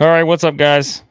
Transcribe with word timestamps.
All 0.00 0.08
right, 0.08 0.24
what's 0.24 0.42
up, 0.42 0.56
guys? 0.56 1.04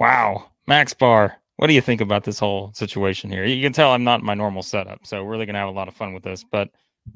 Wow, 0.00 0.50
Max 0.66 0.92
Barr. 0.94 1.36
What 1.58 1.68
do 1.68 1.74
you 1.74 1.80
think 1.80 2.00
about 2.00 2.24
this 2.24 2.36
whole 2.36 2.72
situation 2.74 3.30
here? 3.30 3.44
You 3.44 3.62
can 3.62 3.72
tell 3.72 3.92
I'm 3.92 4.02
not 4.02 4.18
in 4.18 4.26
my 4.26 4.34
normal 4.34 4.64
setup, 4.64 5.06
so 5.06 5.22
we're 5.22 5.30
really 5.30 5.46
gonna 5.46 5.60
have 5.60 5.68
a 5.68 5.70
lot 5.70 5.86
of 5.86 5.94
fun 5.94 6.12
with 6.12 6.24
this. 6.24 6.42
But 6.42 6.70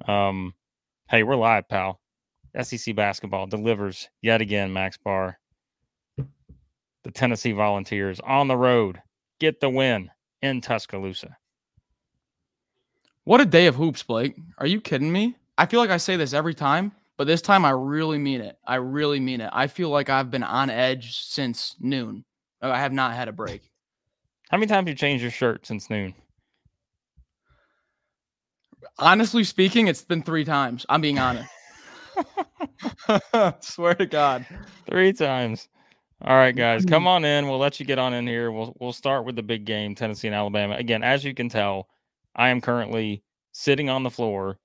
um, 0.07 0.55
hey, 1.09 1.25
we're 1.25 1.35
live, 1.35 1.69
pal. 1.69 1.99
SEC 2.63 2.95
basketball 2.95 3.49
delivers 3.49 4.09
yet 4.21 4.41
again. 4.41 4.73
Max 4.73 4.97
Barr, 4.97 5.37
the 6.17 7.11
Tennessee 7.13 7.51
Volunteers 7.51 8.21
on 8.21 8.47
the 8.47 8.57
road 8.57 9.03
get 9.41 9.59
the 9.59 9.69
win 9.69 10.13
in 10.43 10.61
Tuscaloosa. 10.61 11.37
What 13.25 13.41
a 13.41 13.47
day 13.47 13.67
of 13.67 13.75
hoops, 13.75 14.05
Blake. 14.05 14.37
Are 14.59 14.67
you 14.69 14.81
kidding 14.81 15.11
me? 15.11 15.35
I 15.59 15.67
feel 15.67 15.81
like 15.81 15.91
I 15.91 15.97
say 15.97 16.15
this 16.15 16.33
every 16.33 16.55
time, 16.55 16.93
but 17.17 17.27
this 17.27 17.43
time 17.43 17.65
I 17.65 17.71
really 17.71 18.19
mean 18.19 18.41
it. 18.41 18.57
I 18.67 18.77
really 18.77 19.21
mean 19.21 19.41
it. 19.41 19.51
I 19.53 19.67
feel 19.67 19.91
like 19.91 20.09
I've 20.09 20.31
been 20.31 20.43
on 20.43 20.71
edge 20.71 21.19
since 21.19 21.77
noon. 21.81 22.25
Oh, 22.63 22.71
I 22.71 22.79
have 22.79 22.93
not 22.93 23.15
had 23.15 23.29
a 23.29 23.33
break. 23.33 23.63
How 24.51 24.59
many 24.59 24.67
times 24.67 24.87
have 24.87 24.89
you 24.89 24.95
changed 24.95 25.23
your 25.23 25.31
shirt 25.31 25.67
since 25.67 25.91
noon? 25.91 26.15
Honestly 28.99 29.45
speaking, 29.45 29.89
it's 29.89 30.05
been 30.05 30.23
three 30.23 30.45
times. 30.45 30.85
I'm 30.89 31.01
being 31.01 31.19
honest. 31.19 31.49
Swear 33.61 33.95
to 33.95 34.07
God. 34.07 34.47
Three 34.87 35.13
times. 35.13 35.69
All 36.25 36.37
right, 36.37 36.55
guys, 36.55 36.85
come 36.85 37.01
mm-hmm. 37.01 37.09
on 37.09 37.25
in. 37.25 37.49
We'll 37.49 37.59
let 37.59 37.81
you 37.81 37.87
get 37.87 37.99
on 37.99 38.15
in 38.15 38.27
here. 38.29 38.53
We'll 38.53 38.77
we'll 38.79 38.93
start 38.93 39.25
with 39.25 39.35
the 39.35 39.43
big 39.43 39.65
game, 39.65 39.97
Tennessee 39.97 40.29
and 40.29 40.37
Alabama. 40.37 40.77
Again, 40.77 41.03
as 41.03 41.25
you 41.25 41.35
can 41.35 41.49
tell, 41.49 41.89
I 42.37 42.51
am 42.51 42.61
currently 42.61 43.25
sitting 43.51 43.91
on 43.91 44.05
the 44.05 44.11
floor. 44.11 44.59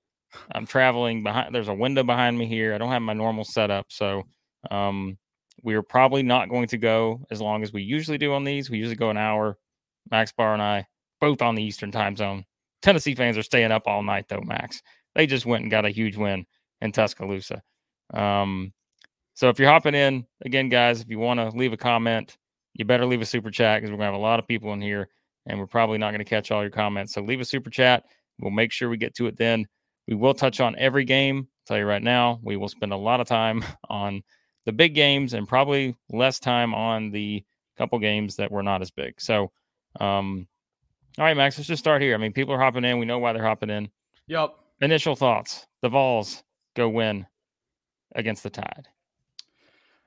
I'm 0.52 0.66
traveling 0.66 1.22
behind. 1.22 1.54
There's 1.54 1.68
a 1.68 1.74
window 1.74 2.02
behind 2.02 2.38
me 2.38 2.46
here. 2.46 2.74
I 2.74 2.78
don't 2.78 2.90
have 2.90 3.02
my 3.02 3.14
normal 3.14 3.44
setup, 3.44 3.86
so 3.88 4.24
um, 4.70 5.18
we 5.62 5.74
are 5.74 5.82
probably 5.82 6.22
not 6.22 6.48
going 6.48 6.68
to 6.68 6.78
go 6.78 7.24
as 7.30 7.40
long 7.40 7.62
as 7.62 7.72
we 7.72 7.82
usually 7.82 8.18
do 8.18 8.32
on 8.34 8.44
these. 8.44 8.70
We 8.70 8.78
usually 8.78 8.96
go 8.96 9.10
an 9.10 9.16
hour. 9.16 9.58
Max 10.10 10.32
Barr 10.32 10.54
and 10.54 10.62
I 10.62 10.86
both 11.20 11.42
on 11.42 11.54
the 11.54 11.62
Eastern 11.62 11.90
Time 11.90 12.16
Zone. 12.16 12.44
Tennessee 12.82 13.14
fans 13.14 13.36
are 13.36 13.42
staying 13.42 13.72
up 13.72 13.82
all 13.86 14.02
night 14.02 14.26
though. 14.28 14.40
Max, 14.40 14.82
they 15.14 15.26
just 15.26 15.46
went 15.46 15.62
and 15.62 15.70
got 15.70 15.84
a 15.84 15.90
huge 15.90 16.16
win 16.16 16.46
in 16.80 16.92
Tuscaloosa. 16.92 17.62
Um, 18.14 18.72
so 19.34 19.48
if 19.48 19.58
you're 19.58 19.70
hopping 19.70 19.94
in 19.94 20.24
again, 20.44 20.68
guys, 20.68 21.00
if 21.00 21.08
you 21.08 21.18
want 21.18 21.40
to 21.40 21.56
leave 21.56 21.72
a 21.72 21.76
comment, 21.76 22.36
you 22.74 22.84
better 22.84 23.06
leave 23.06 23.20
a 23.20 23.26
super 23.26 23.50
chat 23.50 23.80
because 23.80 23.90
we're 23.90 23.96
gonna 23.96 24.12
have 24.12 24.14
a 24.14 24.18
lot 24.18 24.38
of 24.38 24.46
people 24.46 24.72
in 24.72 24.80
here, 24.80 25.08
and 25.46 25.58
we're 25.58 25.66
probably 25.66 25.98
not 25.98 26.12
to 26.12 26.24
catch 26.24 26.50
all 26.50 26.62
your 26.62 26.70
comments. 26.70 27.14
So 27.14 27.20
leave 27.20 27.40
a 27.40 27.44
super 27.44 27.70
chat. 27.70 28.04
We'll 28.38 28.52
make 28.52 28.72
sure 28.72 28.88
we 28.88 28.96
get 28.96 29.14
to 29.16 29.26
it 29.26 29.36
then. 29.36 29.66
We 30.08 30.14
will 30.14 30.32
touch 30.32 30.58
on 30.58 30.74
every 30.78 31.04
game. 31.04 31.36
I'll 31.36 31.66
tell 31.66 31.78
you 31.78 31.84
right 31.84 32.02
now, 32.02 32.40
we 32.42 32.56
will 32.56 32.70
spend 32.70 32.92
a 32.92 32.96
lot 32.96 33.20
of 33.20 33.28
time 33.28 33.62
on 33.90 34.22
the 34.64 34.72
big 34.72 34.94
games 34.94 35.34
and 35.34 35.46
probably 35.46 35.94
less 36.10 36.40
time 36.40 36.74
on 36.74 37.10
the 37.10 37.44
couple 37.76 37.98
games 37.98 38.34
that 38.36 38.50
were 38.50 38.62
not 38.62 38.80
as 38.80 38.90
big. 38.90 39.20
So, 39.20 39.52
um, 40.00 40.48
all 41.18 41.24
right, 41.26 41.36
Max, 41.36 41.58
let's 41.58 41.68
just 41.68 41.80
start 41.80 42.00
here. 42.00 42.14
I 42.14 42.16
mean, 42.16 42.32
people 42.32 42.54
are 42.54 42.60
hopping 42.60 42.84
in. 42.84 42.98
We 42.98 43.04
know 43.04 43.18
why 43.18 43.34
they're 43.34 43.44
hopping 43.44 43.70
in. 43.70 43.90
Yep. 44.28 44.54
Initial 44.80 45.14
thoughts: 45.14 45.66
The 45.82 45.90
Vols 45.90 46.42
go 46.74 46.88
win 46.88 47.26
against 48.14 48.42
the 48.42 48.50
Tide. 48.50 48.88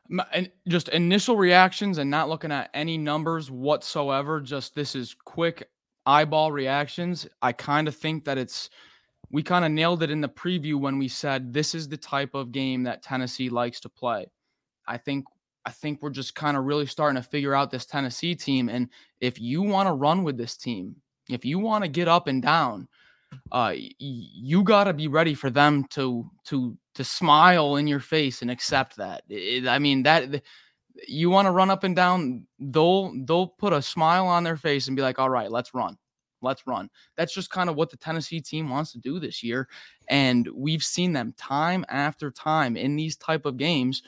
My, 0.09 0.25
and 0.33 0.49
just 0.67 0.89
initial 0.89 1.37
reactions 1.37 1.99
and 1.99 2.09
not 2.09 2.27
looking 2.27 2.51
at 2.51 2.71
any 2.73 2.97
numbers 2.97 3.51
whatsoever. 3.51 4.41
Just 4.41 4.73
this 4.73 4.95
is 4.95 5.15
quick 5.25 5.69
eyeball 6.05 6.51
reactions. 6.51 7.27
I 7.41 7.51
kind 7.51 7.87
of 7.87 7.95
think 7.95 8.25
that 8.25 8.37
it's 8.37 8.69
we 9.31 9.43
kind 9.43 9.63
of 9.65 9.71
nailed 9.71 10.03
it 10.03 10.11
in 10.11 10.21
the 10.21 10.29
preview 10.29 10.75
when 10.79 10.97
we 10.97 11.07
said 11.07 11.53
this 11.53 11.73
is 11.73 11.87
the 11.87 11.97
type 11.97 12.33
of 12.35 12.51
game 12.51 12.83
that 12.83 13.01
Tennessee 13.03 13.49
likes 13.49 13.79
to 13.81 13.89
play. 13.89 14.27
I 14.87 14.97
think 14.97 15.25
I 15.65 15.71
think 15.71 16.01
we're 16.01 16.09
just 16.09 16.33
kind 16.35 16.57
of 16.57 16.65
really 16.65 16.87
starting 16.87 17.21
to 17.21 17.27
figure 17.29 17.53
out 17.53 17.69
this 17.71 17.85
Tennessee 17.85 18.35
team. 18.35 18.67
And 18.67 18.89
if 19.19 19.39
you 19.39 19.61
want 19.61 19.87
to 19.87 19.93
run 19.93 20.23
with 20.23 20.37
this 20.37 20.57
team, 20.57 20.95
if 21.29 21.45
you 21.45 21.59
want 21.59 21.83
to 21.83 21.87
get 21.87 22.07
up 22.07 22.27
and 22.27 22.41
down, 22.41 22.87
uh, 23.51 23.73
y- 23.75 23.91
you 23.99 24.63
got 24.63 24.85
to 24.85 24.93
be 24.93 25.07
ready 25.07 25.33
for 25.35 25.49
them 25.49 25.85
to 25.91 26.29
to 26.45 26.77
to 26.95 27.03
smile 27.03 27.77
in 27.77 27.87
your 27.87 27.99
face 27.99 28.41
and 28.41 28.51
accept 28.51 28.97
that. 28.97 29.23
It- 29.29 29.67
I 29.67 29.79
mean 29.79 30.03
that 30.03 30.43
you 31.07 31.29
want 31.29 31.45
to 31.47 31.51
run 31.51 31.69
up 31.69 31.83
and 31.83 31.95
down, 31.95 32.47
they'll 32.59 33.13
they'll 33.25 33.47
put 33.47 33.73
a 33.73 33.81
smile 33.81 34.27
on 34.27 34.43
their 34.43 34.57
face 34.57 34.87
and 34.87 34.95
be 34.95 35.01
like, 35.03 35.19
"All 35.19 35.29
right, 35.29 35.51
let's 35.51 35.73
run." 35.73 35.97
Let's 36.41 36.65
run. 36.67 36.89
That's 37.15 37.33
just 37.33 37.49
kind 37.49 37.69
of 37.69 37.75
what 37.75 37.89
the 37.89 37.97
Tennessee 37.97 38.41
team 38.41 38.69
wants 38.69 38.91
to 38.93 38.99
do 38.99 39.19
this 39.19 39.43
year. 39.43 39.67
And 40.09 40.47
we've 40.53 40.83
seen 40.83 41.13
them 41.13 41.33
time 41.37 41.85
after 41.89 42.31
time 42.31 42.75
in 42.77 42.95
these 42.95 43.15
type 43.15 43.45
of 43.45 43.57
games 43.57 44.03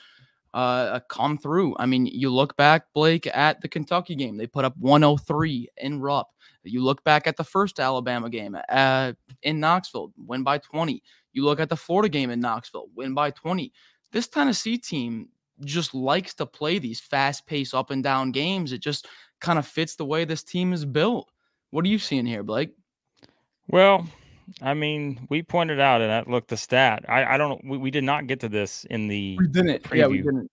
uh, 0.53 0.99
come 1.09 1.37
through. 1.37 1.75
I 1.79 1.85
mean, 1.85 2.05
you 2.05 2.29
look 2.29 2.55
back, 2.57 2.85
Blake, 2.93 3.27
at 3.27 3.61
the 3.61 3.67
Kentucky 3.67 4.15
game, 4.15 4.37
they 4.37 4.47
put 4.47 4.65
up 4.65 4.75
103 4.77 5.67
in 5.77 5.99
Rupp. 5.99 6.27
You 6.63 6.81
look 6.83 7.03
back 7.03 7.27
at 7.27 7.35
the 7.35 7.43
first 7.43 7.79
Alabama 7.79 8.29
game 8.29 8.57
uh, 8.69 9.13
in 9.41 9.59
Knoxville, 9.59 10.13
win 10.17 10.43
by 10.43 10.59
20. 10.59 11.01
You 11.33 11.43
look 11.43 11.59
at 11.59 11.69
the 11.69 11.75
Florida 11.75 12.09
game 12.09 12.29
in 12.29 12.39
Knoxville, 12.39 12.87
win 12.95 13.13
by 13.13 13.31
20. 13.31 13.71
This 14.11 14.27
Tennessee 14.27 14.77
team 14.77 15.29
just 15.65 15.93
likes 15.93 16.33
to 16.35 16.45
play 16.45 16.79
these 16.79 16.99
fast 16.99 17.45
paced 17.47 17.73
up 17.73 17.91
and 17.91 18.03
down 18.03 18.31
games. 18.31 18.71
It 18.71 18.79
just 18.79 19.07
kind 19.41 19.59
of 19.59 19.67
fits 19.67 19.95
the 19.95 20.05
way 20.05 20.23
this 20.23 20.43
team 20.43 20.71
is 20.71 20.85
built. 20.85 21.31
What 21.73 21.85
are 21.85 21.87
you 21.87 21.97
seeing 21.97 22.27
here, 22.27 22.43
Blake? 22.43 22.69
Well, 23.67 24.05
I 24.61 24.75
mean, 24.75 25.25
we 25.31 25.41
pointed 25.41 25.79
out, 25.79 26.01
and 26.01 26.11
I 26.11 26.23
look 26.29 26.47
the 26.47 26.55
stat. 26.55 27.03
I, 27.09 27.25
I 27.33 27.37
don't. 27.37 27.65
We, 27.67 27.79
we 27.79 27.89
did 27.89 28.03
not 28.03 28.27
get 28.27 28.41
to 28.41 28.49
this 28.49 28.85
in 28.91 29.07
the. 29.07 29.35
We 29.39 29.47
didn't. 29.47 29.83
Yeah, 29.91 30.05
we 30.05 30.17
didn't. 30.17 30.51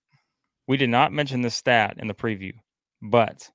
We 0.67 0.79
did 0.79 0.89
not 0.89 1.13
mention 1.13 1.43
the 1.43 1.51
stat 1.51 1.97
in 1.99 2.07
the 2.07 2.15
preview, 2.15 2.55
but 3.03 3.51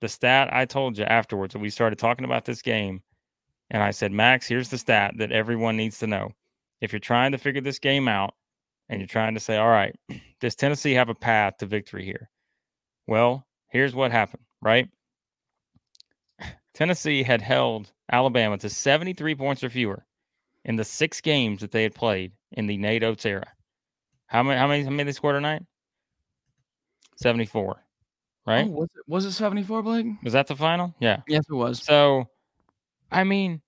the 0.00 0.08
stat 0.08 0.50
I 0.52 0.64
told 0.64 0.96
you 0.96 1.02
afterwards 1.02 1.56
we 1.56 1.70
started 1.70 1.98
talking 1.98 2.24
about 2.24 2.44
this 2.44 2.62
game, 2.62 3.02
and 3.70 3.82
I 3.82 3.90
said, 3.90 4.12
Max, 4.12 4.46
here's 4.46 4.68
the 4.68 4.78
stat 4.78 5.14
that 5.16 5.32
everyone 5.32 5.76
needs 5.76 5.98
to 5.98 6.06
know. 6.06 6.30
If 6.80 6.92
you're 6.92 7.00
trying 7.00 7.32
to 7.32 7.38
figure 7.38 7.62
this 7.62 7.80
game 7.80 8.06
out, 8.06 8.34
and 8.88 9.00
you're 9.00 9.08
trying 9.08 9.34
to 9.34 9.40
say, 9.40 9.56
all 9.56 9.70
right, 9.70 9.96
does 10.40 10.54
Tennessee 10.54 10.92
have 10.92 11.08
a 11.08 11.16
path 11.16 11.56
to 11.58 11.66
victory 11.66 12.04
here? 12.04 12.30
Well, 13.08 13.44
here's 13.70 13.92
what 13.92 14.12
happened, 14.12 14.44
right? 14.60 14.88
Tennessee 16.74 17.22
had 17.22 17.42
held 17.42 17.92
Alabama 18.10 18.58
to 18.58 18.68
73 18.68 19.34
points 19.34 19.62
or 19.62 19.70
fewer 19.70 20.06
in 20.64 20.76
the 20.76 20.84
six 20.84 21.20
games 21.20 21.60
that 21.60 21.70
they 21.70 21.82
had 21.82 21.94
played 21.94 22.32
in 22.52 22.66
the 22.66 22.76
Nate 22.76 23.02
Oats 23.02 23.26
era. 23.26 23.46
How 24.26 24.42
many? 24.42 24.58
How 24.58 24.66
many? 24.66 24.84
How 24.84 24.90
many 24.90 25.04
they 25.04 25.12
scored 25.12 25.36
tonight? 25.36 25.62
74. 27.16 27.84
Right? 28.46 28.66
Oh, 28.66 28.70
was 28.70 28.88
it 28.96 29.02
was 29.06 29.24
it 29.24 29.32
74, 29.32 29.82
Blake? 29.82 30.06
Was 30.24 30.32
that 30.32 30.46
the 30.46 30.56
final? 30.56 30.94
Yeah. 30.98 31.20
Yes, 31.28 31.44
it 31.48 31.54
was. 31.54 31.82
So, 31.82 32.26
I 33.10 33.24
mean, 33.24 33.60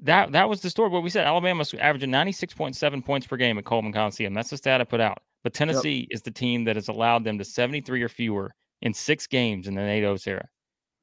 that 0.00 0.32
that 0.32 0.48
was 0.48 0.60
the 0.60 0.70
story. 0.70 0.90
What 0.90 1.02
we 1.02 1.10
said, 1.10 1.26
Alabama's 1.26 1.72
averaging 1.74 2.10
96.7 2.10 3.04
points 3.04 3.26
per 3.26 3.36
game 3.36 3.56
at 3.58 3.64
Coleman 3.64 3.92
Coliseum. 3.92 4.34
That's 4.34 4.50
the 4.50 4.56
stat 4.56 4.80
I 4.80 4.84
put 4.84 5.00
out. 5.00 5.18
But 5.42 5.54
Tennessee 5.54 6.06
is 6.10 6.22
the 6.22 6.30
team 6.30 6.64
that 6.64 6.76
has 6.76 6.88
allowed 6.88 7.24
them 7.24 7.38
to 7.38 7.44
73 7.44 8.02
or 8.02 8.08
fewer 8.08 8.54
in 8.80 8.92
six 8.92 9.26
games 9.26 9.66
in 9.66 9.74
the 9.74 9.82
Nate 9.82 10.04
Oats 10.04 10.26
era. 10.26 10.48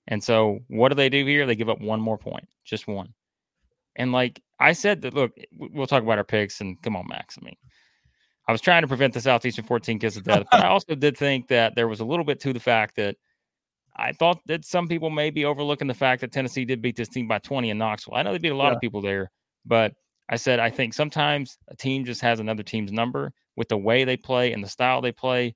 And 0.10 0.24
so, 0.24 0.60
what 0.68 0.90
do 0.90 0.96
they 0.96 1.08
do 1.10 1.24
here? 1.26 1.46
They 1.46 1.56
give 1.56 1.70
up 1.70 1.80
one 1.80 2.02
more 2.02 2.18
point, 2.18 2.48
just 2.66 2.88
one. 2.88 3.14
And 3.96 4.12
like 4.12 4.42
I 4.60 4.74
said, 4.74 5.02
that 5.04 5.14
look, 5.14 5.32
we'll 5.56 5.88
talk 5.88 6.04
about 6.04 6.18
our 6.18 6.24
picks. 6.24 6.62
And 6.62 6.82
come 6.82 6.96
on, 6.96 7.06
Max. 7.08 7.38
I 7.40 7.46
mean, 7.46 7.56
I 8.48 8.52
was 8.52 8.60
trying 8.60 8.82
to 8.82 8.88
prevent 8.88 9.14
the 9.14 9.22
Southeastern 9.22 9.66
14 9.66 10.00
kids 10.00 10.18
of 10.18 10.24
death, 10.24 10.46
but 10.52 10.62
I 10.62 10.68
also 10.68 10.96
did 10.96 11.16
think 11.16 11.48
that 11.50 11.76
there 11.76 11.88
was 11.88 12.00
a 12.00 12.06
little 12.06 12.26
bit 12.26 12.40
to 12.42 12.54
the 12.54 12.60
fact 12.60 12.96
that 12.96 13.16
I 13.96 14.12
thought 14.14 14.40
that 14.48 14.66
some 14.66 14.88
people 14.88 15.10
may 15.12 15.30
be 15.30 15.46
overlooking 15.46 15.88
the 15.88 15.94
fact 15.94 16.22
that 16.22 16.32
Tennessee 16.32 16.66
did 16.66 16.82
beat 16.82 16.96
this 16.96 17.10
team 17.10 17.28
by 17.28 17.38
20 17.40 17.70
in 17.70 17.78
Knoxville. 17.78 18.16
I 18.16 18.24
know 18.24 18.32
they 18.32 18.40
beat 18.40 18.52
a 18.52 18.56
lot 18.56 18.70
Yeah. 18.70 18.76
of 18.76 18.82
people 18.82 19.02
there, 19.02 19.30
but 19.66 19.94
I 20.30 20.38
said 20.38 20.60
I 20.60 20.70
think 20.72 20.94
sometimes 20.94 21.58
a 21.68 21.76
team 21.76 22.06
just 22.06 22.22
has 22.22 22.40
another 22.40 22.64
team's 22.64 22.92
number 22.92 23.32
with 23.56 23.68
the 23.70 23.78
way 23.78 24.06
they 24.06 24.18
play 24.18 24.54
and 24.54 24.64
the 24.64 24.70
style 24.70 25.02
they 25.02 25.12
play. 25.12 25.56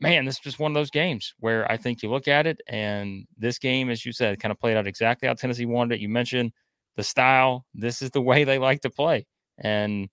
Man, 0.00 0.24
this 0.24 0.36
is 0.36 0.40
just 0.40 0.58
one 0.58 0.70
of 0.70 0.74
those 0.74 0.90
games 0.90 1.34
where 1.40 1.70
I 1.70 1.76
think 1.76 2.02
you 2.02 2.10
look 2.10 2.26
at 2.26 2.46
it 2.46 2.60
and 2.68 3.26
this 3.36 3.58
game, 3.58 3.90
as 3.90 4.06
you 4.06 4.12
said, 4.12 4.40
kind 4.40 4.50
of 4.50 4.58
played 4.58 4.76
out 4.76 4.86
exactly 4.86 5.28
how 5.28 5.34
Tennessee 5.34 5.66
wanted 5.66 5.96
it. 5.96 6.00
You 6.00 6.08
mentioned 6.08 6.52
the 6.96 7.02
style. 7.02 7.66
This 7.74 8.00
is 8.00 8.10
the 8.10 8.22
way 8.22 8.44
they 8.44 8.58
like 8.58 8.80
to 8.82 8.90
play. 8.90 9.26
And 9.58 10.08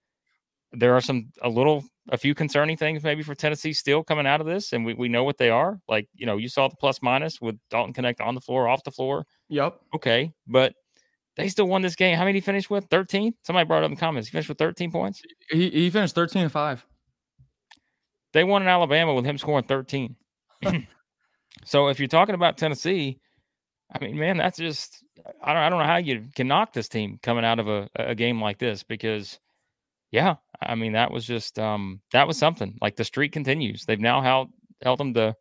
there 0.74 0.96
are 0.96 1.02
some 1.02 1.30
a 1.42 1.50
little 1.50 1.86
a 2.10 2.18
few 2.18 2.34
concerning 2.34 2.78
things 2.78 3.04
maybe 3.04 3.24
for 3.24 3.36
Tennessee 3.36 3.74
still 3.74 4.04
coming 4.04 4.28
out 4.28 4.42
of 4.42 4.48
this, 4.48 4.74
and 4.74 4.86
we, 4.86 4.94
we 4.94 5.10
know 5.10 5.24
what 5.24 5.38
they 5.38 5.50
are. 5.50 5.80
Like, 5.88 6.08
you 6.14 6.26
know, 6.26 6.38
you 6.38 6.48
saw 6.50 6.68
the 6.68 6.76
plus 6.76 7.02
minus 7.02 7.42
with 7.42 7.58
Dalton 7.70 7.94
Knecht 7.94 8.22
on 8.22 8.36
the 8.36 8.42
floor, 8.42 8.68
off 8.68 8.84
the 8.84 8.92
floor. 8.92 9.26
Yep. 9.50 9.80
Okay, 9.96 10.32
but 10.48 10.74
they 11.36 11.50
still 11.50 11.68
won 11.68 11.82
this 11.82 11.96
game. 11.96 12.18
How 12.18 12.24
many 12.24 12.34
did 12.34 12.44
he 12.44 12.46
finish 12.46 12.70
with? 12.70 12.86
13? 12.90 13.34
Somebody 13.44 13.68
brought 13.68 13.84
up 13.84 13.90
in 13.90 13.96
the 13.96 14.00
comments. 14.00 14.28
He 14.28 14.32
finished 14.32 14.50
with 14.50 14.58
13 14.58 14.92
points. 14.92 15.22
He, 15.50 15.70
he 15.70 15.90
finished 15.90 16.16
13 16.16 16.44
and 16.44 16.52
5. 16.52 16.86
They 18.38 18.44
won 18.44 18.62
in 18.62 18.68
Alabama 18.68 19.16
with 19.16 19.26
him 19.26 19.40
scoring 19.40 19.66
13. 19.66 20.16
so 21.66 21.88
if 21.88 21.98
you're 21.98 22.08
talking 22.08 22.36
about 22.36 22.56
Tennessee, 22.56 23.20
I 23.92 23.98
mean, 23.98 24.16
man, 24.16 24.38
that's 24.38 24.60
just 24.60 25.04
I 25.44 25.56
don't 25.56 25.64
I 25.64 25.70
don't 25.70 25.80
know 25.80 25.88
how 25.88 25.98
you 25.98 26.24
can 26.36 26.48
knock 26.48 26.72
this 26.72 26.88
team 26.88 27.20
coming 27.24 27.44
out 27.44 27.58
of 27.58 27.68
a, 27.68 27.90
a 27.96 28.14
game 28.14 28.40
like 28.40 28.60
this 28.60 28.84
because 28.84 29.40
yeah, 30.12 30.36
I 30.62 30.76
mean 30.76 30.92
that 30.92 31.10
was 31.10 31.26
just 31.26 31.58
um 31.58 32.00
that 32.12 32.28
was 32.28 32.38
something. 32.38 32.78
Like 32.80 32.96
the 32.96 33.06
streak 33.06 33.32
continues. 33.32 33.86
They've 33.86 34.00
now 34.00 34.22
held 34.22 34.50
held 34.84 35.00
them 35.00 35.16
to 35.16 35.36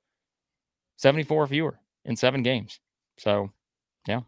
74 0.96 1.48
fewer 1.48 1.78
in 2.06 2.16
seven 2.16 2.42
games. 2.42 2.80
So, 3.18 3.50
yeah. 4.08 4.20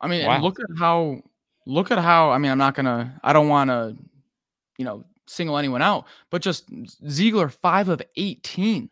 I 0.00 0.06
mean, 0.06 0.24
wow. 0.24 0.40
look 0.40 0.60
at 0.60 0.78
how 0.78 1.20
look 1.66 1.90
at 1.90 1.98
how 1.98 2.30
I 2.30 2.38
mean, 2.38 2.52
I'm 2.52 2.58
not 2.58 2.76
gonna 2.76 3.18
I 3.24 3.32
don't 3.32 3.48
wanna, 3.48 3.96
you 4.78 4.84
know, 4.84 5.02
single 5.26 5.58
anyone 5.58 5.82
out, 5.82 6.06
but 6.30 6.42
just 6.42 6.70
Zeigler 7.04 7.52
five 7.52 7.88
of 7.88 8.02
18. 8.16 8.88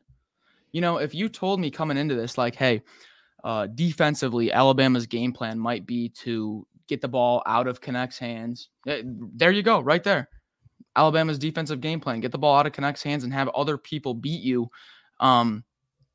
You 0.72 0.80
know, 0.80 0.98
if 0.98 1.14
you 1.14 1.28
told 1.28 1.60
me 1.60 1.70
coming 1.70 1.96
into 1.96 2.14
this, 2.14 2.38
like, 2.38 2.54
hey, 2.54 2.82
uh, 3.42 3.66
defensively, 3.66 4.52
Alabama's 4.52 5.06
game 5.06 5.32
plan 5.32 5.58
might 5.58 5.86
be 5.86 6.08
to 6.10 6.66
get 6.86 7.00
the 7.00 7.08
ball 7.08 7.42
out 7.46 7.66
of 7.66 7.80
Knecht's 7.80 8.18
hands. 8.18 8.68
Eh, 8.86 9.02
there 9.04 9.50
you 9.50 9.62
go, 9.62 9.80
right 9.80 10.04
there. 10.04 10.28
Alabama's 10.96 11.38
defensive 11.38 11.80
game 11.80 12.00
plan: 12.00 12.20
get 12.20 12.32
the 12.32 12.38
ball 12.38 12.56
out 12.56 12.66
of 12.66 12.72
Knecht's 12.72 13.02
hands 13.02 13.24
and 13.24 13.32
have 13.32 13.48
other 13.48 13.78
people 13.78 14.14
beat 14.14 14.42
you. 14.42 14.68
Um, 15.20 15.64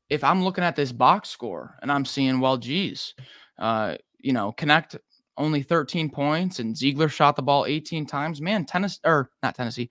if 0.08 0.22
I'm 0.22 0.44
looking 0.44 0.64
at 0.64 0.76
this 0.76 0.92
box 0.92 1.28
score 1.28 1.76
and 1.82 1.90
I'm 1.90 2.04
seeing, 2.04 2.40
well, 2.40 2.56
geez, 2.56 3.14
uh, 3.58 3.96
you 4.18 4.32
know, 4.32 4.52
Knecht 4.52 4.98
only 5.38 5.62
13 5.62 6.10
points 6.10 6.58
and 6.58 6.74
Zeigler 6.74 7.10
shot 7.10 7.36
the 7.36 7.42
ball 7.42 7.66
18 7.66 8.06
times. 8.06 8.40
Man, 8.40 8.64
Tennessee 8.64 9.00
or 9.04 9.30
not 9.42 9.54
Tennessee, 9.54 9.90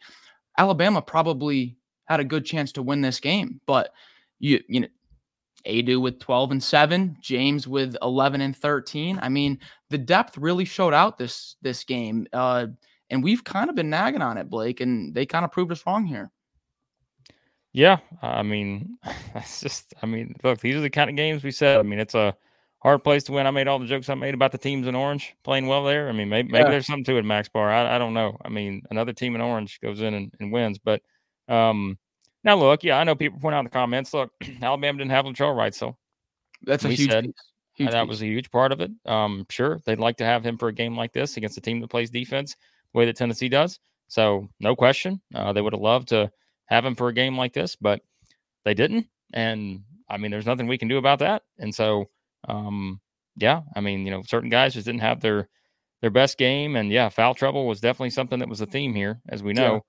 Alabama 0.58 1.02
probably 1.02 1.78
had 2.06 2.20
a 2.20 2.26
good 2.26 2.46
chance 2.46 2.72
to 2.74 2.84
win 2.84 3.02
this 3.02 3.20
game, 3.20 3.60
but 3.66 3.92
you 4.40 4.62
you 4.68 4.82
know 4.82 4.88
Aidoo 5.66 6.00
with 6.00 6.20
12 6.20 6.52
and 6.52 6.64
7, 6.64 7.18
James 7.22 7.68
with 7.68 7.96
11 8.02 8.42
and 8.42 8.56
13. 8.56 9.20
I 9.22 9.30
mean, 9.30 9.60
the 9.90 9.98
depth 9.98 10.38
really 10.38 10.66
showed 10.66 10.94
out 10.94 11.18
this 11.18 11.56
this 11.62 11.84
game. 11.84 12.28
Uh, 12.34 12.68
and 13.10 13.24
we've 13.24 13.44
kind 13.44 13.70
of 13.70 13.76
been 13.76 13.90
nagging 13.90 14.22
on 14.22 14.38
it, 14.38 14.50
Blake, 14.50 14.82
and 14.82 15.14
they 15.14 15.26
kind 15.26 15.46
of 15.46 15.52
proved 15.52 15.72
us 15.72 15.84
wrong 15.86 16.06
here. 16.06 16.32
Yeah, 17.74 17.98
I 18.22 18.42
mean, 18.42 18.98
that's 19.34 19.62
just 19.62 19.94
I 20.02 20.06
mean, 20.06 20.36
look, 20.44 20.60
these 20.60 20.76
are 20.76 20.82
the 20.82 20.90
kind 20.90 21.10
of 21.10 21.16
games 21.16 21.44
we 21.44 21.52
said. 21.52 21.80
I 21.80 21.84
mean, 21.84 22.00
it's 22.00 22.16
a 22.16 22.36
hard 22.86 23.04
place 23.04 23.24
to 23.24 23.32
win. 23.32 23.48
I 23.48 23.52
made 23.52 23.68
all 23.68 23.80
the 23.80 23.86
jokes 23.86 24.10
I 24.10 24.16
made 24.16 24.34
about 24.36 24.52
the 24.52 24.58
teams 24.58 24.86
in 24.86 24.96
orange 24.96 25.36
playing 25.44 25.68
well 25.68 25.84
there. 25.84 26.08
I 26.08 26.12
mean, 26.12 26.30
maybe, 26.30 26.52
maybe 26.52 26.66
yeah. 26.66 26.70
there's 26.70 26.86
something 26.86 27.04
to 27.06 27.18
it, 27.18 27.26
Max 27.26 27.50
Barr. 27.50 27.72
I, 27.72 27.96
I 27.96 27.98
don't 27.98 28.14
know. 28.14 28.38
I 28.46 28.50
mean, 28.50 28.84
another 28.92 29.12
team 29.12 29.34
in 29.34 29.42
orange 29.42 29.80
goes 29.82 30.02
in 30.02 30.14
and, 30.14 30.34
and 30.40 30.52
wins, 30.52 30.78
but 30.78 31.02
um, 31.48 31.98
now, 32.44 32.56
look, 32.56 32.84
yeah, 32.84 33.00
I 33.00 33.04
know 33.04 33.16
people 33.16 33.40
point 33.40 33.56
out 33.56 33.60
in 33.60 33.66
the 33.66 33.72
comments. 33.72 34.14
Look, 34.14 34.32
Alabama 34.62 35.00
didn't 35.00 35.12
have 35.12 35.26
Latrell 35.26 35.58
Wright, 35.58 35.74
so 35.74 35.98
that's 36.62 36.86
a 36.86 36.90
huge, 36.90 37.10
said, 37.10 37.34
huge 37.74 37.90
that 37.90 38.04
piece. 38.04 38.10
was 38.10 38.22
a 38.22 38.28
huge 38.28 38.52
part 38.52 38.72
of 38.72 38.82
it. 38.82 38.92
Um, 39.06 39.48
sure, 39.50 39.82
they'd 39.86 40.00
like 40.00 40.18
to 40.18 40.26
have 40.26 40.46
him 40.46 40.58
for 40.58 40.68
a 40.68 40.74
game 40.74 40.96
like 40.96 41.12
this 41.12 41.38
against 41.38 41.58
a 41.58 41.62
team 41.62 41.82
that 41.82 41.90
plays 41.90 42.12
defense 42.12 42.56
the 42.94 43.00
way 43.00 43.06
that 43.06 43.16
Tennessee 43.16 43.50
does. 43.50 43.80
So, 44.10 44.48
no 44.60 44.76
question, 44.76 45.20
uh, 45.34 45.54
they 45.54 45.62
would 45.62 45.74
have 45.74 45.82
loved 45.82 46.10
to 46.10 46.32
have 46.68 46.86
him 46.86 46.94
for 46.94 47.08
a 47.08 47.14
game 47.14 47.36
like 47.36 47.54
this, 47.54 47.76
but 47.76 48.02
they 48.64 48.76
didn't. 48.76 49.08
And 49.34 49.82
I 50.08 50.18
mean, 50.18 50.30
there's 50.30 50.46
nothing 50.46 50.68
we 50.68 50.78
can 50.78 50.88
do 50.88 51.00
about 51.00 51.20
that. 51.20 51.42
And 51.58 51.74
so, 51.74 52.10
um, 52.48 53.00
yeah, 53.38 53.62
I 53.76 53.82
mean, 53.82 54.06
you 54.06 54.12
know, 54.12 54.22
certain 54.26 54.50
guys 54.50 54.74
just 54.74 54.86
didn't 54.86 55.02
have 55.02 55.22
their 55.22 55.50
their 56.02 56.10
best 56.12 56.38
game, 56.38 56.76
and 56.76 56.92
yeah, 56.92 57.10
foul 57.10 57.34
trouble 57.34 57.68
was 57.68 57.82
definitely 57.82 58.12
something 58.12 58.40
that 58.40 58.50
was 58.50 58.62
a 58.62 58.66
theme 58.66 58.94
here, 58.94 59.22
as 59.30 59.44
we 59.44 59.54
know. 59.54 59.82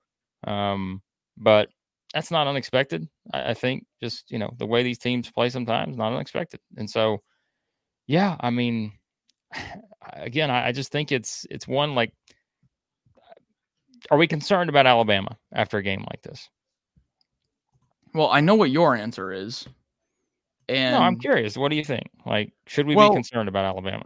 Yeah. 0.45 0.73
Um, 0.73 1.01
but 1.37 1.69
that's 2.13 2.31
not 2.31 2.47
unexpected. 2.47 3.07
I, 3.33 3.51
I, 3.51 3.53
think 3.53 3.85
just 4.01 4.31
you 4.31 4.39
know 4.39 4.53
the 4.57 4.65
way 4.65 4.83
these 4.83 4.97
teams 4.97 5.29
play 5.31 5.49
sometimes 5.49 5.97
not 5.97 6.13
unexpected, 6.13 6.59
and 6.77 6.89
so 6.89 7.21
yeah, 8.07 8.35
I 8.39 8.49
mean, 8.49 8.93
again, 10.13 10.49
I, 10.49 10.67
I 10.67 10.71
just 10.71 10.91
think 10.91 11.11
it's 11.11 11.45
it's 11.49 11.67
one 11.67 11.95
like, 11.95 12.13
are 14.09 14.17
we 14.17 14.27
concerned 14.27 14.69
about 14.69 14.87
Alabama 14.87 15.37
after 15.53 15.77
a 15.77 15.83
game 15.83 16.05
like 16.09 16.21
this? 16.21 16.49
Well, 18.13 18.29
I 18.31 18.41
know 18.41 18.55
what 18.55 18.71
your 18.71 18.95
answer 18.95 19.31
is. 19.31 19.67
And 20.69 20.95
no, 20.95 21.01
I'm 21.01 21.17
curious. 21.17 21.57
What 21.57 21.69
do 21.69 21.75
you 21.75 21.83
think? 21.83 22.09
Like, 22.25 22.51
should 22.65 22.87
we 22.87 22.95
well, 22.95 23.09
be 23.09 23.15
concerned 23.15 23.47
about 23.47 23.65
Alabama? 23.65 24.05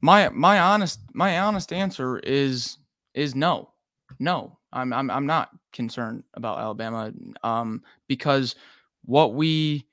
My 0.00 0.28
my 0.30 0.58
honest 0.58 1.00
my 1.14 1.40
honest 1.40 1.72
answer 1.72 2.18
is 2.20 2.78
is 3.14 3.34
no. 3.34 3.70
No. 4.18 4.58
I'm 4.72 4.92
I'm 4.92 5.10
I'm 5.10 5.26
not 5.26 5.50
concerned 5.72 6.24
about 6.34 6.58
Alabama 6.58 7.12
um, 7.42 7.82
because 8.06 8.54
what 9.04 9.34
we 9.34 9.84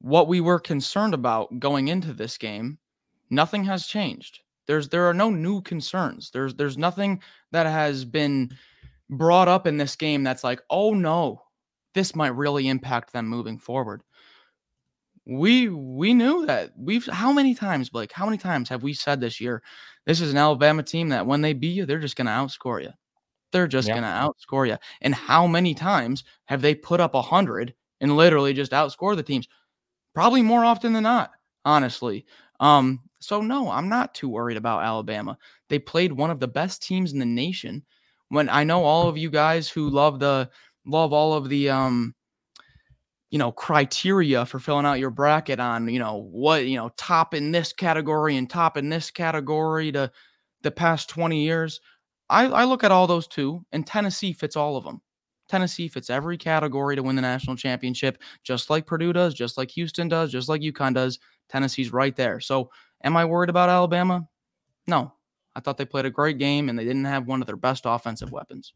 what 0.00 0.28
we 0.28 0.40
were 0.40 0.60
concerned 0.60 1.14
about 1.14 1.58
going 1.58 1.88
into 1.88 2.12
this 2.12 2.38
game, 2.38 2.78
nothing 3.30 3.64
has 3.64 3.86
changed. 3.86 4.40
There's 4.66 4.88
there 4.88 5.08
are 5.08 5.14
no 5.14 5.30
new 5.30 5.60
concerns. 5.62 6.30
There's 6.30 6.54
there's 6.54 6.78
nothing 6.78 7.20
that 7.52 7.66
has 7.66 8.04
been 8.04 8.50
brought 9.10 9.48
up 9.48 9.66
in 9.66 9.76
this 9.76 9.96
game 9.96 10.22
that's 10.22 10.44
like, 10.44 10.60
oh 10.70 10.94
no, 10.94 11.42
this 11.94 12.14
might 12.14 12.34
really 12.34 12.68
impact 12.68 13.12
them 13.12 13.26
moving 13.26 13.58
forward. 13.58 14.02
We 15.26 15.68
we 15.68 16.14
knew 16.14 16.46
that 16.46 16.72
we've 16.78 17.06
how 17.06 17.32
many 17.32 17.54
times, 17.54 17.90
Blake? 17.90 18.12
How 18.12 18.26
many 18.26 18.38
times 18.38 18.68
have 18.68 18.82
we 18.82 18.94
said 18.94 19.20
this 19.20 19.40
year? 19.40 19.62
This 20.06 20.20
is 20.20 20.30
an 20.30 20.38
Alabama 20.38 20.82
team 20.82 21.08
that 21.10 21.26
when 21.26 21.40
they 21.42 21.52
beat 21.52 21.74
you, 21.74 21.84
they're 21.86 21.98
just 21.98 22.16
gonna 22.16 22.30
outscore 22.30 22.82
you 22.82 22.92
they're 23.52 23.66
just 23.66 23.92
going 23.92 24.02
to 24.02 24.08
outscore 24.08 24.68
you. 24.68 24.76
And 25.00 25.14
how 25.14 25.46
many 25.46 25.74
times 25.74 26.24
have 26.46 26.62
they 26.62 26.74
put 26.74 27.00
up 27.00 27.14
a 27.14 27.18
100 27.20 27.74
and 28.00 28.16
literally 28.16 28.52
just 28.52 28.72
outscore 28.72 29.16
the 29.16 29.22
teams? 29.22 29.48
Probably 30.14 30.42
more 30.42 30.64
often 30.64 30.92
than 30.92 31.04
not, 31.04 31.32
honestly. 31.64 32.26
Um, 32.60 33.00
so, 33.20 33.40
no, 33.40 33.70
I'm 33.70 33.88
not 33.88 34.14
too 34.14 34.28
worried 34.28 34.58
about 34.58 34.84
Alabama. 34.84 35.38
They 35.68 35.78
played 35.78 36.12
one 36.12 36.30
of 36.30 36.40
the 36.40 36.48
best 36.48 36.82
teams 36.82 37.12
in 37.12 37.18
the 37.18 37.26
nation. 37.26 37.84
When 38.28 38.48
I 38.50 38.64
know 38.64 38.84
all 38.84 39.08
of 39.08 39.18
you 39.18 39.30
guys 39.30 39.68
who 39.68 39.90
love 39.90 40.18
the 40.20 40.50
love 40.86 41.12
all 41.12 41.34
of 41.34 41.48
the 41.48 41.70
um 41.70 42.14
you 43.30 43.38
know 43.38 43.52
criteria 43.52 44.46
for 44.46 44.58
filling 44.58 44.86
out 44.86 45.00
your 45.00 45.10
bracket 45.10 45.60
on 45.60 45.88
you 45.88 45.98
know 45.98 46.28
what 46.30 46.66
you 46.66 46.76
know 46.76 46.90
top 46.96 47.34
in 47.34 47.52
this 47.52 47.72
category 47.72 48.36
and 48.36 48.48
top 48.48 48.76
in 48.76 48.88
this 48.88 49.10
category 49.10 49.90
to 49.92 50.10
the 50.62 50.70
past 50.70 51.08
20 51.08 51.42
years 51.42 51.80
I, 52.28 52.46
I 52.46 52.64
look 52.64 52.84
at 52.84 52.90
all 52.90 53.06
those 53.06 53.28
too, 53.28 53.64
and 53.72 53.86
Tennessee 53.86 54.32
fits 54.32 54.56
all 54.56 54.76
of 54.76 54.84
them. 54.84 55.00
Tennessee 55.48 55.86
fits 55.86 56.10
every 56.10 56.36
category 56.36 56.96
to 56.96 57.02
win 57.02 57.14
the 57.14 57.22
national 57.22 57.56
championship, 57.56 58.18
just 58.42 58.68
like 58.68 58.86
Purdue 58.86 59.12
does, 59.12 59.32
just 59.32 59.56
like 59.56 59.70
Houston 59.72 60.08
does, 60.08 60.32
just 60.32 60.48
like 60.48 60.60
UConn 60.60 60.94
does. 60.94 61.20
Tennessee's 61.48 61.92
right 61.92 62.16
there. 62.16 62.40
So, 62.40 62.70
am 63.04 63.16
I 63.16 63.24
worried 63.24 63.50
about 63.50 63.68
Alabama? 63.68 64.26
No. 64.88 65.12
I 65.54 65.60
thought 65.60 65.78
they 65.78 65.84
played 65.84 66.04
a 66.04 66.10
great 66.10 66.38
game 66.38 66.68
and 66.68 66.78
they 66.78 66.84
didn't 66.84 67.04
have 67.04 67.28
one 67.28 67.40
of 67.40 67.46
their 67.46 67.56
best 67.56 67.84
offensive 67.86 68.32
weapons. 68.32 68.74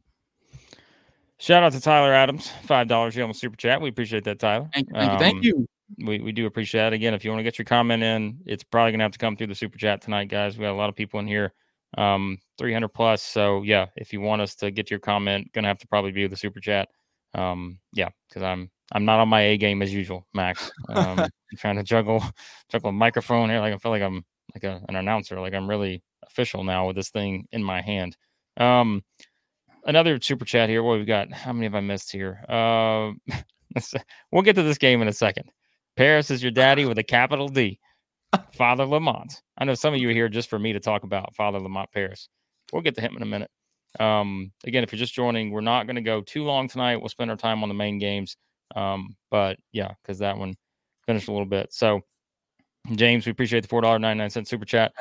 Shout 1.41 1.63
out 1.63 1.73
to 1.73 1.81
Tyler 1.81 2.13
Adams, 2.13 2.51
five 2.65 2.87
dollars 2.87 3.15
here 3.15 3.25
on 3.25 3.31
the 3.31 3.35
super 3.35 3.57
chat. 3.57 3.81
We 3.81 3.89
appreciate 3.89 4.25
that, 4.25 4.39
Tyler. 4.39 4.69
Thank 4.75 4.89
you. 4.89 4.95
Thank, 4.95 5.11
um, 5.11 5.13
you, 5.13 5.19
thank 5.19 5.45
you. 5.45 5.67
We 6.07 6.21
we 6.21 6.33
do 6.33 6.47
appreciate 6.47 6.83
that. 6.83 6.93
Again, 6.93 7.15
if 7.15 7.25
you 7.25 7.31
want 7.31 7.41
to 7.41 7.45
get 7.45 7.59
your 7.59 7.65
comment 7.65 8.03
in, 8.03 8.39
it's 8.47 8.63
probably 8.63 8.93
gonna 8.93 9.05
have 9.05 9.13
to 9.13 9.19
come 9.19 9.37
through 9.37 9.49
the 9.49 9.55
super 9.55 9.79
chat 9.79 10.03
tonight, 10.03 10.29
guys. 10.29 10.57
We 10.57 10.65
got 10.65 10.73
a 10.73 10.75
lot 10.75 10.89
of 10.89 10.97
people 10.97 11.19
in 11.19 11.27
here 11.27 11.53
um 11.99 12.39
300 12.59 12.89
plus 12.89 13.23
so 13.23 13.63
yeah 13.63 13.87
if 13.97 14.13
you 14.13 14.21
want 14.21 14.41
us 14.41 14.55
to 14.55 14.71
get 14.71 14.91
your 14.91 15.01
comment 15.01 15.51
gonna 15.53 15.67
have 15.67 15.79
to 15.79 15.89
probably 15.89 16.13
be 16.13 16.27
the 16.27 16.37
super 16.37 16.61
chat 16.61 16.89
um 17.35 17.79
yeah 17.93 18.09
because 18.29 18.43
i'm 18.43 18.71
i'm 18.93 19.05
not 19.05 19.19
on 19.19 19.29
my 19.29 19.41
a 19.41 19.57
game 19.57 19.83
as 19.83 19.93
usual 19.93 20.27
max 20.33 20.71
um 20.89 21.19
I'm 21.19 21.59
trying 21.59 21.77
to 21.77 21.83
juggle 21.83 22.23
juggle 22.71 22.91
a 22.91 22.93
microphone 22.93 23.51
here 23.51 23.61
like 23.61 23.75
i 23.75 23.77
feel 23.79 23.91
like 23.91 24.03
i'm 24.03 24.25
like 24.55 24.65
a, 24.65 24.81
an 24.89 24.97
announcer 24.97 25.41
like 25.41 25.53
i'm 25.53 25.69
really 25.69 26.03
official 26.25 26.63
now 26.63 26.87
with 26.87 26.97
this 26.97 27.11
thing 27.11 27.49
in 27.51 27.63
my 27.63 27.81
hand 27.83 28.17
um 28.57 29.03
another 29.87 30.21
super 30.21 30.45
chat 30.45 30.69
here 30.69 30.83
what 30.83 30.99
we've 30.99 31.07
got 31.07 31.33
how 31.33 31.53
many 31.53 31.67
have 31.67 31.75
i 31.75 31.81
missed 31.81 32.13
here 32.13 32.45
uh 32.49 33.11
we'll 34.33 34.43
get 34.43 34.57
to 34.57 34.63
this 34.63 34.79
game 34.79 35.01
in 35.03 35.09
a 35.09 35.13
second 35.13 35.51
paris 35.97 36.31
is 36.31 36.43
your 36.43 36.53
daddy 36.53 36.85
with 36.85 36.99
a 36.99 37.05
capital 37.05 37.49
d 37.49 37.79
Father 38.53 38.87
Lamont. 38.87 39.43
I 39.59 39.65
know 39.65 39.75
some 39.75 39.95
of 39.95 40.01
you 40.01 40.09
are 40.09 40.13
here 40.13 40.29
just 40.29 40.49
for 40.49 40.59
me 40.59 40.73
to 40.73 40.81
talk 40.81 41.03
about 41.03 41.35
Father 41.35 41.59
Lamont 41.59 41.91
Paris. 41.93 42.29
We'll 42.73 42.83
get 42.83 42.95
to 42.97 43.01
him 43.01 43.17
in 43.17 43.23
a 43.23 43.27
minute. 43.27 43.51
Um, 43.99 44.53
again, 44.65 44.85
if 44.85 44.93
you're 44.93 44.99
just 44.99 45.15
joining, 45.15 45.51
we're 45.51 45.61
not 45.61 45.87
going 45.87 45.97
to 45.97 46.03
go 46.03 46.21
too 46.21 46.45
long 46.45 46.69
tonight. 46.69 46.97
We'll 46.97 47.09
spend 47.09 47.31
our 47.31 47.37
time 47.37 47.63
on 47.63 47.69
the 47.69 47.75
main 47.75 47.99
games. 47.99 48.37
Um, 48.77 49.17
but 49.31 49.59
yeah, 49.73 49.93
because 50.03 50.19
that 50.21 50.39
one 50.39 50.55
finished 51.07 51.29
a 51.29 51.33
little 51.33 51.47
bit. 51.47 51.73
So, 51.73 52.03
James, 52.95 53.27
we 53.27 53.33
appreciate 53.33 53.63
the 53.63 53.69
four 53.69 53.81
dollar 53.81 53.99
ninety 53.99 54.19
nine 54.19 54.31
cent 54.31 54.47
super 54.47 54.65
chat. 54.65 54.93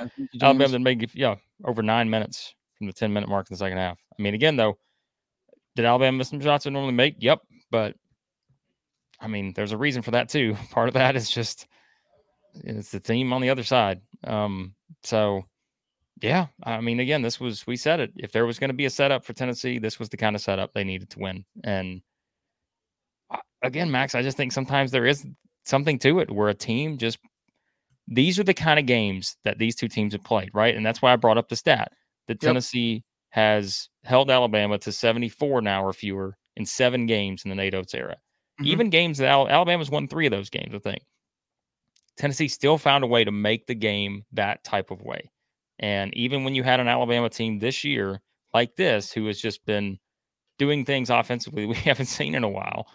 Alabama 0.41 0.71
to 0.71 0.79
make 0.79 1.13
yeah 1.13 1.35
over 1.65 1.83
nine 1.83 2.09
minutes 2.09 2.55
from 2.77 2.87
the 2.87 2.93
ten 2.93 3.13
minute 3.13 3.29
mark 3.29 3.47
in 3.49 3.53
the 3.53 3.59
second 3.59 3.77
half. 3.77 3.99
I 4.19 4.21
mean, 4.21 4.33
again 4.33 4.57
though, 4.57 4.77
did 5.75 5.85
Alabama 5.85 6.17
miss 6.17 6.29
some 6.29 6.41
shots 6.41 6.65
they 6.65 6.69
normally 6.69 6.93
make? 6.93 7.15
Yep, 7.19 7.39
but 7.71 7.95
I 9.19 9.27
mean, 9.27 9.53
there's 9.55 9.71
a 9.71 9.77
reason 9.77 10.01
for 10.01 10.11
that 10.11 10.29
too. 10.29 10.55
Part 10.71 10.89
of 10.89 10.93
that 10.95 11.15
is 11.15 11.29
just 11.29 11.67
it's 12.53 12.91
the 12.91 12.99
team 12.99 13.31
on 13.31 13.41
the 13.41 13.49
other 13.49 13.63
side. 13.63 14.01
Um, 14.25 14.75
so 15.03 15.43
yeah, 16.21 16.47
I 16.63 16.81
mean, 16.81 16.99
again, 16.99 17.21
this 17.21 17.39
was 17.39 17.65
we 17.65 17.77
said 17.77 17.99
it. 17.99 18.11
If 18.17 18.31
there 18.31 18.45
was 18.45 18.59
going 18.59 18.69
to 18.69 18.75
be 18.75 18.85
a 18.85 18.89
setup 18.89 19.23
for 19.23 19.33
Tennessee, 19.33 19.79
this 19.79 19.99
was 19.99 20.09
the 20.09 20.17
kind 20.17 20.35
of 20.35 20.41
setup 20.41 20.73
they 20.73 20.83
needed 20.83 21.09
to 21.11 21.19
win. 21.19 21.45
And 21.63 22.01
again, 23.61 23.89
Max, 23.89 24.15
I 24.15 24.21
just 24.21 24.37
think 24.37 24.51
sometimes 24.51 24.91
there 24.91 25.05
is 25.05 25.25
something 25.63 25.99
to 25.99 26.19
it 26.19 26.31
where 26.31 26.49
a 26.49 26.53
team 26.53 26.97
just 26.97 27.19
these 28.07 28.39
are 28.39 28.43
the 28.43 28.53
kind 28.53 28.79
of 28.79 28.85
games 28.85 29.37
that 29.45 29.59
these 29.59 29.75
two 29.75 29.87
teams 29.87 30.13
have 30.13 30.23
played, 30.23 30.49
right? 30.53 30.75
And 30.75 30.85
that's 30.85 31.01
why 31.01 31.13
I 31.13 31.15
brought 31.15 31.37
up 31.37 31.47
the 31.47 31.55
stat 31.55 31.91
that 32.27 32.41
yep. 32.41 32.49
Tennessee 32.49 33.03
has 33.29 33.89
held 34.03 34.29
Alabama 34.29 34.77
to 34.79 34.91
74 34.91 35.61
now 35.61 35.83
or 35.83 35.93
fewer 35.93 36.37
in 36.55 36.65
seven 36.65 37.05
games 37.05 37.43
in 37.43 37.49
the 37.49 37.55
Nate 37.55 37.75
Oats 37.75 37.93
era. 37.93 38.17
mm-hmm. 38.59 38.71
even 38.71 38.89
games 38.89 39.19
that 39.19 39.29
Alabama's 39.29 39.89
won 39.89 40.07
three 40.07 40.25
of 40.25 40.31
those 40.31 40.49
games, 40.49 40.73
I 40.73 40.79
think. 40.79 41.03
Tennessee 42.17 42.49
still 42.49 42.77
found 42.77 43.03
a 43.03 43.07
way 43.07 43.23
to 43.23 43.31
make 43.31 43.65
the 43.65 43.75
game 43.75 44.25
that 44.33 44.63
type 44.63 44.91
of 44.91 45.01
way. 45.01 45.31
And 45.79 46.13
even 46.17 46.43
when 46.43 46.53
you 46.53 46.63
had 46.63 46.81
an 46.81 46.89
Alabama 46.89 47.29
team 47.29 47.59
this 47.59 47.85
year 47.85 48.21
like 48.53 48.75
this, 48.75 49.13
who 49.13 49.27
has 49.27 49.39
just 49.39 49.65
been 49.65 49.97
doing 50.57 50.83
things 50.83 51.09
offensively 51.09 51.65
we 51.67 51.75
haven't 51.75 52.07
seen 52.07 52.35
in 52.35 52.43
a 52.43 52.49
while, 52.49 52.87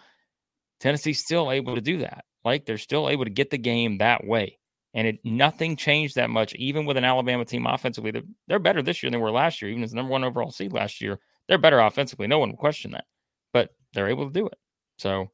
Tennessee's 0.79 1.23
still 1.23 1.51
able 1.51 1.75
to 1.75 1.81
do 1.81 1.99
that. 1.99 2.25
Like 2.43 2.65
they're 2.65 2.77
still 2.77 3.09
able 3.09 3.25
to 3.25 3.31
get 3.31 3.49
the 3.49 3.57
game 3.57 3.97
that 3.97 4.25
way. 4.25 4.59
And 4.95 5.07
it 5.07 5.19
nothing 5.23 5.75
changed 5.75 6.15
that 6.15 6.29
much, 6.29 6.55
even 6.55 6.85
with 6.85 6.95
an 6.95 7.03
Alabama 7.03 7.43
team 7.43 7.67
offensively. 7.67 8.11
They're, 8.11 8.23
they're 8.47 8.59
better 8.59 8.81
this 8.81 9.03
year 9.03 9.11
than 9.11 9.19
they 9.19 9.23
were 9.23 9.29
last 9.29 9.61
year, 9.61 9.69
even 9.69 9.83
as 9.83 9.91
the 9.91 9.97
number 9.97 10.11
one 10.11 10.23
overall 10.23 10.51
seed 10.51 10.71
last 10.71 11.01
year. 11.01 11.19
They're 11.47 11.57
better 11.57 11.79
offensively. 11.79 12.27
No 12.27 12.39
one 12.39 12.49
will 12.49 12.57
question 12.57 12.91
that. 12.91 13.03
But 13.51 13.75
they're 13.93 14.09
able 14.09 14.25
to 14.25 14.33
do 14.33 14.47
it. 14.47 14.57
So, 14.97 15.29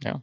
yeah. 0.00 0.18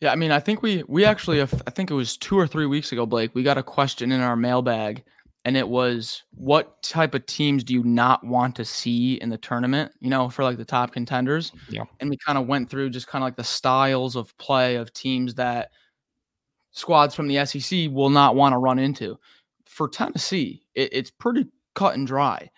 Yeah, 0.00 0.12
I 0.12 0.16
mean, 0.16 0.30
I 0.32 0.40
think 0.40 0.62
we 0.62 0.82
we 0.88 1.04
actually, 1.04 1.42
I 1.42 1.46
think 1.46 1.90
it 1.90 1.94
was 1.94 2.16
two 2.16 2.38
or 2.38 2.46
three 2.46 2.66
weeks 2.66 2.90
ago, 2.92 3.04
Blake. 3.06 3.32
We 3.34 3.42
got 3.42 3.58
a 3.58 3.62
question 3.62 4.10
in 4.10 4.20
our 4.20 4.34
mailbag, 4.34 5.04
and 5.44 5.56
it 5.56 5.68
was, 5.68 6.24
"What 6.32 6.82
type 6.82 7.14
of 7.14 7.24
teams 7.26 7.62
do 7.62 7.72
you 7.72 7.84
not 7.84 8.24
want 8.26 8.56
to 8.56 8.64
see 8.64 9.14
in 9.14 9.28
the 9.28 9.38
tournament?" 9.38 9.92
You 10.00 10.10
know, 10.10 10.28
for 10.28 10.42
like 10.42 10.56
the 10.56 10.64
top 10.64 10.92
contenders. 10.92 11.52
Yeah. 11.68 11.84
And 12.00 12.10
we 12.10 12.16
kind 12.16 12.36
of 12.36 12.48
went 12.48 12.68
through 12.68 12.90
just 12.90 13.06
kind 13.06 13.22
of 13.22 13.26
like 13.26 13.36
the 13.36 13.44
styles 13.44 14.16
of 14.16 14.36
play 14.38 14.74
of 14.74 14.92
teams 14.92 15.34
that 15.36 15.70
squads 16.72 17.14
from 17.14 17.28
the 17.28 17.44
SEC 17.46 17.88
will 17.90 18.10
not 18.10 18.34
want 18.34 18.52
to 18.52 18.58
run 18.58 18.78
into. 18.78 19.18
For 19.66 19.88
Tennessee, 19.88 20.62
it, 20.74 20.90
it's 20.92 21.10
pretty 21.10 21.46
cut 21.74 21.94
and 21.94 22.06
dry. 22.06 22.50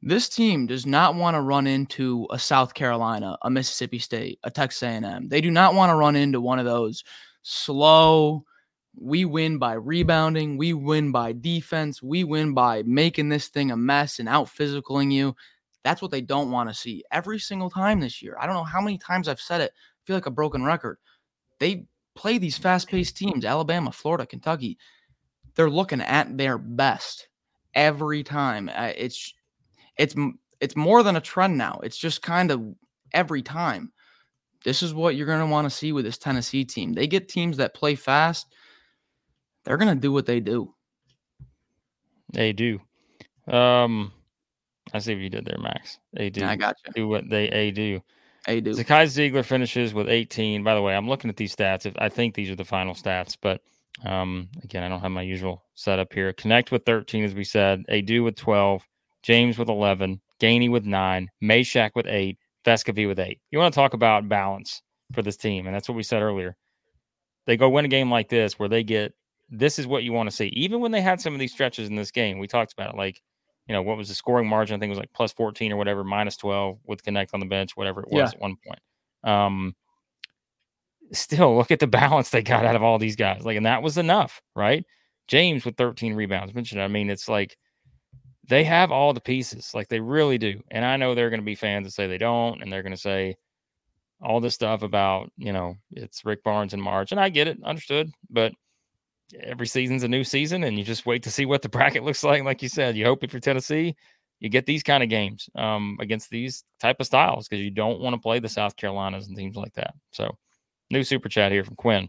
This 0.00 0.28
team 0.28 0.66
does 0.66 0.86
not 0.86 1.16
want 1.16 1.34
to 1.34 1.40
run 1.40 1.66
into 1.66 2.26
a 2.30 2.38
South 2.38 2.74
Carolina, 2.74 3.36
a 3.42 3.50
Mississippi 3.50 3.98
State, 3.98 4.38
a 4.44 4.50
Texas 4.50 4.82
A&M. 4.82 5.28
They 5.28 5.40
do 5.40 5.50
not 5.50 5.74
want 5.74 5.90
to 5.90 5.96
run 5.96 6.14
into 6.14 6.40
one 6.40 6.58
of 6.58 6.64
those 6.64 7.02
slow. 7.42 8.44
We 8.94 9.24
win 9.24 9.58
by 9.58 9.74
rebounding. 9.74 10.56
We 10.56 10.72
win 10.72 11.10
by 11.10 11.32
defense. 11.32 12.02
We 12.02 12.22
win 12.22 12.54
by 12.54 12.82
making 12.84 13.28
this 13.28 13.48
thing 13.48 13.70
a 13.70 13.76
mess 13.76 14.18
and 14.18 14.28
out 14.28 14.46
physicaling 14.46 15.12
you. 15.12 15.34
That's 15.82 16.02
what 16.02 16.10
they 16.10 16.20
don't 16.20 16.52
want 16.52 16.68
to 16.68 16.74
see 16.74 17.04
every 17.10 17.38
single 17.38 17.70
time 17.70 18.00
this 18.00 18.22
year. 18.22 18.36
I 18.40 18.46
don't 18.46 18.56
know 18.56 18.64
how 18.64 18.80
many 18.80 18.98
times 18.98 19.26
I've 19.26 19.40
said 19.40 19.60
it. 19.60 19.72
I 19.74 20.00
feel 20.06 20.16
like 20.16 20.26
a 20.26 20.30
broken 20.30 20.64
record. 20.64 20.98
They 21.58 21.86
play 22.18 22.36
these 22.36 22.58
fast-paced 22.58 23.16
teams, 23.16 23.44
Alabama, 23.44 23.92
Florida, 23.92 24.26
Kentucky. 24.26 24.76
They're 25.54 25.70
looking 25.70 26.02
at 26.02 26.36
their 26.36 26.58
best 26.58 27.28
every 27.74 28.22
time. 28.22 28.68
It's 28.68 29.32
it's 29.96 30.14
it's 30.60 30.76
more 30.76 31.02
than 31.02 31.16
a 31.16 31.20
trend 31.20 31.56
now. 31.56 31.80
It's 31.82 31.96
just 31.96 32.20
kind 32.20 32.50
of 32.50 32.62
every 33.12 33.42
time. 33.42 33.92
This 34.64 34.82
is 34.82 34.92
what 34.92 35.14
you're 35.14 35.26
going 35.26 35.40
to 35.40 35.46
want 35.46 35.66
to 35.66 35.76
see 35.76 35.92
with 35.92 36.04
this 36.04 36.18
Tennessee 36.18 36.64
team. 36.64 36.92
They 36.92 37.06
get 37.06 37.28
teams 37.28 37.56
that 37.58 37.74
play 37.74 37.94
fast. 37.94 38.52
They're 39.64 39.76
going 39.76 39.94
to 39.94 40.00
do 40.00 40.12
what 40.12 40.26
they 40.26 40.40
do. 40.40 40.74
They 42.32 42.52
do. 42.52 42.80
Um, 43.46 44.12
I 44.92 44.98
see 44.98 45.14
what 45.14 45.22
you 45.22 45.30
did 45.30 45.44
there, 45.44 45.58
Max. 45.58 45.98
They 46.12 46.30
do. 46.30 46.44
I 46.44 46.56
got 46.56 46.76
you. 46.84 46.92
Do 46.92 47.08
what 47.08 47.30
they 47.30 47.48
a 47.48 47.70
do. 47.70 48.00
A 48.46 48.60
do. 48.60 48.70
Zakai 48.70 49.06
Zeigler 49.06 49.44
finishes 49.44 49.92
with 49.92 50.08
18. 50.08 50.62
By 50.62 50.74
the 50.74 50.82
way, 50.82 50.94
I'm 50.94 51.08
looking 51.08 51.30
at 51.30 51.36
these 51.36 51.54
stats. 51.54 51.92
I 51.98 52.08
think 52.08 52.34
these 52.34 52.50
are 52.50 52.56
the 52.56 52.64
final 52.64 52.94
stats, 52.94 53.36
but 53.40 53.60
um, 54.04 54.48
again, 54.62 54.82
I 54.82 54.88
don't 54.88 55.00
have 55.00 55.10
my 55.10 55.22
usual 55.22 55.64
setup 55.74 56.12
here. 56.12 56.32
Knecht 56.32 56.70
with 56.70 56.84
13, 56.84 57.24
as 57.24 57.34
we 57.34 57.44
said. 57.44 57.84
Aidoo 57.90 58.24
with 58.24 58.36
12. 58.36 58.82
James 59.22 59.58
with 59.58 59.68
11, 59.68 60.20
Gainey 60.40 60.70
with 60.70 60.84
nine, 60.84 61.28
Mashack 61.42 61.90
with 61.94 62.06
eight, 62.06 62.38
Vescovi 62.64 63.06
with 63.06 63.18
eight. 63.18 63.40
You 63.50 63.58
want 63.58 63.74
to 63.74 63.78
talk 63.78 63.94
about 63.94 64.28
balance 64.28 64.82
for 65.12 65.22
this 65.22 65.36
team, 65.36 65.66
and 65.66 65.74
that's 65.74 65.88
what 65.88 65.96
we 65.96 66.02
said 66.02 66.22
earlier. 66.22 66.56
They 67.46 67.56
go 67.56 67.68
win 67.68 67.84
a 67.84 67.88
game 67.88 68.10
like 68.10 68.28
this 68.28 68.58
where 68.58 68.68
they 68.68 68.82
get 68.82 69.14
this 69.48 69.78
is 69.78 69.86
what 69.86 70.02
you 70.02 70.12
want 70.12 70.30
to 70.30 70.36
see. 70.36 70.48
Even 70.48 70.80
when 70.80 70.92
they 70.92 71.00
had 71.00 71.20
some 71.20 71.32
of 71.32 71.40
these 71.40 71.52
stretches 71.52 71.88
in 71.88 71.96
this 71.96 72.10
game, 72.10 72.38
we 72.38 72.46
talked 72.46 72.72
about 72.72 72.94
it. 72.94 72.96
Like, 72.96 73.22
you 73.68 73.74
know, 73.74 73.82
what 73.82 73.98
was 73.98 74.08
the 74.08 74.14
scoring 74.14 74.48
margin? 74.48 74.74
I 74.74 74.78
think 74.78 74.88
it 74.88 74.96
was 74.96 74.98
like 74.98 75.12
plus 75.12 75.32
14 75.32 75.72
or 75.72 75.76
whatever, 75.76 76.02
minus 76.02 76.36
12 76.38 76.78
with 76.84 77.02
Knecht 77.04 77.34
on 77.34 77.40
the 77.40 77.46
bench, 77.46 77.76
whatever 77.76 78.00
it 78.00 78.08
was 78.10 78.32
yeah. 78.32 78.36
at 78.36 78.40
one 78.40 78.56
point. 78.66 78.80
Um, 79.24 79.76
still, 81.12 81.56
look 81.58 81.70
at 81.70 81.78
the 81.78 81.86
balance 81.86 82.30
they 82.30 82.42
got 82.42 82.64
out 82.64 82.76
of 82.76 82.82
all 82.82 82.98
these 82.98 83.16
guys. 83.16 83.44
Like, 83.44 83.56
and 83.56 83.66
that 83.66 83.82
was 83.82 83.98
enough, 83.98 84.40
right? 84.56 84.84
James 85.28 85.64
with 85.66 85.76
13 85.76 86.14
rebounds. 86.14 86.54
Mentioned, 86.54 86.80
I 86.80 86.88
mean, 86.88 87.10
it's 87.10 87.28
like 87.28 87.58
they 88.48 88.64
have 88.64 88.90
all 88.90 89.12
the 89.12 89.20
pieces, 89.20 89.72
like 89.74 89.88
they 89.88 90.00
really 90.00 90.38
do. 90.38 90.62
And 90.70 90.84
I 90.84 90.96
know 90.96 91.14
there 91.14 91.26
are 91.26 91.30
going 91.30 91.40
to 91.40 91.44
be 91.44 91.54
fans 91.54 91.86
that 91.86 91.92
say 91.92 92.06
they 92.06 92.18
don't, 92.18 92.62
and 92.62 92.72
they're 92.72 92.82
going 92.82 92.94
to 92.94 93.00
say 93.00 93.36
all 94.22 94.40
this 94.40 94.54
stuff 94.54 94.82
about, 94.82 95.30
you 95.36 95.52
know, 95.52 95.76
it's 95.92 96.24
Rick 96.24 96.42
Barnes 96.42 96.72
in 96.72 96.80
March. 96.80 97.12
And 97.12 97.20
I 97.20 97.28
get 97.28 97.46
it, 97.46 97.58
understood. 97.62 98.10
But 98.30 98.52
every 99.40 99.66
season's 99.66 100.02
a 100.02 100.08
new 100.08 100.24
season, 100.24 100.64
and 100.64 100.78
you 100.78 100.84
just 100.84 101.06
wait 101.06 101.22
to 101.24 101.30
see 101.30 101.46
what 101.46 101.62
the 101.62 101.68
bracket 101.70 102.04
looks 102.04 102.24
like. 102.24 102.44
Like 102.44 102.62
you 102.62 102.68
said, 102.68 102.96
you 102.96 103.04
hope 103.04 103.24
if 103.24 103.32
you're 103.32 103.40
Tennessee, 103.40 103.96
you 104.40 104.48
get 104.48 104.66
these 104.66 104.82
kind 104.82 105.02
of 105.02 105.08
games 105.08 105.48
um, 105.56 105.96
against 106.00 106.30
these 106.30 106.64
type 106.80 106.96
of 107.00 107.06
styles 107.06 107.48
because 107.48 107.62
you 107.62 107.70
don't 107.70 108.00
want 108.00 108.14
to 108.14 108.20
play 108.20 108.38
the 108.38 108.48
South 108.48 108.76
Carolinas 108.76 109.26
and 109.26 109.36
teams 109.36 109.56
like 109.56 109.74
that. 109.74 109.94
So, 110.12 110.36
new 110.90 111.02
super 111.02 111.28
chat 111.28 111.52
here 111.52 111.64
from 111.64 111.76
Quinn. 111.76 112.08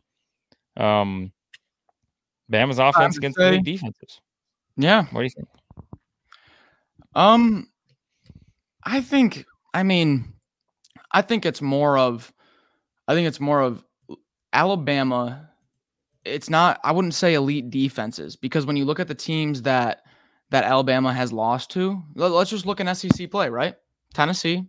Um, 0.78 1.32
Bama's 2.52 2.80
offense 2.80 3.18
against 3.18 3.38
say, 3.38 3.52
the 3.52 3.62
defenses. 3.62 4.22
Yeah. 4.78 5.06
What 5.12 5.22
do 5.22 5.24
you 5.24 5.30
think? 5.30 5.48
Um, 7.16 7.68
I 8.84 9.02
think. 9.02 9.46
I 9.74 9.84
mean, 9.84 10.34
I 11.12 11.22
think 11.22 11.46
it's 11.46 11.62
more 11.62 11.98
of. 11.98 12.32
I 13.08 13.14
think 13.14 13.28
it's 13.28 13.40
more 13.40 13.62
of 13.62 13.84
Alabama. 14.54 15.49
It's 16.30 16.50
not. 16.50 16.80
I 16.84 16.92
wouldn't 16.92 17.14
say 17.14 17.34
elite 17.34 17.70
defenses 17.70 18.36
because 18.36 18.66
when 18.66 18.76
you 18.76 18.86
look 18.86 19.00
at 19.00 19.08
the 19.08 19.16
teams 19.16 19.62
that 19.64 20.04
that 20.52 20.64
Alabama 20.64 21.14
has 21.14 21.32
lost 21.32 21.70
to, 21.72 22.02
let's 22.16 22.50
just 22.50 22.66
look 22.66 22.80
in 22.80 22.94
SEC 22.96 23.30
play. 23.30 23.50
Right, 23.50 23.76
Tennessee, 24.14 24.66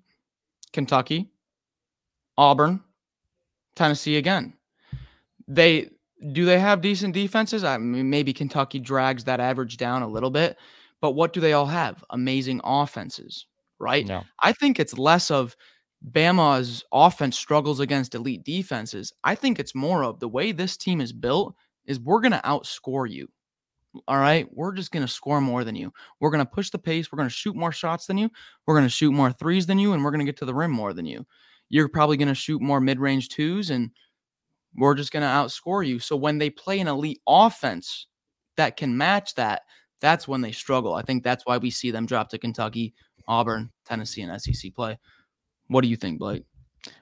Kentucky, 0.73 1.31
Auburn, 2.37 2.81
Tennessee 3.75 4.17
again. 4.17 4.55
They 5.49 5.91
do 6.33 6.45
they 6.45 6.59
have 6.59 6.81
decent 6.81 7.15
defenses? 7.15 7.65
I 7.65 7.79
mean, 7.79 8.11
maybe 8.11 8.33
Kentucky 8.33 8.79
drags 8.79 9.25
that 9.25 9.41
average 9.41 9.77
down 9.77 10.03
a 10.03 10.09
little 10.09 10.31
bit, 10.31 10.59
but 11.01 11.13
what 11.13 11.33
do 11.33 11.41
they 11.41 11.55
all 11.55 11.67
have? 11.67 12.05
Amazing 12.11 12.61
offenses, 12.63 13.47
right? 13.79 14.07
No. 14.07 14.23
I 14.41 14.53
think 14.53 14.79
it's 14.79 14.99
less 14.99 15.31
of 15.31 15.57
Bama's 16.09 16.85
offense 16.93 17.39
struggles 17.39 17.81
against 17.81 18.15
elite 18.15 18.45
defenses. 18.45 19.13
I 19.23 19.35
think 19.35 19.59
it's 19.59 19.75
more 19.75 20.03
of 20.03 20.19
the 20.19 20.29
way 20.29 20.53
this 20.53 20.77
team 20.77 21.01
is 21.01 21.13
built 21.13 21.55
is 21.85 22.01
we're 22.01 22.21
going 22.21 22.33
to 22.33 22.39
outscore 22.39 23.11
you. 23.11 23.29
All 24.07 24.19
right. 24.19 24.47
We're 24.53 24.73
just 24.73 24.93
going 24.93 25.05
to 25.05 25.13
score 25.13 25.41
more 25.41 25.65
than 25.65 25.75
you. 25.75 25.93
We're 26.21 26.31
going 26.31 26.45
to 26.45 26.51
push 26.51 26.71
the 26.71 26.79
pace. 26.79 27.11
We're 27.11 27.19
going 27.19 27.29
to 27.29 27.35
shoot 27.35 27.57
more 27.57 27.73
shots 27.73 28.07
than 28.07 28.19
you. 28.19 28.31
We're 28.67 28.77
going 28.77 28.87
to 28.87 28.91
shoot 28.91 29.11
more 29.11 29.33
threes 29.33 29.67
than 29.67 29.79
you. 29.79 29.93
And 29.93 30.05
we're 30.05 30.13
going 30.13 30.21
to 30.21 30.25
get 30.25 30.37
to 30.39 30.45
the 30.45 30.55
rim 30.55 30.71
more 30.71 30.93
than 30.93 31.07
you. 31.07 31.27
You're 31.69 31.89
probably 31.89 32.17
going 32.17 32.29
to 32.29 32.35
shoot 32.35 32.63
more 32.63 32.81
mid 32.81 33.01
range 33.01 33.29
twos. 33.29 33.71
And 33.71 33.91
we're 34.77 34.95
just 34.95 35.13
going 35.13 35.23
to 35.23 35.29
outscore 35.29 35.87
you. 35.87 35.99
So 35.99 36.17
when 36.17 36.39
they 36.39 36.51
play 36.51 36.79
an 36.79 36.89
elite 36.89 37.21
offense 37.27 38.07
that 38.57 38.77
can 38.77 38.97
match 38.97 39.35
that, 39.35 39.63
that's 40.01 40.29
when 40.29 40.41
they 40.41 40.53
struggle. 40.53 40.95
I 40.95 41.03
think 41.03 41.23
that's 41.23 41.45
why 41.45 41.59
we 41.59 41.71
see 41.71 41.91
them 41.91 42.07
drop 42.07 42.31
to 42.31 42.39
Kentucky, 42.39 42.95
Auburn, 43.27 43.71
Tennessee, 43.85 44.23
and 44.23 44.41
SEC 44.41 44.73
play. 44.75 44.99
What 45.71 45.83
do 45.83 45.89
you 45.89 45.97
think, 45.97 46.19
Blake? 46.19 46.45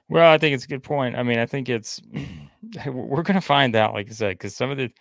Well, 0.09 0.31
I 0.31 0.37
think 0.37 0.53
it's 0.53 0.65
a 0.65 0.67
good 0.67 0.83
point. 0.83 1.15
I 1.15 1.23
mean, 1.23 1.39
I 1.39 1.45
think 1.45 1.69
it's 1.69 1.99
we're 2.85 3.23
going 3.23 3.35
to 3.35 3.41
find 3.41 3.75
out, 3.75 3.93
like 3.93 4.07
I 4.09 4.13
said, 4.13 4.37
because 4.37 4.55
some 4.55 4.69
of 4.69 4.77
the 4.77 4.91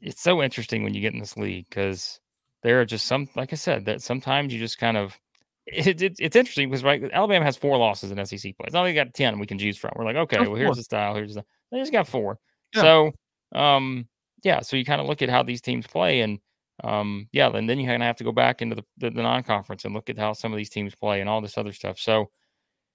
it's 0.00 0.22
so 0.22 0.42
interesting 0.42 0.82
when 0.82 0.94
you 0.94 1.00
get 1.00 1.12
in 1.14 1.20
this 1.20 1.36
league 1.36 1.66
because 1.68 2.20
there 2.62 2.80
are 2.80 2.84
just 2.84 3.06
some, 3.06 3.28
like 3.36 3.52
I 3.52 3.56
said, 3.56 3.84
that 3.86 4.02
sometimes 4.02 4.52
you 4.52 4.58
just 4.58 4.78
kind 4.78 4.96
of 4.96 5.18
it, 5.66 6.02
it, 6.02 6.16
it's 6.18 6.36
interesting 6.36 6.68
because 6.68 6.84
right, 6.84 7.02
Alabama 7.12 7.44
has 7.44 7.56
four 7.56 7.76
losses 7.76 8.10
in 8.10 8.24
SEC 8.24 8.56
play. 8.56 8.64
It's 8.64 8.74
not 8.74 8.82
like 8.82 8.94
got 8.94 9.14
ten 9.14 9.38
we 9.38 9.46
can 9.46 9.58
choose 9.58 9.76
from. 9.76 9.92
We're 9.96 10.04
like, 10.04 10.16
okay, 10.16 10.40
well, 10.40 10.54
here's 10.54 10.76
the 10.76 10.82
style. 10.82 11.14
Here's 11.14 11.34
the 11.34 11.44
they 11.70 11.78
just 11.78 11.92
got 11.92 12.08
four. 12.08 12.38
Yeah. 12.74 12.80
So, 12.80 13.12
um, 13.58 14.08
yeah. 14.42 14.60
So 14.60 14.76
you 14.76 14.84
kind 14.84 15.00
of 15.00 15.06
look 15.06 15.22
at 15.22 15.30
how 15.30 15.42
these 15.42 15.60
teams 15.60 15.86
play, 15.86 16.20
and 16.20 16.38
um, 16.82 17.28
yeah, 17.32 17.48
and 17.48 17.68
then 17.68 17.78
you 17.78 17.86
kind 17.86 18.02
of 18.02 18.06
have 18.06 18.16
to 18.16 18.24
go 18.24 18.32
back 18.32 18.60
into 18.60 18.76
the, 18.76 18.84
the, 18.98 19.10
the 19.10 19.22
non-conference 19.22 19.84
and 19.84 19.94
look 19.94 20.10
at 20.10 20.18
how 20.18 20.32
some 20.32 20.52
of 20.52 20.56
these 20.56 20.70
teams 20.70 20.94
play 20.94 21.20
and 21.20 21.30
all 21.30 21.40
this 21.40 21.56
other 21.56 21.72
stuff. 21.72 21.98
So, 21.98 22.30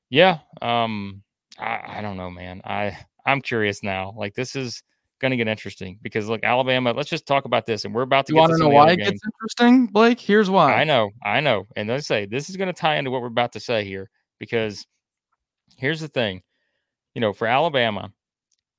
yeah, 0.10 0.40
um, 0.62 1.24
I, 1.58 1.98
I 1.98 2.02
don't 2.02 2.18
know, 2.18 2.30
man. 2.30 2.62
I 2.64 2.98
I'm 3.26 3.42
curious 3.42 3.84
now. 3.84 4.14
Like 4.18 4.34
this 4.34 4.56
is 4.56 4.82
going 5.20 5.32
to 5.32 5.38
get 5.38 5.48
interesting 5.48 6.00
because 6.02 6.28
look, 6.28 6.44
Alabama. 6.44 6.94
Let's 6.94 7.10
just 7.10 7.28
talk 7.28 7.46
about 7.46 7.66
this, 7.66 7.86
and 7.86 7.94
we're 7.94 8.02
about 8.02 8.26
to. 8.28 8.34
You 8.34 8.40
want 8.40 8.54
to 8.54 8.58
know 8.58 8.70
why 8.70 8.92
it 8.92 8.98
gets 8.98 9.22
interesting, 9.24 9.88
Blake? 9.88 10.20
Here's 10.20 10.50
why. 10.50 10.74
I 10.74 10.84
know, 10.84 11.12
I 11.24 11.40
know, 11.40 11.66
and 11.76 11.90
let's 11.90 12.08
say 12.08 12.26
this 12.26 12.50
is 12.50 12.58
going 12.58 12.68
to 12.68 12.74
tie 12.74 12.98
into 12.98 13.12
what 13.12 13.22
we're 13.22 13.28
about 13.28 13.54
to 13.54 13.60
say 13.60 13.84
here 13.84 14.10
because 14.40 14.86
here's 15.78 16.00
the 16.00 16.08
thing, 16.08 16.42
you 17.14 17.22
know, 17.22 17.34
for 17.34 17.48
Alabama, 17.48 18.12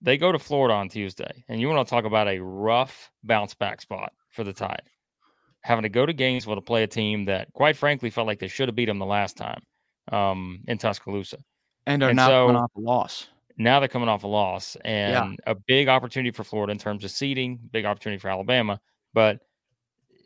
they 0.03 0.17
go 0.17 0.33
to 0.33 0.39
Florida 0.39 0.75
on 0.75 0.89
Tuesday, 0.89 1.45
and 1.49 1.61
you 1.61 1.69
want 1.69 1.87
to 1.87 1.91
talk 1.91 2.05
about 2.05 2.29
a 2.29 2.41
rough 2.41 3.11
bounce 3.23 3.55
back 3.55 3.81
spot 3.81 4.13
for 4.31 4.45
the 4.45 4.53
Tide. 4.53 4.83
Having 5.63 5.83
to 5.83 5.89
go 5.91 6.07
to 6.07 6.13
Gainesville 6.15 6.55
to 6.55 6.63
play 6.63 6.83
a 6.83 6.87
team 6.87 7.27
that, 7.27 7.53
quite 7.53 7.77
frankly, 7.77 8.09
felt 8.09 8.27
like 8.27 8.39
they 8.39 8.49
should 8.49 8.69
have 8.69 8.75
beat 8.75 8.87
them 8.87 8.99
the 8.99 9.05
last 9.05 9.37
time 9.37 9.63
um, 10.11 10.61
in 10.67 10.79
Tuscaloosa. 10.79 11.39
And 11.87 12.03
are 12.03 12.11
and 12.11 12.17
now 12.17 12.29
so, 12.29 12.47
coming 12.47 12.63
off 12.63 12.71
a 12.77 12.81
loss. 12.81 13.29
Now 13.57 13.81
they're 13.81 13.89
coming 13.89 14.09
off 14.09 14.25
a 14.25 14.29
loss 14.29 14.77
and 14.85 15.39
yeah. 15.39 15.53
a 15.53 15.55
big 15.55 15.89
opportunity 15.89 16.31
for 16.31 16.45
Florida 16.45 16.73
in 16.73 16.79
terms 16.79 17.05
of 17.05 17.11
seeding, 17.11 17.59
big 17.73 17.85
opportunity 17.85 18.19
for 18.19 18.29
Alabama, 18.29 18.81
but 19.13 19.41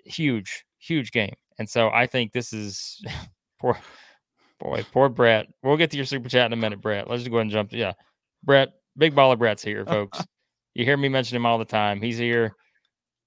huge, 0.04 0.64
huge 0.78 1.10
game. 1.10 1.34
And 1.58 1.68
so 1.68 1.90
I 1.90 2.06
think 2.06 2.32
this 2.32 2.52
is 2.52 3.02
poor, 3.60 3.78
boy, 4.60 4.84
poor 4.92 5.08
Brett. 5.08 5.46
We'll 5.62 5.76
get 5.76 5.90
to 5.92 5.96
your 5.96 6.06
super 6.06 6.28
chat 6.28 6.46
in 6.46 6.52
a 6.52 6.56
minute, 6.56 6.80
Brett. 6.80 7.08
Let's 7.08 7.22
just 7.22 7.30
go 7.30 7.38
ahead 7.38 7.42
and 7.42 7.50
jump. 7.50 7.72
Yeah, 7.72 7.92
Brett, 8.42 8.70
big 8.96 9.14
baller 9.14 9.38
Brett's 9.38 9.62
here, 9.62 9.84
folks. 9.84 10.24
you 10.74 10.84
hear 10.84 10.96
me 10.96 11.08
mention 11.08 11.36
him 11.36 11.46
all 11.46 11.58
the 11.58 11.64
time. 11.64 12.00
He's 12.00 12.18
here. 12.18 12.54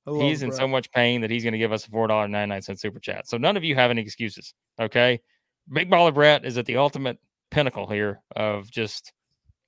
He's 0.05 0.41
in 0.41 0.49
Brett. 0.49 0.59
so 0.59 0.67
much 0.69 0.89
pain 0.91 1.19
that 1.19 1.29
he's 1.29 1.43
going 1.43 1.51
to 1.51 1.57
give 1.57 1.73
us 1.73 1.85
a 1.85 1.89
four 1.89 2.07
dollar 2.07 2.29
ninety 2.29 2.49
nine 2.49 2.61
cent 2.61 2.79
super 2.79 2.99
chat. 2.99 3.27
So 3.27 3.37
none 3.37 3.57
of 3.57 3.63
you 3.65 3.75
have 3.75 3.91
any 3.91 4.01
excuses. 4.01 4.53
Okay, 4.79 5.19
big 5.71 5.89
baller 5.89 6.13
Brett 6.13 6.45
is 6.45 6.57
at 6.57 6.65
the 6.65 6.77
ultimate 6.77 7.17
pinnacle 7.51 7.87
here 7.87 8.21
of 8.35 8.69
just 8.71 9.13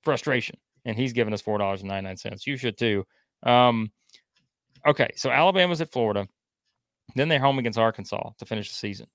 frustration, 0.02 0.56
and 0.84 0.96
he's 0.96 1.12
giving 1.12 1.34
us 1.34 1.40
four 1.40 1.58
dollars 1.58 1.80
and 1.80 1.88
ninety 1.88 2.06
nine 2.06 2.16
cents. 2.16 2.46
You 2.46 2.56
should 2.56 2.78
too. 2.78 3.06
Um, 3.42 3.90
okay, 4.86 5.10
so 5.16 5.30
Alabama's 5.30 5.80
at 5.80 5.92
Florida. 5.92 6.26
Then 7.16 7.28
they're 7.28 7.40
home 7.40 7.58
against 7.58 7.78
Arkansas 7.78 8.30
to 8.38 8.44
finish 8.44 8.68
the 8.68 8.74
season. 8.74 9.06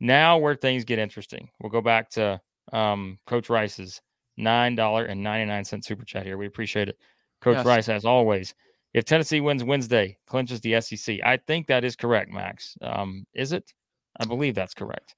Now, 0.00 0.38
where 0.38 0.54
things 0.54 0.84
get 0.84 0.98
interesting, 0.98 1.50
we'll 1.60 1.70
go 1.70 1.80
back 1.80 2.10
to 2.10 2.40
um, 2.72 3.18
Coach 3.26 3.50
Rice's 3.50 4.00
$9.99 4.38 5.84
super 5.84 6.04
chat 6.04 6.24
here. 6.24 6.36
We 6.36 6.46
appreciate 6.46 6.88
it. 6.88 6.98
Coach 7.40 7.58
yes. 7.58 7.66
Rice, 7.66 7.88
as 7.88 8.04
always. 8.04 8.54
If 8.94 9.04
Tennessee 9.04 9.40
wins 9.40 9.64
Wednesday, 9.64 10.16
clinches 10.26 10.60
the 10.60 10.80
SEC. 10.80 11.18
I 11.24 11.36
think 11.36 11.66
that 11.66 11.84
is 11.84 11.96
correct, 11.96 12.30
Max. 12.32 12.76
Um, 12.80 13.26
is 13.34 13.52
it? 13.52 13.72
I 14.20 14.24
believe 14.24 14.54
that's 14.54 14.74
correct. 14.74 15.14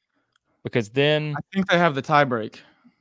Because 0.66 0.90
then 0.90 1.36
I 1.36 1.40
think 1.54 1.68
they 1.68 1.78
have 1.78 1.94
the 1.94 2.02
tiebreak. 2.02 2.56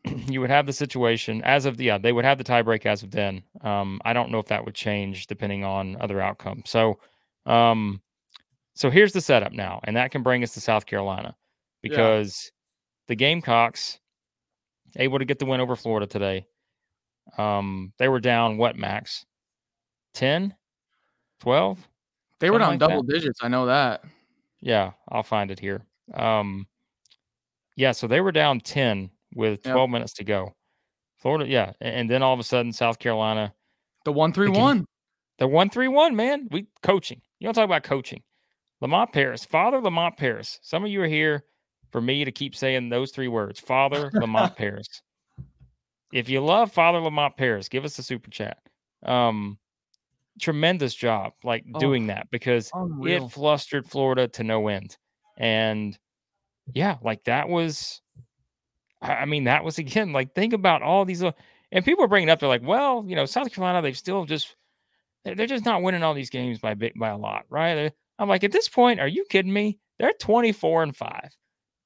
You 0.27 0.39
would 0.39 0.51
have 0.51 0.67
the 0.67 0.73
situation 0.73 1.41
as 1.41 1.65
of 1.65 1.77
the 1.77 1.85
yeah, 1.85 1.97
they 1.97 2.11
would 2.11 2.25
have 2.25 2.37
the 2.37 2.43
tiebreak 2.43 2.85
as 2.85 3.01
of 3.01 3.09
then. 3.09 3.41
Um, 3.61 3.99
I 4.05 4.13
don't 4.13 4.29
know 4.29 4.37
if 4.37 4.45
that 4.47 4.63
would 4.63 4.75
change 4.75 5.25
depending 5.25 5.63
on 5.63 5.97
other 5.99 6.21
outcomes. 6.21 6.69
So 6.69 6.99
um, 7.47 8.03
so 8.75 8.91
here's 8.91 9.13
the 9.13 9.21
setup 9.21 9.51
now, 9.51 9.79
and 9.83 9.95
that 9.95 10.11
can 10.11 10.21
bring 10.21 10.43
us 10.43 10.53
to 10.53 10.61
South 10.61 10.85
Carolina 10.85 11.35
because 11.81 12.43
yeah. 12.45 12.51
the 13.07 13.15
Gamecocks 13.15 13.99
able 14.97 15.17
to 15.17 15.25
get 15.25 15.39
the 15.39 15.45
win 15.45 15.59
over 15.59 15.75
Florida 15.75 16.05
today. 16.05 16.45
Um, 17.39 17.93
they 17.97 18.07
were 18.07 18.19
down 18.19 18.57
what 18.57 18.75
max 18.75 19.25
10, 20.13 20.53
12? 21.39 21.87
They 22.39 22.51
were 22.51 22.59
down 22.59 22.71
like 22.71 22.79
double 22.79 23.01
that? 23.01 23.11
digits. 23.11 23.39
I 23.41 23.47
know 23.47 23.65
that. 23.65 24.03
Yeah, 24.61 24.91
I'll 25.09 25.23
find 25.23 25.49
it 25.49 25.59
here. 25.59 25.83
Um, 26.13 26.67
yeah, 27.75 27.91
so 27.91 28.07
they 28.07 28.21
were 28.21 28.31
down 28.31 28.59
10 28.59 29.09
with 29.35 29.63
12 29.63 29.77
yep. 29.77 29.89
minutes 29.89 30.13
to 30.13 30.23
go. 30.23 30.55
Florida, 31.17 31.47
yeah, 31.47 31.71
and 31.81 32.09
then 32.09 32.21
all 32.21 32.33
of 32.33 32.39
a 32.39 32.43
sudden 32.43 32.71
South 32.71 32.99
Carolina, 32.99 33.53
the 34.03 34.11
one 34.11 34.31
three 34.31 34.49
one, 34.49 34.85
the 35.39 35.47
one 35.47 35.69
three 35.69 35.87
one, 35.87 36.15
man. 36.15 36.47
We 36.51 36.67
coaching. 36.83 37.21
You 37.39 37.47
don't 37.47 37.55
talk 37.55 37.65
about 37.65 37.83
coaching. 37.83 38.21
Lamont 38.81 39.11
Paris, 39.11 39.43
Father 39.43 39.81
Lamont 39.81 40.17
Paris. 40.17 40.59
Some 40.61 40.83
of 40.83 40.91
you 40.91 41.01
are 41.01 41.07
here 41.07 41.43
for 41.91 42.01
me 42.01 42.25
to 42.25 42.31
keep 42.31 42.55
saying 42.55 42.89
those 42.89 43.11
three 43.11 43.27
words, 43.27 43.59
Father 43.59 44.11
Lamont 44.13 44.55
Paris. 44.57 45.01
If 46.13 46.29
you 46.29 46.41
love 46.41 46.71
Father 46.71 46.99
Lamont 46.99 47.35
Paris, 47.37 47.69
give 47.69 47.85
us 47.85 47.97
a 47.97 48.03
super 48.03 48.29
chat. 48.29 48.59
Um, 49.03 49.57
tremendous 50.39 50.93
job, 50.93 51.33
like 51.43 51.65
oh, 51.73 51.79
doing 51.79 52.07
that 52.07 52.27
because 52.29 52.69
unreal. 52.73 53.25
it 53.25 53.31
flustered 53.31 53.87
Florida 53.87 54.27
to 54.27 54.43
no 54.43 54.67
end. 54.67 54.97
And 55.37 55.97
yeah, 56.73 56.97
like 57.03 57.23
that 57.25 57.49
was, 57.49 58.01
I 59.01 59.25
mean, 59.25 59.45
that 59.45 59.63
was 59.63 59.77
again, 59.79 60.13
like 60.13 60.33
think 60.33 60.53
about 60.53 60.81
all 60.81 61.05
these, 61.05 61.21
and 61.21 61.85
people 61.85 62.03
are 62.03 62.09
bringing 62.09 62.29
up, 62.29 62.39
they're 62.39 62.49
like, 62.49 62.63
well, 62.63 63.03
you 63.07 63.15
know, 63.15 63.25
South 63.25 63.51
Carolina, 63.51 63.81
they've 63.81 63.97
still 63.97 64.25
just, 64.25 64.55
they're 65.23 65.47
just 65.47 65.65
not 65.65 65.81
winning 65.81 66.03
all 66.03 66.13
these 66.13 66.29
games 66.29 66.59
by 66.59 66.73
big, 66.73 66.93
by 66.99 67.09
a 67.09 67.17
lot, 67.17 67.45
right? 67.49 67.91
I'm 68.19 68.29
like, 68.29 68.43
at 68.43 68.51
this 68.51 68.69
point, 68.69 68.99
are 68.99 69.07
you 69.07 69.25
kidding 69.29 69.51
me? 69.51 69.79
They're 69.99 70.13
24 70.19 70.83
and 70.83 70.95
5. 70.95 71.29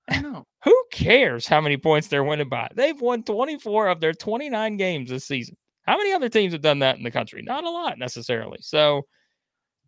I 0.10 0.22
know. 0.22 0.46
Who 0.66 0.84
cares 0.92 1.48
how 1.48 1.62
many 1.62 1.78
points 1.78 2.08
they're 2.08 2.24
winning 2.24 2.50
by? 2.50 2.68
They've 2.76 3.00
won 3.00 3.24
24 3.24 3.88
of 3.88 4.02
their 4.02 4.14
29 4.14 4.78
games 4.78 5.10
this 5.10 5.26
season. 5.26 5.56
How 5.84 5.98
many 5.98 6.12
other 6.12 6.30
teams 6.30 6.54
have 6.54 6.62
done 6.62 6.80
that 6.80 6.98
in 6.98 7.04
the 7.04 7.12
country? 7.12 7.42
Not 7.42 7.64
a 7.64 7.70
lot 7.70 7.98
necessarily. 7.98 8.60
So, 8.62 9.04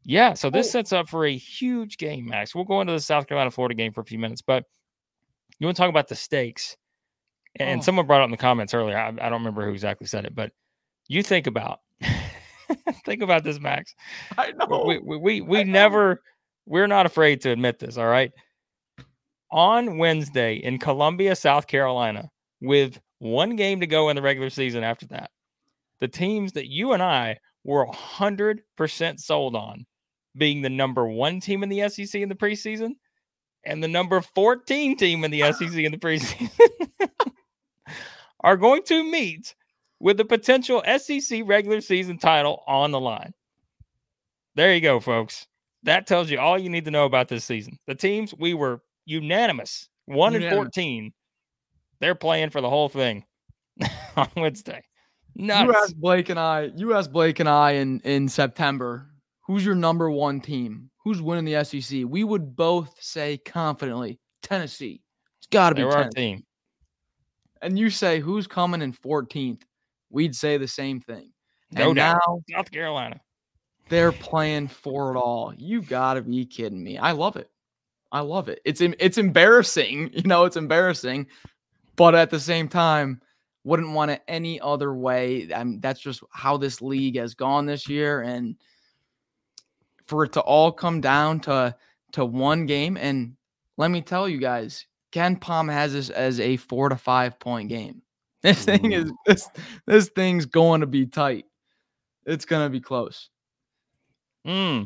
yeah, 0.03 0.33
so 0.33 0.49
this 0.49 0.67
oh. 0.67 0.71
sets 0.71 0.93
up 0.93 1.09
for 1.09 1.25
a 1.25 1.35
huge 1.35 1.97
game, 1.97 2.27
Max. 2.27 2.55
We'll 2.55 2.63
go 2.63 2.81
into 2.81 2.93
the 2.93 2.99
South 2.99 3.27
Carolina 3.27 3.51
Florida 3.51 3.75
game 3.75 3.91
for 3.91 4.01
a 4.01 4.05
few 4.05 4.17
minutes, 4.17 4.41
but 4.41 4.63
you 5.61 5.67
want 5.67 5.77
to 5.77 5.81
talk 5.81 5.89
about 5.89 6.07
the 6.07 6.15
stakes? 6.15 6.75
And 7.59 7.81
oh. 7.81 7.83
someone 7.83 8.07
brought 8.07 8.21
up 8.21 8.25
in 8.25 8.31
the 8.31 8.37
comments 8.37 8.73
earlier. 8.73 8.97
I, 8.97 9.09
I 9.09 9.29
don't 9.29 9.33
remember 9.33 9.63
who 9.63 9.71
exactly 9.71 10.07
said 10.07 10.25
it, 10.25 10.33
but 10.33 10.51
you 11.07 11.21
think 11.21 11.45
about 11.45 11.79
think 13.05 13.21
about 13.21 13.43
this, 13.43 13.59
Max. 13.59 13.93
I 14.37 14.53
know. 14.53 14.85
We 14.85 14.97
we 14.99 15.17
we, 15.17 15.41
we 15.41 15.63
never 15.63 16.23
we're 16.65 16.87
not 16.87 17.05
afraid 17.05 17.41
to 17.41 17.51
admit 17.51 17.77
this, 17.77 17.97
all 17.97 18.07
right? 18.07 18.31
On 19.51 19.97
Wednesday 19.97 20.55
in 20.55 20.79
Columbia, 20.79 21.35
South 21.35 21.67
Carolina, 21.67 22.29
with 22.61 22.99
one 23.19 23.55
game 23.55 23.81
to 23.81 23.87
go 23.87 24.09
in 24.09 24.15
the 24.15 24.21
regular 24.21 24.49
season 24.49 24.83
after 24.83 25.05
that, 25.07 25.29
the 25.99 26.07
teams 26.07 26.53
that 26.53 26.69
you 26.69 26.93
and 26.93 27.03
I 27.03 27.37
were 27.63 27.85
100% 27.85 29.19
sold 29.19 29.55
on 29.55 29.85
being 30.37 30.61
the 30.61 30.69
number 30.69 31.05
one 31.05 31.39
team 31.39 31.61
in 31.61 31.69
the 31.69 31.87
SEC 31.89 32.21
in 32.21 32.29
the 32.29 32.35
preseason 32.35 32.91
and 33.63 33.83
the 33.83 33.87
number 33.87 34.21
14 34.21 34.97
team 34.97 35.23
in 35.23 35.31
the 35.31 35.43
ah. 35.43 35.51
SEC 35.51 35.73
in 35.73 35.91
the 35.91 35.97
preseason 35.97 36.49
are 38.41 38.57
going 38.57 38.83
to 38.83 39.03
meet 39.03 39.55
with 39.99 40.17
the 40.17 40.25
potential 40.25 40.83
SEC 40.97 41.41
regular 41.45 41.81
season 41.81 42.17
title 42.17 42.63
on 42.67 42.91
the 42.91 42.99
line. 42.99 43.33
There 44.55 44.73
you 44.73 44.81
go, 44.81 44.99
folks. 44.99 45.47
That 45.83 46.07
tells 46.07 46.29
you 46.29 46.39
all 46.39 46.59
you 46.59 46.69
need 46.69 46.85
to 46.85 46.91
know 46.91 47.05
about 47.05 47.27
this 47.27 47.45
season. 47.45 47.77
The 47.87 47.95
teams 47.95 48.33
we 48.37 48.53
were 48.53 48.81
unanimous, 49.05 49.89
one 50.05 50.35
and 50.35 50.53
fourteen. 50.53 51.13
They're 51.99 52.15
playing 52.15 52.49
for 52.49 52.61
the 52.61 52.69
whole 52.69 52.89
thing 52.89 53.23
on 54.17 54.27
Wednesday. 54.35 54.83
Nuts. 55.35 55.65
You 55.65 55.75
asked 55.75 55.99
Blake 55.99 56.29
and 56.29 56.39
I. 56.39 56.71
You 56.75 56.93
asked 56.93 57.11
Blake 57.11 57.39
and 57.39 57.49
I 57.49 57.71
in 57.71 57.99
in 58.01 58.27
September. 58.27 59.07
Who's 59.47 59.65
your 59.65 59.75
number 59.75 60.11
one 60.11 60.39
team? 60.39 60.90
Who's 61.03 61.21
winning 61.21 61.45
the 61.45 61.63
SEC? 61.63 62.03
We 62.05 62.23
would 62.23 62.55
both 62.55 62.95
say 63.01 63.37
confidently 63.37 64.19
Tennessee. 64.43 65.01
It's 65.39 65.47
got 65.47 65.69
to 65.69 65.75
be 65.75 65.83
our 65.83 66.09
team. 66.09 66.43
And 67.61 67.77
you 67.77 67.89
say 67.89 68.19
who's 68.19 68.47
coming 68.47 68.81
in 68.81 68.93
14th? 68.93 69.61
We'd 70.09 70.35
say 70.35 70.57
the 70.57 70.67
same 70.67 70.99
thing. 70.99 71.31
No 71.71 71.87
and 71.87 71.95
doubt. 71.95 72.19
Now, 72.27 72.41
South 72.51 72.71
Carolina. 72.71 73.19
They're 73.89 74.11
playing 74.11 74.67
for 74.67 75.13
it 75.13 75.17
all. 75.17 75.53
You 75.57 75.81
got 75.81 76.15
to 76.15 76.21
be 76.21 76.45
kidding 76.45 76.83
me. 76.83 76.97
I 76.97 77.11
love 77.11 77.35
it. 77.35 77.49
I 78.11 78.19
love 78.19 78.49
it. 78.49 78.61
It's 78.65 78.81
it's 78.81 79.17
embarrassing, 79.17 80.11
you 80.13 80.23
know, 80.23 80.45
it's 80.45 80.57
embarrassing, 80.57 81.27
but 81.95 82.15
at 82.15 82.29
the 82.29 82.39
same 82.39 82.67
time, 82.67 83.21
wouldn't 83.63 83.91
want 83.91 84.11
it 84.11 84.21
any 84.27 84.59
other 84.59 84.93
way. 84.93 85.49
I 85.53 85.63
mean, 85.63 85.79
that's 85.79 85.99
just 85.99 86.23
how 86.31 86.57
this 86.57 86.81
league 86.81 87.17
has 87.17 87.33
gone 87.33 87.65
this 87.65 87.87
year, 87.87 88.21
and 88.21 88.55
for 90.11 90.25
it 90.25 90.33
to 90.33 90.41
all 90.41 90.73
come 90.73 90.99
down 90.99 91.39
to 91.39 91.73
to 92.11 92.25
one 92.25 92.65
game. 92.65 92.97
And 92.97 93.37
let 93.77 93.89
me 93.89 94.01
tell 94.01 94.27
you 94.27 94.37
guys, 94.37 94.85
KenPom 95.13 95.71
has 95.71 95.93
this 95.93 96.09
as 96.09 96.39
a 96.41 96.57
four 96.57 96.89
to 96.89 96.97
five 96.97 97.39
point 97.39 97.69
game. 97.69 98.03
This 98.43 98.65
thing 98.65 98.91
is 98.91 99.11
this 99.27 99.47
this 99.85 100.09
thing's 100.09 100.47
going 100.47 100.81
to 100.81 100.87
be 100.87 101.05
tight. 101.05 101.45
It's 102.25 102.43
going 102.43 102.65
to 102.65 102.71
be 102.71 102.81
close. 102.81 103.29
Hmm. 104.43 104.83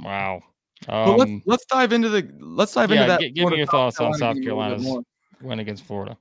Wow. 0.00 0.42
Um, 0.88 1.16
let's 1.16 1.32
let's 1.44 1.64
dive 1.66 1.92
into 1.92 2.08
the 2.08 2.30
let's 2.38 2.72
dive 2.72 2.92
yeah, 2.92 3.02
into 3.02 3.08
that. 3.08 3.20
G- 3.20 3.30
give 3.30 3.50
me 3.50 3.56
your 3.56 3.66
thoughts 3.66 3.98
on 3.98 4.14
South 4.14 4.40
Carolina's 4.40 4.86
win 5.40 5.58
against 5.58 5.84
Florida. 5.84 6.16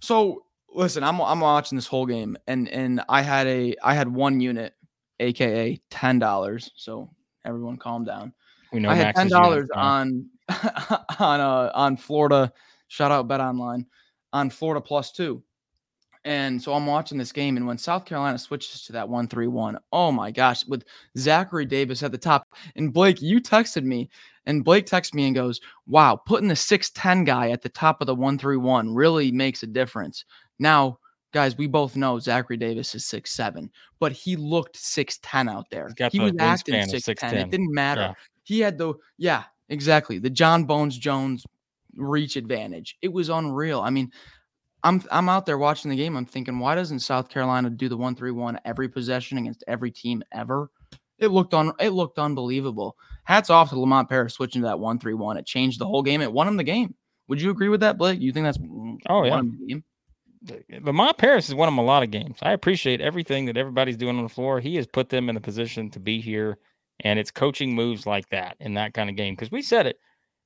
So 0.00 0.46
listen, 0.72 1.04
I'm 1.04 1.20
I'm 1.20 1.40
watching 1.40 1.76
this 1.76 1.86
whole 1.86 2.06
game, 2.06 2.38
and 2.46 2.70
and 2.70 3.02
I 3.06 3.20
had 3.20 3.46
a 3.46 3.76
I 3.84 3.94
had 3.94 4.08
one 4.08 4.40
unit, 4.40 4.72
aka 5.20 5.78
ten 5.90 6.18
dollars. 6.18 6.72
So 6.74 7.10
everyone, 7.44 7.76
calm 7.76 8.04
down. 8.04 8.32
We 8.72 8.80
know 8.80 8.90
I 8.90 8.94
had 8.94 9.14
ten 9.14 9.28
dollars 9.28 9.68
on 9.74 10.28
on 11.18 11.40
uh 11.40 11.70
on 11.74 11.96
Florida. 11.96 12.52
Shout 12.88 13.10
out 13.10 13.28
Bet 13.28 13.40
Online 13.40 13.86
on 14.32 14.50
Florida 14.50 14.80
plus 14.80 15.12
two. 15.12 15.42
And 16.26 16.60
so 16.60 16.72
I'm 16.72 16.86
watching 16.86 17.18
this 17.18 17.32
game, 17.32 17.58
and 17.58 17.66
when 17.66 17.76
South 17.76 18.06
Carolina 18.06 18.38
switches 18.38 18.84
to 18.86 18.92
that 18.92 19.08
one 19.08 19.28
three 19.28 19.46
one, 19.46 19.78
oh 19.92 20.10
my 20.10 20.30
gosh, 20.30 20.66
with 20.66 20.84
Zachary 21.18 21.66
Davis 21.66 22.02
at 22.02 22.12
the 22.12 22.18
top. 22.18 22.48
And 22.76 22.94
Blake, 22.94 23.20
you 23.20 23.42
texted 23.42 23.84
me, 23.84 24.08
and 24.46 24.64
Blake 24.64 24.86
texted 24.86 25.14
me 25.14 25.26
and 25.26 25.34
goes, 25.34 25.60
Wow, 25.86 26.16
putting 26.16 26.48
the 26.48 26.54
6'10 26.54 27.26
guy 27.26 27.50
at 27.50 27.62
the 27.62 27.68
top 27.68 28.00
of 28.00 28.06
the 28.06 28.14
131 28.14 28.94
really 28.94 29.32
makes 29.32 29.62
a 29.62 29.66
difference. 29.66 30.24
Now, 30.58 30.98
guys, 31.34 31.58
we 31.58 31.66
both 31.66 31.96
know 31.96 32.18
Zachary 32.18 32.56
Davis 32.56 32.94
is 32.94 33.04
six 33.04 33.32
seven, 33.32 33.70
but 33.98 34.12
he 34.12 34.36
looked 34.36 34.76
6'10 34.76 35.50
out 35.50 35.68
there. 35.70 35.90
He 36.10 36.20
was 36.20 36.32
acting 36.38 36.76
6'10. 36.76 37.32
It 37.32 37.50
didn't 37.50 37.74
matter. 37.74 38.00
Yeah. 38.00 38.12
He 38.44 38.60
had 38.60 38.78
the, 38.78 38.94
yeah, 39.18 39.44
exactly. 39.68 40.18
The 40.18 40.30
John 40.30 40.64
Bones 40.64 40.96
Jones 40.96 41.44
reach 41.96 42.36
advantage. 42.36 42.96
It 43.02 43.12
was 43.12 43.28
unreal. 43.28 43.80
I 43.80 43.90
mean, 43.90 44.10
I'm 44.84 45.02
I'm 45.10 45.30
out 45.30 45.46
there 45.46 45.56
watching 45.56 45.90
the 45.90 45.96
game. 45.96 46.14
I'm 46.14 46.26
thinking, 46.26 46.58
why 46.58 46.74
doesn't 46.74 47.00
South 47.00 47.30
Carolina 47.30 47.70
do 47.70 47.88
the 47.88 47.96
one 47.96 48.14
three 48.14 48.30
one 48.30 48.60
every 48.66 48.88
possession 48.88 49.38
against 49.38 49.64
every 49.66 49.90
team 49.90 50.22
ever? 50.30 50.70
It 51.18 51.28
looked 51.28 51.54
on 51.54 51.72
it 51.80 51.90
looked 51.90 52.18
unbelievable. 52.18 52.96
Hats 53.24 53.48
off 53.48 53.70
to 53.70 53.80
Lamont 53.80 54.10
Paris 54.10 54.34
switching 54.34 54.60
to 54.60 54.68
that 54.68 54.78
one 54.78 54.98
three 54.98 55.14
one. 55.14 55.38
It 55.38 55.46
changed 55.46 55.80
the 55.80 55.86
whole 55.86 56.02
game. 56.02 56.20
It 56.20 56.30
won 56.30 56.46
him 56.46 56.58
the 56.58 56.64
game. 56.64 56.94
Would 57.28 57.40
you 57.40 57.48
agree 57.50 57.70
with 57.70 57.80
that, 57.80 57.96
Blake? 57.96 58.20
You 58.20 58.30
think 58.30 58.44
that's 58.44 58.58
oh 59.08 59.24
yeah? 59.24 59.40
Lamont 60.82 61.18
Paris 61.18 61.46
has 61.46 61.54
won 61.54 61.68
him 61.68 61.78
a 61.78 61.84
lot 61.84 62.02
of 62.02 62.10
games. 62.10 62.38
I 62.42 62.52
appreciate 62.52 63.00
everything 63.00 63.46
that 63.46 63.56
everybody's 63.56 63.96
doing 63.96 64.16
on 64.16 64.22
the 64.22 64.28
floor. 64.28 64.60
He 64.60 64.76
has 64.76 64.86
put 64.86 65.08
them 65.08 65.28
in 65.28 65.34
the 65.34 65.40
position 65.40 65.90
to 65.90 66.00
be 66.00 66.20
here, 66.20 66.58
and 67.00 67.18
it's 67.18 67.30
coaching 67.30 67.74
moves 67.74 68.06
like 68.06 68.28
that 68.30 68.56
in 68.60 68.74
that 68.74 68.94
kind 68.94 69.10
of 69.10 69.16
game. 69.16 69.34
Because 69.34 69.50
we 69.50 69.62
said 69.62 69.86
it, 69.86 69.98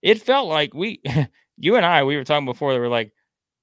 it 0.02 0.22
felt 0.22 0.48
like 0.48 0.74
we, 0.74 1.00
you 1.56 1.76
and 1.76 1.84
I, 1.84 2.04
we 2.04 2.16
were 2.16 2.24
talking 2.24 2.46
before. 2.46 2.72
They 2.72 2.78
were 2.78 2.88
like, 2.88 3.12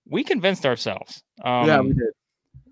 we 0.07 0.23
convinced 0.23 0.65
ourselves. 0.65 1.23
Um, 1.43 1.67
yeah, 1.67 1.79
we 1.81 1.93
did. 1.93 2.09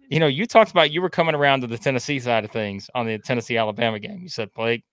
You 0.10 0.20
know, 0.20 0.28
you 0.28 0.46
talked 0.46 0.72
about 0.72 0.92
you 0.92 1.02
were 1.02 1.10
coming 1.10 1.34
around 1.34 1.62
to 1.62 1.68
the 1.68 1.78
Tennessee 1.78 2.20
side 2.20 2.44
of 2.44 2.52
things 2.52 2.90
on 2.94 3.08
the 3.08 3.18
Tennessee 3.18 3.58
Alabama 3.58 4.00
game. 4.00 4.20
You 4.22 4.30
said, 4.30 4.50
Blake, 4.54 4.84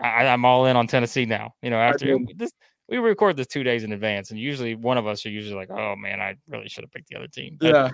I, 0.00 0.24
am 0.24 0.44
all 0.44 0.66
in 0.66 0.76
on 0.76 0.86
Tennessee 0.86 1.24
now. 1.24 1.54
You 1.62 1.70
know, 1.70 1.78
after 1.78 2.16
this, 2.36 2.50
we 2.88 2.98
record 2.98 3.36
this 3.36 3.46
two 3.46 3.62
days 3.62 3.84
in 3.84 3.92
advance, 3.92 4.30
and 4.30 4.38
usually 4.38 4.74
one 4.74 4.98
of 4.98 5.06
us 5.06 5.24
are 5.26 5.30
usually 5.30 5.56
like, 5.56 5.70
"Oh 5.70 5.94
man, 5.96 6.20
I 6.20 6.36
really 6.48 6.68
should 6.68 6.84
have 6.84 6.92
picked 6.92 7.08
the 7.08 7.16
other 7.16 7.28
team." 7.28 7.56
But 7.60 7.74
yeah. 7.74 7.90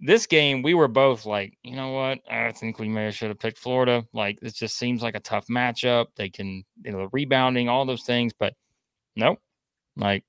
This 0.00 0.26
game, 0.26 0.62
we 0.62 0.74
were 0.74 0.88
both 0.88 1.24
like, 1.24 1.56
you 1.62 1.76
know 1.76 1.92
what? 1.92 2.18
I 2.28 2.50
think 2.52 2.78
we 2.78 2.88
may 2.88 3.04
have 3.04 3.14
should 3.14 3.28
have 3.28 3.38
picked 3.38 3.58
Florida. 3.58 4.04
Like, 4.12 4.38
it 4.42 4.52
just 4.52 4.76
seems 4.76 5.02
like 5.02 5.14
a 5.14 5.20
tough 5.20 5.46
matchup. 5.46 6.06
They 6.16 6.28
can, 6.28 6.64
you 6.84 6.92
know, 6.92 7.08
rebounding, 7.12 7.68
all 7.68 7.86
those 7.86 8.02
things, 8.02 8.32
but 8.36 8.54
nope. 9.14 9.38
Like, 9.96 10.24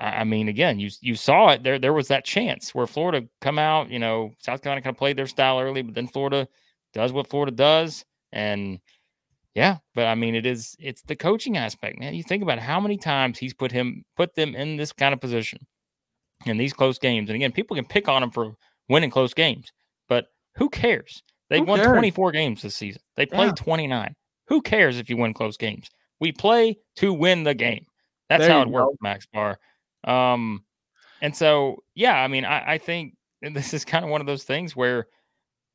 I 0.00 0.24
mean, 0.24 0.48
again, 0.48 0.78
you 0.78 0.90
you 1.00 1.16
saw 1.16 1.48
it 1.48 1.62
there. 1.62 1.78
There 1.78 1.94
was 1.94 2.08
that 2.08 2.24
chance 2.24 2.74
where 2.74 2.86
Florida 2.86 3.26
come 3.40 3.58
out. 3.58 3.90
You 3.90 3.98
know, 3.98 4.34
South 4.38 4.62
Carolina 4.62 4.82
kind 4.82 4.94
of 4.94 4.98
played 4.98 5.16
their 5.16 5.26
style 5.26 5.58
early, 5.58 5.82
but 5.82 5.94
then 5.94 6.06
Florida 6.06 6.46
does 6.92 7.12
what 7.12 7.28
Florida 7.28 7.50
does, 7.50 8.04
and 8.32 8.78
yeah, 9.54 9.78
but 9.94 10.06
I 10.06 10.14
mean, 10.14 10.34
it 10.34 10.46
is 10.46 10.76
it's 10.78 11.02
the 11.02 11.16
coaching 11.16 11.56
aspect, 11.56 11.98
man. 11.98 12.14
You 12.14 12.22
think 12.22 12.42
about 12.42 12.58
how 12.58 12.80
many 12.80 12.96
times 12.96 13.38
he's 13.38 13.54
put 13.54 13.72
him 13.72 14.04
put 14.16 14.34
them 14.34 14.54
in 14.54 14.76
this 14.76 14.92
kind 14.92 15.12
of 15.12 15.20
position 15.20 15.58
in 16.46 16.56
these 16.56 16.72
close 16.72 16.98
games, 16.98 17.28
and 17.28 17.36
again, 17.36 17.52
people 17.52 17.76
can 17.76 17.84
pick 17.84 18.08
on 18.08 18.22
him 18.22 18.30
for 18.30 18.54
winning 18.88 19.10
close 19.10 19.34
games, 19.34 19.72
but 20.08 20.26
who 20.56 20.68
cares? 20.68 21.22
They 21.50 21.60
won 21.60 21.82
24 21.82 22.32
games 22.32 22.62
this 22.62 22.76
season. 22.76 23.00
They 23.16 23.24
played 23.24 23.46
yeah. 23.46 23.52
29. 23.52 24.14
Who 24.48 24.60
cares 24.60 24.98
if 24.98 25.08
you 25.08 25.16
win 25.16 25.32
close 25.32 25.56
games? 25.56 25.88
We 26.20 26.32
play 26.32 26.78
to 26.96 27.12
win 27.12 27.44
the 27.44 27.54
game. 27.54 27.86
That's 28.28 28.42
there 28.42 28.50
how 28.50 28.62
it 28.62 28.68
works, 28.68 28.96
Max 29.00 29.26
Barr. 29.32 29.58
Um, 30.04 30.64
and 31.22 31.34
so, 31.34 31.82
yeah, 31.94 32.14
I 32.14 32.28
mean, 32.28 32.44
I, 32.44 32.74
I 32.74 32.78
think 32.78 33.14
this 33.40 33.72
is 33.72 33.84
kind 33.84 34.04
of 34.04 34.10
one 34.10 34.20
of 34.20 34.26
those 34.26 34.44
things 34.44 34.76
where 34.76 35.06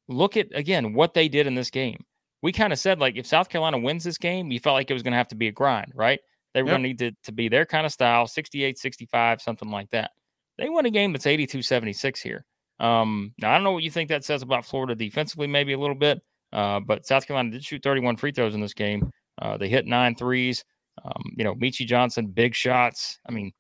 look 0.10 0.36
at 0.36 0.48
again 0.54 0.94
what 0.94 1.14
they 1.14 1.28
did 1.28 1.48
in 1.48 1.56
this 1.56 1.70
game. 1.70 2.04
We 2.44 2.52
kind 2.52 2.72
of 2.72 2.78
said 2.78 3.00
like 3.00 3.16
if 3.16 3.26
South 3.26 3.50
Carolina 3.50 3.80
wins 3.80 4.04
this 4.04 4.20
game, 4.20 4.52
you 4.52 4.60
felt 4.60 4.76
like 4.76 4.92
it 4.92 4.94
was 4.94 5.02
going 5.02 5.14
to 5.14 5.18
have 5.18 5.30
to 5.30 5.36
be 5.36 5.48
a 5.48 5.52
grind, 5.52 5.92
right? 5.96 6.20
They 6.54 6.62
were 6.62 6.68
yep. 6.68 6.74
going 6.74 6.84
to 6.84 6.88
need 6.90 7.00
to, 7.00 7.12
to 7.24 7.32
be 7.32 7.50
their 7.50 7.66
kind 7.66 7.86
of 7.86 7.92
style, 7.92 8.28
68, 8.28 8.78
65, 8.78 9.42
something 9.42 9.70
like 9.70 9.90
that. 9.90 10.12
They 10.60 10.70
won 10.70 10.86
a 10.86 10.92
game 10.92 11.14
that's 11.14 11.26
82 11.26 11.64
76 11.64 12.22
here. 12.22 12.46
Um, 12.80 13.34
now, 13.40 13.52
I 13.52 13.56
don't 13.56 13.64
know 13.64 13.72
what 13.72 13.84
you 13.84 13.90
think 13.90 14.10
that 14.10 14.24
says 14.24 14.44
about 14.44 14.66
Florida 14.66 14.94
defensively, 14.94 15.48
maybe 15.48 15.74
a 15.74 15.80
little 15.80 15.96
bit, 15.96 16.22
uh, 16.52 16.80
but 16.80 17.08
South 17.08 17.26
Carolina 17.26 17.50
did 17.50 17.64
shoot 17.64 17.82
31 17.82 18.18
free 18.18 18.32
throws 18.32 18.54
in 18.54 18.62
this 18.62 18.74
game. 18.74 19.10
Uh, 19.42 19.58
they 19.58 19.70
hit 19.70 19.88
nine 19.88 20.14
threes. 20.16 20.64
Um, 21.04 21.24
you 21.36 21.44
know, 21.44 21.56
Meechie 21.56 21.88
Johnson, 21.88 22.28
big 22.28 22.54
shots. 22.54 23.18
I 23.28 23.32
mean, 23.32 23.52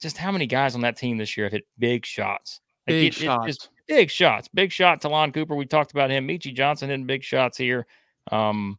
just 0.00 0.16
how 0.16 0.32
many 0.32 0.46
guys 0.46 0.74
on 0.74 0.80
that 0.80 0.96
team 0.96 1.18
this 1.18 1.36
year 1.36 1.46
have 1.46 1.52
hit 1.52 1.64
big 1.78 2.04
shots? 2.04 2.60
Like 2.86 2.94
big 2.94 3.06
it, 3.08 3.14
shots. 3.14 3.48
It, 3.48 3.68
big 3.86 4.10
shots. 4.10 4.48
Big 4.48 4.72
shot 4.72 5.00
Ta'Lon 5.00 5.32
Cooper. 5.32 5.54
We 5.54 5.66
talked 5.66 5.92
about 5.92 6.10
him. 6.10 6.26
Meechie 6.26 6.54
Johnson 6.54 6.88
hitting 6.88 7.06
big 7.06 7.22
shots 7.22 7.58
here. 7.58 7.86
Um, 8.30 8.78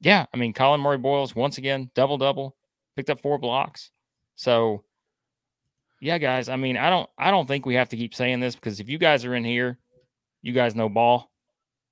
yeah, 0.00 0.26
I 0.34 0.36
mean, 0.36 0.52
Collin 0.52 0.80
Murray 0.80 0.98
Boyles, 0.98 1.34
once 1.34 1.58
again, 1.58 1.90
double 1.94 2.18
double, 2.18 2.56
picked 2.96 3.10
up 3.10 3.20
four 3.20 3.38
blocks. 3.38 3.90
So 4.34 4.82
yeah, 6.00 6.18
guys, 6.18 6.48
I 6.48 6.56
mean, 6.56 6.76
I 6.76 6.90
don't 6.90 7.08
I 7.16 7.30
don't 7.30 7.46
think 7.46 7.64
we 7.64 7.76
have 7.76 7.88
to 7.90 7.96
keep 7.96 8.14
saying 8.14 8.40
this 8.40 8.56
because 8.56 8.80
if 8.80 8.88
you 8.88 8.98
guys 8.98 9.24
are 9.24 9.34
in 9.34 9.44
here, 9.44 9.78
you 10.42 10.52
guys 10.52 10.74
know 10.74 10.88
ball. 10.88 11.30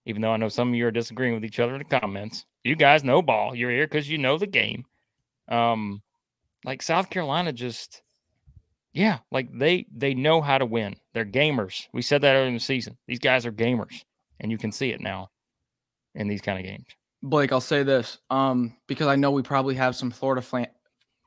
Even 0.06 0.22
though 0.22 0.32
I 0.32 0.38
know 0.38 0.48
some 0.48 0.70
of 0.70 0.74
you 0.74 0.86
are 0.86 0.90
disagreeing 0.90 1.34
with 1.34 1.44
each 1.44 1.60
other 1.60 1.74
in 1.74 1.78
the 1.78 2.00
comments. 2.00 2.46
You 2.64 2.74
guys 2.74 3.04
know 3.04 3.22
ball. 3.22 3.54
You're 3.54 3.70
here 3.70 3.86
because 3.86 4.08
you 4.08 4.18
know 4.18 4.38
the 4.38 4.46
game. 4.46 4.84
Um, 5.48 6.02
like 6.64 6.82
South 6.82 7.10
Carolina 7.10 7.52
just 7.52 8.02
yeah, 8.92 9.18
like 9.30 9.56
they 9.56 9.86
they 9.94 10.14
know 10.14 10.40
how 10.40 10.58
to 10.58 10.66
win. 10.66 10.96
They're 11.12 11.24
gamers. 11.24 11.86
We 11.92 12.02
said 12.02 12.22
that 12.22 12.34
earlier 12.34 12.48
in 12.48 12.54
the 12.54 12.60
season. 12.60 12.96
These 13.06 13.20
guys 13.20 13.46
are 13.46 13.52
gamers, 13.52 14.04
and 14.40 14.50
you 14.50 14.58
can 14.58 14.72
see 14.72 14.90
it 14.90 15.00
now 15.00 15.30
in 16.14 16.28
these 16.28 16.40
kind 16.40 16.58
of 16.58 16.64
games. 16.64 16.86
Blake, 17.22 17.52
I'll 17.52 17.60
say 17.60 17.82
this, 17.82 18.18
um, 18.30 18.76
because 18.86 19.06
I 19.06 19.16
know 19.16 19.30
we 19.30 19.42
probably 19.42 19.74
have 19.74 19.94
some 19.94 20.10
Florida 20.10 20.40
flan, 20.40 20.68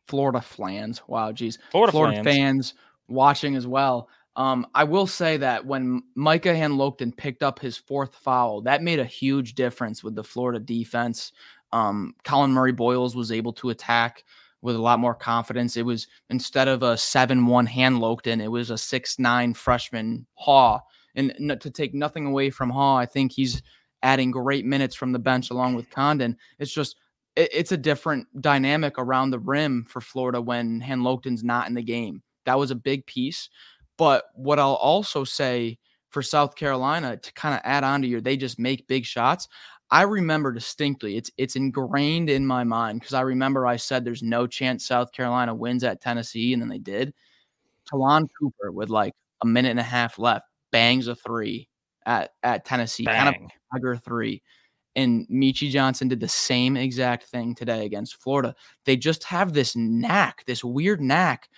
Florida 0.08 0.41
flans. 0.41 1.02
Wow, 1.08 1.32
geez, 1.32 1.60
Florida, 1.72 1.91
Florida 1.91 2.24
fans 2.24 2.74
watching 3.08 3.56
as 3.56 3.67
well. 3.67 4.10
Um, 4.36 4.65
I 4.74 4.84
will 4.84 5.06
say 5.06 5.38
that 5.38 5.65
when 5.65 6.02
Micah 6.15 6.54
Handlogten 6.54 7.15
picked 7.15 7.43
up 7.43 7.60
his 7.60 7.78
fourth 7.78 8.15
foul, 8.15 8.62
that 8.62 8.82
made 8.82 9.00
a 9.00 9.06
huge 9.06 9.54
difference 9.54 10.04
with 10.04 10.15
the 10.15 10.24
Florida 10.24 10.60
defense. 10.60 11.32
Um, 11.72 12.15
Collin 12.24 12.52
Murray 12.52 12.72
Boyles 12.72 13.15
was 13.15 13.32
able 13.32 13.54
to 13.54 13.69
attack 13.69 14.24
with 14.62 14.76
a 14.76 14.82
lot 14.82 15.00
more 15.00 15.13
confidence. 15.13 15.78
It 15.78 15.86
was 15.86 16.08
instead 16.30 16.67
of 16.67 16.82
a 16.82 16.98
7 16.98 17.46
1 17.46 17.67
Handlogten, 17.67 18.41
it 18.41 18.48
was 18.48 18.72
a 18.72 18.78
6 18.78 19.19
9 19.19 19.54
freshman 19.54 20.26
Haugh. 20.39 20.80
And 21.15 21.56
to 21.62 21.69
take 21.69 21.93
nothing 21.93 22.26
away 22.26 22.50
from 22.50 22.72
Haugh, 22.72 22.96
I 22.96 23.06
think 23.06 23.32
he's 23.32 23.62
adding 24.04 24.32
great 24.32 24.66
minutes 24.66 24.96
from 24.96 25.13
the 25.13 25.20
bench 25.20 25.50
along 25.50 25.74
with 25.76 25.89
Condon. 25.89 26.38
It's 26.60 26.74
just 26.74 26.98
it, 27.36 27.50
it's 27.52 27.72
a 27.72 27.78
different 27.78 28.28
dynamic 28.42 29.00
around 29.00 29.32
the 29.32 29.39
rim 29.39 29.86
for 29.89 30.02
Florida 30.02 30.42
when 30.42 30.82
Handlogten's 30.82 31.44
not 31.44 31.68
in 31.68 31.74
the 31.74 31.82
game. 31.82 32.22
That 32.46 32.60
was 32.60 32.70
a 32.70 32.76
big 32.76 33.06
piece. 33.06 33.50
But 33.98 34.26
what 34.36 34.60
I'll 34.60 34.74
also 34.76 35.24
say 35.24 35.80
for 36.10 36.22
South 36.22 36.56
Carolina 36.56 37.18
to 37.18 37.34
kind 37.34 37.56
of 37.56 37.62
add 37.63 37.84
on 37.84 38.02
to 38.02 38.08
your 38.08 38.22
they 38.22 38.38
just 38.38 38.60
make 38.60 38.88
big 38.88 39.06
shots. 39.06 39.48
I 39.89 40.04
remember 40.04 40.52
distinctly. 40.52 41.18
It's 41.18 41.32
it's 41.38 41.56
ingrained 41.56 42.30
in 42.30 42.46
my 42.46 42.63
mind 42.63 43.00
because 43.00 43.13
I 43.13 43.22
remember 43.22 43.66
I 43.66 43.78
said 43.78 44.04
there's 44.04 44.24
no 44.24 44.48
chance 44.48 44.88
South 44.88 45.12
Carolina 45.12 45.54
wins 45.56 45.84
at 45.84 46.02
Tennessee, 46.02 46.54
and 46.54 46.62
then 46.62 46.70
they 46.70 46.80
did. 46.80 47.13
Ta'Lon 47.89 48.28
Cooper 48.39 48.72
with 48.72 48.89
like 48.89 49.13
a 49.44 49.46
minute 49.46 49.70
and 49.70 49.80
a 49.80 49.84
half 49.84 50.18
left 50.18 50.46
bangs 50.72 51.08
a 51.08 51.16
three 51.16 51.70
at 52.06 52.32
at 52.44 52.66
Tennessee, 52.66 53.06
Bang. 53.06 53.24
kind 53.24 53.36
of 53.36 53.52
dagger 53.74 53.98
three. 53.98 54.42
And 54.96 55.28
Meechie 55.28 55.72
Johnson 55.72 56.08
did 56.08 56.20
the 56.20 56.28
same 56.28 56.78
exact 56.78 57.24
thing 57.24 57.56
today 57.56 57.86
against 57.86 58.22
Florida. 58.22 58.54
They 58.86 58.96
just 58.96 59.24
have 59.24 59.54
this 59.54 59.76
knack, 59.76 60.44
this 60.46 60.63
weird 60.63 61.02
knack 61.02 61.50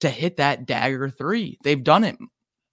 to 0.00 0.08
hit 0.08 0.36
that 0.36 0.66
dagger 0.66 1.10
three. 1.10 1.58
They've 1.64 1.82
done 1.82 2.04
it 2.04 2.16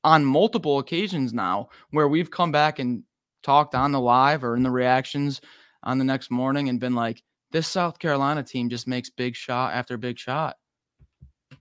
on 0.03 0.23
multiple 0.25 0.77
occasions 0.77 1.33
now 1.33 1.69
where 1.89 2.07
we've 2.07 2.29
come 2.29 2.51
back 2.51 2.77
and 2.77 3.03
talked 3.41 3.73
on 3.73 3.91
the 3.91 3.99
live 3.99 4.43
or 4.43 4.55
in 4.55 4.61
the 4.61 4.69
reactions 4.69 5.41
on 5.83 5.97
the 5.97 6.05
next 6.05 6.29
morning 6.29 6.69
and 6.69 6.79
been 6.79 6.93
like, 6.93 7.23
this 7.51 7.67
South 7.67 7.99
Carolina 7.99 8.43
team 8.43 8.69
just 8.69 8.87
makes 8.87 9.09
big 9.09 9.35
shot 9.35 9.73
after 9.73 9.97
big 9.97 10.17
shot. 10.19 10.55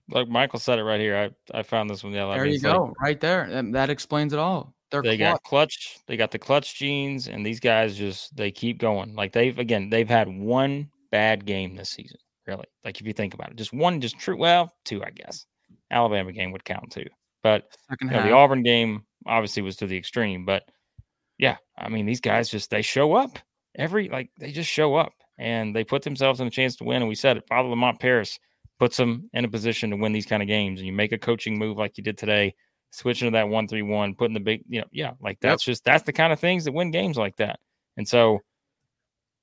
Like 0.09 0.27
Michael 0.27 0.59
said 0.59 0.79
it 0.79 0.83
right 0.83 0.99
here. 0.99 1.33
I, 1.53 1.59
I 1.59 1.63
found 1.63 1.89
this 1.89 2.03
one. 2.03 2.13
the 2.13 2.19
Yeah, 2.19 2.31
there 2.33 2.45
you 2.45 2.59
go, 2.59 2.85
like, 2.85 3.01
right 3.01 3.19
there. 3.19 3.47
That, 3.49 3.71
that 3.73 3.89
explains 3.89 4.33
it 4.33 4.39
all. 4.39 4.73
They're 4.91 5.01
they 5.01 5.17
clutch. 5.17 5.31
got 5.31 5.43
clutch. 5.43 5.97
They 6.07 6.17
got 6.17 6.31
the 6.31 6.39
clutch 6.39 6.75
genes, 6.75 7.27
and 7.27 7.45
these 7.45 7.59
guys 7.59 7.97
just 7.97 8.35
they 8.35 8.51
keep 8.51 8.77
going. 8.77 9.15
Like 9.15 9.31
they've 9.31 9.57
again, 9.57 9.89
they've 9.89 10.09
had 10.09 10.27
one 10.27 10.89
bad 11.11 11.45
game 11.45 11.75
this 11.75 11.89
season. 11.89 12.19
Really, 12.45 12.65
like 12.83 12.99
if 12.99 13.07
you 13.07 13.13
think 13.13 13.33
about 13.33 13.51
it, 13.51 13.55
just 13.55 13.73
one, 13.73 14.01
just 14.01 14.19
true. 14.19 14.37
Well, 14.37 14.73
two, 14.85 15.03
I 15.03 15.11
guess. 15.11 15.45
Alabama 15.89 16.31
game 16.31 16.51
would 16.51 16.65
count 16.65 16.91
too, 16.91 17.05
but 17.43 17.65
you 18.01 18.09
know, 18.09 18.23
the 18.23 18.31
Auburn 18.31 18.63
game 18.63 19.05
obviously 19.25 19.61
was 19.61 19.75
to 19.77 19.87
the 19.87 19.97
extreme. 19.97 20.45
But 20.45 20.63
yeah, 21.37 21.57
I 21.77 21.89
mean 21.89 22.05
these 22.05 22.21
guys 22.21 22.49
just 22.49 22.69
they 22.69 22.81
show 22.81 23.13
up 23.13 23.39
every 23.75 24.09
like 24.09 24.29
they 24.37 24.51
just 24.51 24.69
show 24.69 24.95
up 24.95 25.13
and 25.37 25.75
they 25.75 25.83
put 25.83 26.03
themselves 26.03 26.39
in 26.39 26.47
a 26.47 26.51
chance 26.51 26.75
to 26.77 26.83
win. 26.83 27.01
And 27.01 27.09
we 27.09 27.15
said 27.15 27.37
it, 27.37 27.47
Father 27.47 27.69
Lamont 27.69 27.99
Paris 27.99 28.39
puts 28.79 28.97
them 28.97 29.29
in 29.33 29.45
a 29.45 29.49
position 29.49 29.89
to 29.89 29.95
win 29.95 30.11
these 30.11 30.25
kind 30.25 30.41
of 30.41 30.47
games. 30.47 30.79
And 30.79 30.87
you 30.87 30.93
make 30.93 31.11
a 31.11 31.17
coaching 31.17 31.57
move 31.57 31.77
like 31.77 31.97
you 31.97 32.03
did 32.03 32.17
today 32.17 32.53
switching 32.91 33.27
to 33.27 33.31
that 33.31 33.49
one 33.49 33.67
three 33.67 33.81
one, 33.81 34.15
putting 34.15 34.33
the 34.33 34.39
big, 34.39 34.63
you 34.67 34.81
know, 34.81 34.87
yeah, 34.91 35.13
like 35.19 35.39
that's 35.41 35.65
yep. 35.65 35.71
just 35.71 35.83
that's 35.83 36.03
the 36.03 36.13
kind 36.13 36.31
of 36.31 36.39
things 36.39 36.65
that 36.65 36.73
win 36.73 36.91
games 36.91 37.17
like 37.17 37.35
that. 37.37 37.59
And 37.97 38.07
so, 38.07 38.39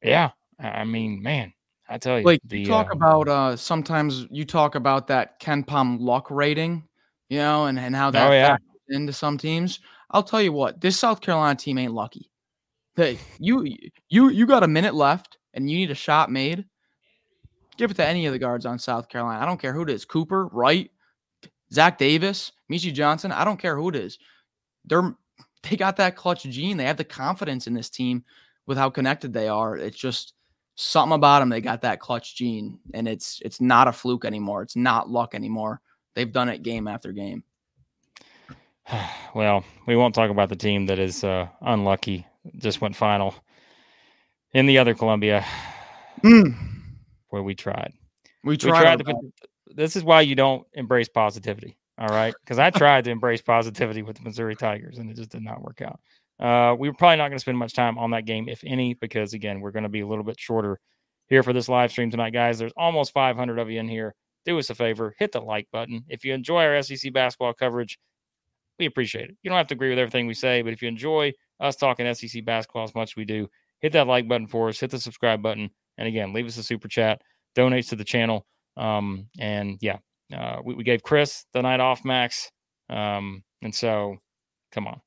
yeah, 0.02 0.30
I 0.58 0.84
mean, 0.84 1.22
man, 1.22 1.52
I 1.88 1.98
tell 1.98 2.18
you, 2.18 2.24
like 2.24 2.40
the, 2.44 2.60
you 2.60 2.66
talk 2.66 2.88
uh, 2.88 2.92
about 2.92 3.28
uh 3.28 3.56
sometimes 3.56 4.26
you 4.30 4.44
talk 4.44 4.74
about 4.74 5.06
that 5.08 5.40
KenPom 5.40 5.98
luck 6.00 6.30
rating, 6.30 6.84
you 7.28 7.38
know, 7.38 7.66
and 7.66 7.78
and 7.78 7.96
how 7.96 8.10
that 8.10 8.30
oh, 8.30 8.32
yeah. 8.32 8.56
into 8.88 9.12
some 9.12 9.38
teams. 9.38 9.80
I'll 10.10 10.22
tell 10.22 10.40
you 10.40 10.52
what, 10.52 10.80
this 10.80 10.98
South 10.98 11.20
Carolina 11.20 11.56
team 11.56 11.78
ain't 11.78 11.92
lucky. 11.92 12.30
Hey, 12.96 13.18
you 13.38 13.76
you 14.08 14.30
you 14.30 14.46
got 14.46 14.62
a 14.62 14.68
minute 14.68 14.94
left 14.94 15.38
and 15.54 15.70
you 15.70 15.76
need 15.78 15.90
a 15.90 15.94
shot 15.94 16.30
made. 16.30 16.64
Give 17.76 17.90
it 17.90 17.94
to 17.94 18.06
any 18.06 18.26
of 18.26 18.32
the 18.32 18.38
guards 18.38 18.66
on 18.66 18.78
South 18.78 19.08
Carolina. 19.08 19.40
I 19.40 19.46
don't 19.46 19.60
care 19.60 19.72
who 19.72 19.82
it 19.82 19.90
is, 19.90 20.04
Cooper, 20.04 20.48
Wright, 20.48 20.90
Zach 21.72 21.98
Davis, 21.98 22.52
Meechie 22.70 22.92
Johnson, 22.92 23.32
I 23.32 23.44
don't 23.44 23.60
care 23.60 23.76
who 23.76 23.88
it 23.88 23.96
is. 23.96 24.18
They're 24.84 25.14
they 25.68 25.76
got 25.76 25.96
that 25.96 26.16
clutch 26.16 26.44
gene. 26.44 26.76
They 26.76 26.84
have 26.84 26.96
the 26.96 27.04
confidence 27.04 27.66
in 27.66 27.74
this 27.74 27.90
team 27.90 28.24
with 28.66 28.78
how 28.78 28.90
connected 28.90 29.32
they 29.32 29.48
are. 29.48 29.76
It's 29.76 29.98
just 29.98 30.34
something 30.76 31.14
about 31.14 31.40
them. 31.40 31.48
They 31.48 31.60
got 31.60 31.82
that 31.82 32.00
clutch 32.00 32.36
gene, 32.36 32.78
and 32.94 33.08
it's 33.08 33.40
it's 33.44 33.60
not 33.60 33.88
a 33.88 33.92
fluke 33.92 34.24
anymore. 34.24 34.62
It's 34.62 34.76
not 34.76 35.10
luck 35.10 35.34
anymore. 35.34 35.80
They've 36.14 36.32
done 36.32 36.48
it 36.48 36.62
game 36.62 36.88
after 36.88 37.12
game. 37.12 37.42
well, 39.34 39.64
we 39.86 39.96
won't 39.96 40.14
talk 40.14 40.30
about 40.30 40.48
the 40.48 40.56
team 40.56 40.86
that 40.86 40.98
is 40.98 41.24
uh, 41.24 41.48
unlucky. 41.60 42.26
Just 42.56 42.80
went 42.80 42.96
final 42.96 43.34
in 44.52 44.66
the 44.66 44.78
other 44.78 44.94
Columbia, 44.94 45.44
mm. 46.22 46.54
where 47.28 47.42
we 47.42 47.54
tried. 47.54 47.92
We 48.44 48.56
tried. 48.56 48.72
We 48.72 48.80
tried 48.80 48.98
to 48.98 49.04
put, 49.04 49.16
this 49.74 49.96
is 49.96 50.04
why 50.04 50.20
you 50.22 50.34
don't 50.34 50.66
embrace 50.74 51.08
positivity. 51.08 51.76
All 51.98 52.08
right, 52.08 52.34
because 52.44 52.58
I 52.58 52.70
tried 52.70 53.04
to 53.04 53.10
embrace 53.10 53.42
positivity 53.42 54.02
with 54.02 54.16
the 54.16 54.22
Missouri 54.22 54.56
Tigers, 54.56 54.98
and 54.98 55.10
it 55.10 55.16
just 55.16 55.30
did 55.30 55.42
not 55.42 55.62
work 55.62 55.82
out. 55.82 56.00
Uh, 56.40 56.74
we 56.78 56.88
are 56.88 56.94
probably 56.94 57.16
not 57.16 57.28
going 57.28 57.38
to 57.38 57.40
spend 57.40 57.58
much 57.58 57.74
time 57.74 57.98
on 57.98 58.12
that 58.12 58.24
game, 58.24 58.48
if 58.48 58.62
any, 58.64 58.94
because 58.94 59.34
again, 59.34 59.60
we're 59.60 59.72
going 59.72 59.82
to 59.82 59.88
be 59.88 60.00
a 60.00 60.06
little 60.06 60.24
bit 60.24 60.38
shorter 60.38 60.78
here 61.26 61.42
for 61.42 61.52
this 61.52 61.68
live 61.68 61.90
stream 61.90 62.10
tonight, 62.10 62.32
guys. 62.32 62.58
There's 62.58 62.72
almost 62.76 63.12
500 63.12 63.58
of 63.58 63.70
you 63.70 63.80
in 63.80 63.88
here. 63.88 64.14
Do 64.44 64.58
us 64.58 64.70
a 64.70 64.74
favor, 64.74 65.14
hit 65.18 65.32
the 65.32 65.40
like 65.40 65.68
button. 65.72 66.04
If 66.08 66.24
you 66.24 66.32
enjoy 66.32 66.64
our 66.64 66.80
SEC 66.82 67.12
basketball 67.12 67.54
coverage, 67.54 67.98
we 68.78 68.86
appreciate 68.86 69.30
it. 69.30 69.36
You 69.42 69.50
don't 69.50 69.58
have 69.58 69.66
to 69.66 69.74
agree 69.74 69.90
with 69.90 69.98
everything 69.98 70.26
we 70.26 70.34
say, 70.34 70.62
but 70.62 70.72
if 70.72 70.80
you 70.80 70.88
enjoy 70.88 71.32
us 71.60 71.74
talking 71.74 72.12
SEC 72.14 72.44
basketball 72.44 72.84
as 72.84 72.94
much 72.94 73.10
as 73.10 73.16
we 73.16 73.24
do, 73.24 73.48
hit 73.80 73.92
that 73.92 74.06
like 74.06 74.28
button 74.28 74.46
for 74.46 74.68
us, 74.68 74.78
hit 74.78 74.90
the 74.90 75.00
subscribe 75.00 75.42
button, 75.42 75.70
and 75.98 76.06
again, 76.06 76.32
leave 76.32 76.46
us 76.46 76.56
a 76.56 76.62
super 76.62 76.88
chat, 76.88 77.20
donates 77.56 77.88
to 77.88 77.96
the 77.96 78.04
channel. 78.04 78.46
Um, 78.78 79.28
and 79.38 79.78
yeah, 79.80 79.98
uh, 80.34 80.58
we, 80.64 80.74
we 80.74 80.84
gave 80.84 81.02
Chris 81.02 81.44
the 81.52 81.62
night 81.62 81.80
off, 81.80 82.04
Max. 82.04 82.50
Um, 82.88 83.42
and 83.62 83.74
so 83.74 84.16
come 84.72 84.86
on. 84.86 85.00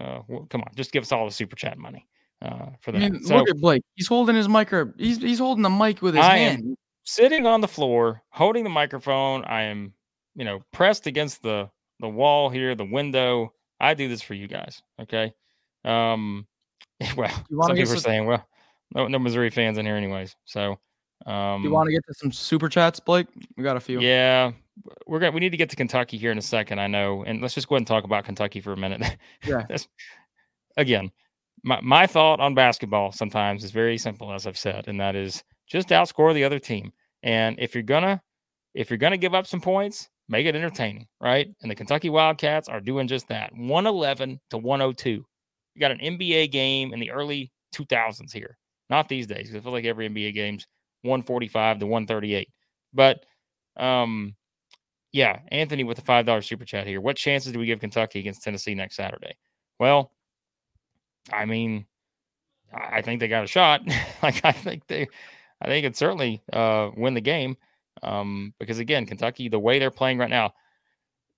Uh, 0.00 0.20
come 0.48 0.62
on, 0.62 0.68
just 0.74 0.92
give 0.92 1.02
us 1.02 1.12
all 1.12 1.26
the 1.26 1.30
super 1.30 1.56
chat 1.56 1.76
money 1.76 2.06
uh, 2.42 2.66
for 2.80 2.92
that. 2.92 3.20
So, 3.24 3.36
look 3.36 3.50
at 3.50 3.56
Blake. 3.58 3.82
He's 3.94 4.08
holding 4.08 4.36
his 4.36 4.48
mic. 4.48 4.72
He's 4.96 5.18
he's 5.18 5.38
holding 5.38 5.62
the 5.62 5.70
mic 5.70 6.00
with 6.00 6.14
his 6.14 6.24
I 6.24 6.38
hand. 6.38 6.76
sitting 7.04 7.46
on 7.46 7.60
the 7.60 7.68
floor, 7.68 8.22
holding 8.30 8.64
the 8.64 8.70
microphone. 8.70 9.44
I 9.44 9.62
am, 9.62 9.92
you 10.34 10.44
know, 10.44 10.60
pressed 10.72 11.06
against 11.06 11.42
the 11.42 11.68
the 12.00 12.08
wall 12.08 12.48
here, 12.48 12.74
the 12.74 12.84
window. 12.84 13.52
I 13.78 13.94
do 13.94 14.08
this 14.08 14.22
for 14.22 14.34
you 14.34 14.48
guys. 14.48 14.82
Okay. 15.00 15.32
Um, 15.84 16.46
well, 17.16 17.30
some 17.62 17.76
people 17.76 17.94
are 17.94 17.96
saying, 17.96 18.26
well, 18.26 18.46
no, 18.94 19.06
no 19.06 19.18
Missouri 19.18 19.50
fans 19.50 19.78
in 19.78 19.86
here, 19.86 19.96
anyways. 19.96 20.36
So, 20.44 20.78
um, 21.26 21.62
you 21.62 21.70
want 21.70 21.86
to 21.86 21.92
get 21.92 22.06
to 22.06 22.14
some 22.14 22.32
super 22.32 22.68
chats, 22.68 23.00
Blake? 23.00 23.26
We 23.56 23.62
got 23.62 23.76
a 23.76 23.80
few. 23.80 24.00
Yeah, 24.00 24.52
we're 25.06 25.18
gonna 25.18 25.32
we 25.32 25.40
need 25.40 25.50
to 25.50 25.56
get 25.56 25.70
to 25.70 25.76
Kentucky 25.76 26.16
here 26.16 26.32
in 26.32 26.38
a 26.38 26.42
second. 26.42 26.80
I 26.80 26.86
know, 26.86 27.24
and 27.24 27.40
let's 27.40 27.54
just 27.54 27.68
go 27.68 27.74
ahead 27.74 27.80
and 27.80 27.86
talk 27.86 28.04
about 28.04 28.24
Kentucky 28.24 28.60
for 28.60 28.72
a 28.72 28.76
minute. 28.76 29.16
Yeah. 29.46 29.66
again, 30.76 31.10
my 31.62 31.80
my 31.82 32.06
thought 32.06 32.40
on 32.40 32.54
basketball 32.54 33.12
sometimes 33.12 33.64
is 33.64 33.70
very 33.70 33.98
simple, 33.98 34.32
as 34.32 34.46
I've 34.46 34.58
said, 34.58 34.88
and 34.88 35.00
that 35.00 35.14
is 35.14 35.42
just 35.68 35.88
outscore 35.88 36.34
the 36.34 36.44
other 36.44 36.58
team. 36.58 36.92
And 37.22 37.58
if 37.58 37.74
you're 37.74 37.82
gonna 37.82 38.22
if 38.74 38.90
you're 38.90 38.98
gonna 38.98 39.18
give 39.18 39.34
up 39.34 39.46
some 39.46 39.60
points, 39.60 40.08
make 40.28 40.46
it 40.46 40.56
entertaining, 40.56 41.06
right? 41.20 41.48
And 41.60 41.70
the 41.70 41.74
Kentucky 41.74 42.08
Wildcats 42.08 42.68
are 42.68 42.80
doing 42.80 43.08
just 43.08 43.28
that. 43.28 43.52
111 43.54 44.40
to 44.50 44.58
102. 44.58 45.10
You 45.10 45.80
got 45.80 45.90
an 45.90 45.98
NBA 45.98 46.50
game 46.50 46.92
in 46.92 47.00
the 47.00 47.10
early 47.10 47.52
2000s 47.74 48.32
here, 48.32 48.56
not 48.88 49.08
these 49.08 49.26
days. 49.26 49.54
I 49.54 49.60
feel 49.60 49.72
like 49.72 49.84
every 49.84 50.08
NBA 50.08 50.34
game's 50.34 50.66
145 51.02 51.78
to 51.80 51.86
138. 51.86 52.48
But 52.92 53.24
um, 53.76 54.34
yeah, 55.12 55.40
Anthony 55.48 55.84
with 55.84 55.96
the 55.96 56.04
five 56.04 56.26
dollar 56.26 56.42
super 56.42 56.64
chat 56.64 56.86
here. 56.86 57.00
What 57.00 57.16
chances 57.16 57.52
do 57.52 57.58
we 57.58 57.66
give 57.66 57.80
Kentucky 57.80 58.20
against 58.20 58.42
Tennessee 58.42 58.74
next 58.74 58.96
Saturday? 58.96 59.36
Well, 59.78 60.12
I 61.32 61.44
mean, 61.44 61.86
I 62.72 63.02
think 63.02 63.20
they 63.20 63.28
got 63.28 63.44
a 63.44 63.48
shot. 63.48 63.82
like 64.22 64.44
I 64.44 64.52
think 64.52 64.86
they, 64.86 65.08
I 65.60 65.66
think 65.66 65.86
it 65.86 65.96
certainly 65.96 66.42
uh, 66.52 66.90
win 66.96 67.14
the 67.14 67.20
game. 67.20 67.56
Um, 68.02 68.54
because 68.58 68.78
again, 68.78 69.04
Kentucky, 69.06 69.48
the 69.48 69.58
way 69.58 69.78
they're 69.78 69.90
playing 69.90 70.18
right 70.18 70.30
now, 70.30 70.54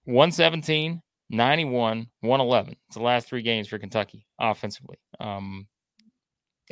117, 0.04 1.00
91, 1.30 2.06
111. 2.20 2.76
It's 2.86 2.96
the 2.96 3.02
last 3.02 3.26
three 3.26 3.42
games 3.42 3.68
for 3.68 3.78
Kentucky 3.78 4.26
offensively. 4.38 4.98
Um, 5.18 5.66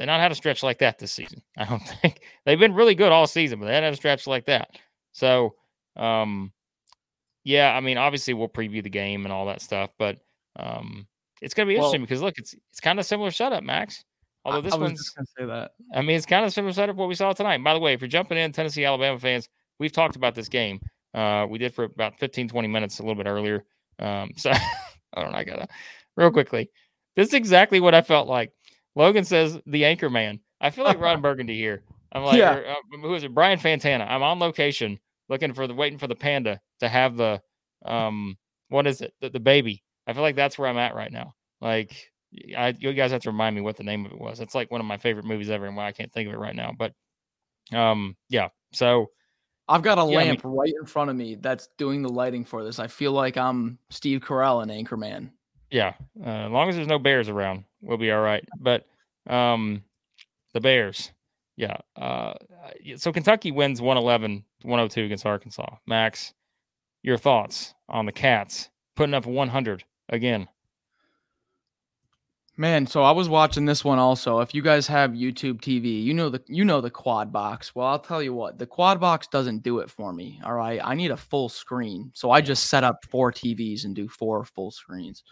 they 0.01 0.07
not 0.07 0.19
had 0.19 0.33
a 0.33 0.35
stretch 0.35 0.63
like 0.63 0.79
that 0.79 0.99
this 0.99 1.13
season. 1.13 1.43
I 1.59 1.67
don't 1.67 1.83
think 1.83 2.23
they've 2.47 2.59
been 2.59 2.73
really 2.73 2.95
good 2.95 3.13
all 3.13 3.27
season, 3.27 3.59
but 3.61 3.67
they 3.67 3.75
hadn't 3.75 3.89
had 3.89 3.93
a 3.93 3.97
stretch 3.97 4.27
like 4.27 4.47
that. 4.47 4.79
So, 5.13 5.57
um, 5.95 6.53
yeah, 7.45 7.77
I 7.77 7.81
mean, 7.81 7.99
obviously 7.99 8.33
we'll 8.33 8.49
preview 8.49 8.83
the 8.83 8.89
game 8.89 9.27
and 9.27 9.33
all 9.33 9.45
that 9.47 9.61
stuff, 9.61 9.91
but 9.99 10.17
um, 10.59 11.07
it's 11.43 11.53
going 11.53 11.69
to 11.69 11.71
be 11.71 11.77
well, 11.77 11.89
interesting 11.89 12.01
because 12.01 12.23
look, 12.23 12.39
it's 12.39 12.55
it's 12.71 12.81
kind 12.81 12.99
of 12.99 13.05
similar 13.05 13.31
setup, 13.31 13.63
Max. 13.63 14.03
Although 14.47 14.63
this 14.63 14.73
I 14.73 14.79
one's 14.79 15.11
going 15.11 15.27
to 15.27 15.33
say 15.39 15.45
that. 15.45 15.73
I 15.95 16.01
mean, 16.01 16.17
it's 16.17 16.25
kind 16.25 16.47
of 16.47 16.53
similar 16.55 16.73
setup 16.73 16.97
what 16.97 17.09
we 17.09 17.15
saw 17.15 17.35
tonight. 17.35 17.63
By 17.63 17.75
the 17.75 17.81
way, 17.81 17.93
if 17.93 18.01
you're 18.01 18.09
jumping 18.09 18.39
in, 18.39 18.53
Tennessee 18.53 18.87
Alabama 18.87 19.19
fans, 19.19 19.51
we've 19.79 19.93
talked 19.93 20.17
about 20.17 20.35
this 20.35 20.49
game. 20.49 20.81
Uh, 21.13 21.47
we 21.47 21.59
did 21.59 21.75
for 21.75 21.85
about 21.85 22.19
15, 22.19 22.49
20 22.49 22.69
minutes 22.69 23.01
a 23.01 23.03
little 23.03 23.23
bit 23.23 23.29
earlier. 23.29 23.67
Um, 23.99 24.31
so 24.37 24.51
I 24.51 25.21
don't 25.21 25.33
know. 25.33 25.39
I 25.39 25.45
gotta 25.45 25.69
real 26.17 26.31
quickly. 26.31 26.71
This 27.17 27.29
is 27.29 27.35
exactly 27.35 27.81
what 27.81 27.95
I 27.95 28.01
felt 28.01 28.29
like. 28.29 28.51
Logan 28.97 29.25
says 29.25 29.59
the 29.67 29.85
anchor 29.85 30.11
man. 30.11 30.41
I 30.61 30.71
feel 30.71 30.85
like 30.85 31.01
Ron 31.01 31.21
Burgundy 31.23 31.57
here. 31.57 31.83
I'm 32.13 32.25
like, 32.25 32.39
yeah. 32.39 32.57
or, 32.57 32.67
uh, 32.67 32.99
who 33.03 33.15
is 33.15 33.23
it? 33.23 33.35
Brian 33.35 33.59
Fantana. 33.59 34.09
I'm 34.09 34.23
on 34.23 34.41
location 34.41 34.99
looking 35.31 35.55
for 35.55 35.67
the 35.67 35.75
waiting 35.75 35.99
for 35.99 36.09
the 36.09 36.15
panda 36.15 36.61
to 36.81 36.89
have 36.89 37.17
the 37.17 37.41
um 37.87 38.37
what 38.69 38.87
is 38.87 39.01
it 39.01 39.15
the, 39.23 39.31
the 39.31 39.41
baby 39.41 39.83
i 40.07 40.13
feel 40.13 40.23
like 40.23 40.37
that's 40.37 40.59
where 40.59 40.69
i'm 40.69 40.77
at 40.77 40.95
right 40.95 41.13
now 41.13 41.33
like 41.63 42.11
I, 42.57 42.75
you 42.79 42.93
guys 42.93 43.11
have 43.11 43.23
to 43.23 43.31
remind 43.31 43.57
me 43.57 43.63
what 43.63 43.77
the 43.77 43.85
name 43.85 44.05
of 44.05 44.13
it 44.13 44.21
was 44.21 44.41
it's 44.41 44.55
like 44.55 44.71
one 44.71 44.81
of 44.81 44.87
my 44.87 44.99
favorite 44.99 45.25
movies 45.25 45.49
ever 45.49 45.67
and 45.67 45.77
why 45.77 45.87
i 45.87 45.93
can't 45.93 46.13
think 46.13 46.29
of 46.29 46.35
it 46.35 46.39
right 46.39 46.55
now 46.55 46.73
but 46.77 46.93
um 47.73 48.17
yeah 48.29 48.49
so 48.73 49.07
i've 49.69 49.83
got 49.83 49.99
a 49.99 50.11
yeah, 50.11 50.19
lamp 50.19 50.45
I 50.45 50.49
mean, 50.49 50.57
right 50.57 50.73
in 50.79 50.87
front 50.87 51.11
of 51.11 51.17
me 51.17 51.37
that's 51.37 51.69
doing 51.79 52.03
the 52.03 52.09
lighting 52.09 52.45
for 52.45 52.63
this 52.63 52.79
i 52.79 52.87
feel 52.87 53.13
like 53.13 53.37
i'm 53.37 53.79
steve 53.89 54.21
carell 54.21 54.63
and 54.63 54.71
anchorman 54.71 55.31
yeah 55.71 55.95
uh, 56.25 56.47
as 56.47 56.51
long 56.51 56.69
as 56.69 56.77
there's 56.77 56.89
no 56.89 56.99
bears 56.99 57.29
around 57.29 57.65
we'll 57.81 57.99
be 57.99 58.11
all 58.11 58.21
right 58.21 58.47
but 58.59 58.87
um 59.29 59.83
the 60.53 60.61
bears 60.61 61.13
yeah. 61.61 61.77
Uh, 61.95 62.33
so 62.97 63.13
Kentucky 63.13 63.53
wins 63.53 63.83
111 63.83 64.43
102 64.63 65.05
against 65.05 65.27
Arkansas. 65.27 65.77
Max, 65.87 66.33
your 67.03 67.19
thoughts 67.19 67.75
on 67.87 68.07
the 68.07 68.13
Cats 68.13 68.71
putting 68.97 69.13
up 69.13 69.27
100 69.27 69.85
again? 70.09 70.49
Man, 72.57 72.87
so 72.87 73.03
I 73.03 73.11
was 73.11 73.29
watching 73.29 73.67
this 73.67 73.85
one 73.85 73.99
also. 73.99 74.41
If 74.41 74.55
you 74.55 74.63
guys 74.63 74.87
have 74.87 75.11
YouTube 75.11 75.61
TV, 75.61 76.03
you 76.03 76.15
know 76.15 76.31
the 76.31 76.43
you 76.47 76.65
know 76.65 76.81
the 76.81 76.91
quad 76.91 77.31
box. 77.31 77.75
Well, 77.75 77.87
I'll 77.87 77.99
tell 77.99 78.23
you 78.23 78.33
what, 78.33 78.59
the 78.59 78.67
quad 78.67 78.99
box 78.99 79.27
doesn't 79.27 79.63
do 79.63 79.81
it 79.81 79.91
for 79.91 80.15
me. 80.15 80.41
All 80.43 80.55
right. 80.55 80.81
I 80.83 80.95
need 80.95 81.11
a 81.11 81.17
full 81.17 81.51
screen. 81.51 82.11
So 82.15 82.31
I 82.31 82.41
just 82.41 82.71
set 82.71 82.85
up 82.85 83.05
four 83.11 83.33
TVs 83.33 83.85
and 83.85 83.95
do 83.95 84.09
four 84.09 84.47
full 84.47 84.71
screens. 84.71 85.25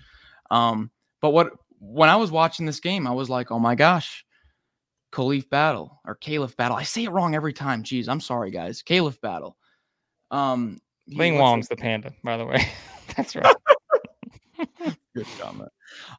Um, 0.51 0.91
but 1.23 1.31
what 1.31 1.53
when 1.81 2.09
I 2.09 2.17
was 2.17 2.31
watching 2.31 2.67
this 2.67 2.81
game, 2.81 3.07
I 3.07 3.13
was 3.13 3.31
like, 3.31 3.51
oh 3.51 3.59
my 3.59 3.75
gosh, 3.75 4.25
Khalif 5.13 5.49
Battle 5.49 6.01
or 6.05 6.15
Caliph 6.15 6.57
Battle. 6.57 6.77
I 6.77 6.83
say 6.83 7.05
it 7.05 7.11
wrong 7.11 7.35
every 7.35 7.53
time. 7.53 7.83
Jeez, 7.83 8.09
I'm 8.09 8.21
sorry, 8.21 8.51
guys. 8.51 8.83
Caliph 8.83 9.21
Battle. 9.21 9.57
Um, 10.31 10.79
Ling 11.09 11.39
Wong's 11.39 11.69
the 11.69 11.77
panda, 11.77 12.13
by 12.23 12.37
the 12.37 12.45
way. 12.45 12.67
That's 13.17 13.35
right. 13.35 13.57
Good 15.15 15.27
comment. 15.41 15.71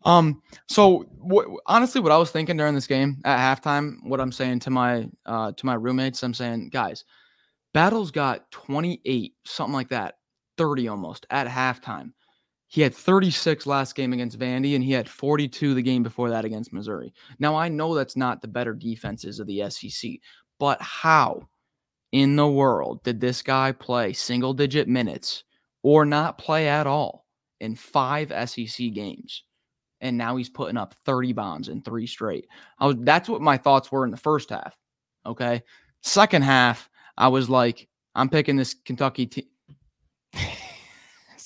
Um, 0.04 0.41
so 0.67 1.06
w- 1.22 1.58
honestly, 1.67 2.02
what 2.02 2.12
I 2.12 2.17
was 2.17 2.32
thinking 2.32 2.58
during 2.58 2.76
this 2.76 2.88
game 2.88 3.22
at 3.24 3.38
halftime, 3.38 3.98
what 4.04 4.19
I'm 4.19 4.32
saying 4.32 4.60
to 4.62 4.69
my 4.69 5.08
uh 5.26 5.52
to 5.52 5.65
my 5.65 5.76
roommates, 5.76 6.24
I'm 6.24 6.34
saying, 6.34 6.69
guys, 6.69 7.06
Battle's 7.74 8.12
got 8.12 8.50
28, 8.52 9.34
something 9.45 9.74
like 9.74 9.89
that, 9.89 10.15
30 10.58 10.88
almost 10.88 11.26
at 11.30 11.48
halftime. 11.48 12.13
He 12.69 12.82
had 12.82 12.93
36 12.93 13.65
last 13.65 13.95
game 13.95 14.13
against 14.13 14.38
Vandy, 14.38 14.75
and 14.75 14.84
he 14.84 14.91
had 14.91 15.10
42 15.10 15.73
the 15.73 15.82
game 15.82 16.03
before 16.03 16.29
that 16.29 16.45
against 16.45 16.71
Missouri. 16.71 17.12
Now, 17.39 17.55
I 17.55 17.67
know 17.67 17.95
that's 17.95 18.15
not 18.15 18.41
the 18.41 18.47
better 18.47 18.75
defenses 18.75 19.39
of 19.39 19.47
the 19.47 19.67
SEC, 19.71 20.12
but 20.60 20.79
how 20.79 21.49
in 22.12 22.36
the 22.36 22.47
world 22.47 23.03
did 23.03 23.19
this 23.19 23.41
guy 23.41 23.71
play 23.71 24.13
single 24.13 24.53
digit 24.53 24.88
minutes 24.88 25.43
or 25.82 26.05
not 26.05 26.38
play 26.38 26.67
at 26.67 26.86
all 26.86 27.25
in 27.60 27.75
five 27.75 28.32
SEC 28.47 28.93
games? 28.93 29.43
And 29.99 30.15
now 30.15 30.38
he's 30.38 30.49
putting 30.49 30.77
up 30.77 30.93
30 31.05 31.34
bombs 31.34 31.69
in 31.69 31.82
three 31.82 32.05
straight. 32.05 32.47
Was, 32.79 32.95
that's 32.99 33.27
what 33.27 33.41
my 33.41 33.58
thoughts 33.58 33.91
were 33.91 34.05
in 34.05 34.12
the 34.12 34.17
first 34.17 34.51
half. 34.51 34.77
Okay. 35.25 35.63
Second 36.03 36.43
half, 36.43 36.88
I 37.17 37.29
was 37.29 37.49
like, 37.49 37.88
I'm 38.13 38.29
picking 38.29 38.58
this 38.58 38.75
Kentucky 38.86 39.25
team. 39.25 39.45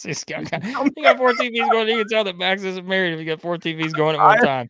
You 0.06 0.14
oh 0.76 0.90
got 1.02 1.18
four 1.18 1.34
TVs 1.34 1.72
going. 1.72 1.88
You 1.88 1.98
can 1.98 2.08
tell 2.08 2.24
that 2.24 2.38
Max 2.38 2.64
isn't 2.64 2.88
married 2.88 3.14
if 3.14 3.20
you 3.20 3.26
got 3.26 3.42
four 3.42 3.58
TVs 3.58 3.94
going 3.94 4.16
at 4.16 4.24
one 4.24 4.40
time. 4.40 4.70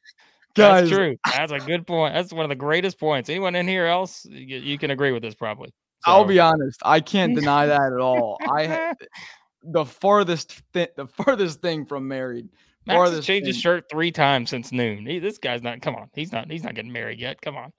Guys, 0.56 0.90
That's 0.90 0.96
true. 0.96 1.18
That's 1.26 1.52
a 1.52 1.60
good 1.60 1.88
point. 1.88 2.14
That's 2.14 2.32
one 2.32 2.46
of 2.46 2.50
the 2.50 2.56
greatest 2.56 3.00
points. 3.00 3.28
Anyone 3.30 3.56
in 3.56 3.68
here 3.68 3.88
else, 3.88 4.24
you, 4.26 4.60
you 4.60 4.78
can 4.78 4.92
agree 4.92 5.12
with 5.12 5.24
this 5.24 5.34
probably. 5.34 5.70
So. 6.06 6.12
I'll 6.12 6.26
be 6.26 6.40
honest. 6.40 6.80
I 6.84 7.00
can't 7.00 7.34
deny 7.34 7.66
that 7.66 7.94
at 7.94 8.00
all. 8.00 8.38
I 8.42 8.94
the 9.64 9.86
farthest 9.86 10.62
thi- 10.74 10.90
the 10.96 11.08
farthest 11.08 11.62
thing 11.62 11.86
from 11.86 12.08
married. 12.08 12.50
Max 12.86 13.00
has 13.00 13.10
farthest 13.10 13.28
changed 13.28 13.48
his 13.48 13.58
shirt 13.58 13.86
three 13.90 14.12
times 14.12 14.50
since 14.50 14.72
noon. 14.72 15.06
He, 15.06 15.20
this 15.20 15.38
guy's 15.38 15.64
not. 15.64 15.82
Come 15.82 15.96
on, 15.96 16.10
he's 16.14 16.32
not. 16.32 16.52
He's 16.52 16.64
not 16.64 16.76
getting 16.76 16.92
married 16.92 17.20
yet. 17.20 17.42
Come 17.42 17.56
on. 17.56 17.72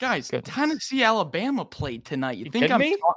Guys, 0.00 0.30
Goodness. 0.30 0.54
Tennessee, 0.54 1.02
Alabama 1.02 1.64
played 1.64 2.04
tonight. 2.04 2.38
You, 2.38 2.46
You 2.46 2.50
think 2.50 2.70
I'm 2.70 2.80
ta- 2.80 3.14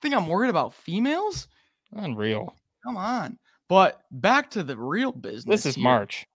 think 0.00 0.14
I'm 0.14 0.26
worried 0.26 0.50
about 0.50 0.74
females? 0.74 1.48
Unreal. 1.92 2.54
Come 2.84 2.96
on. 2.96 3.38
But 3.68 4.02
back 4.10 4.50
to 4.50 4.62
the 4.62 4.76
real 4.76 5.12
business. 5.12 5.62
This 5.62 5.66
is 5.66 5.74
here. 5.76 5.84
March. 5.84 6.26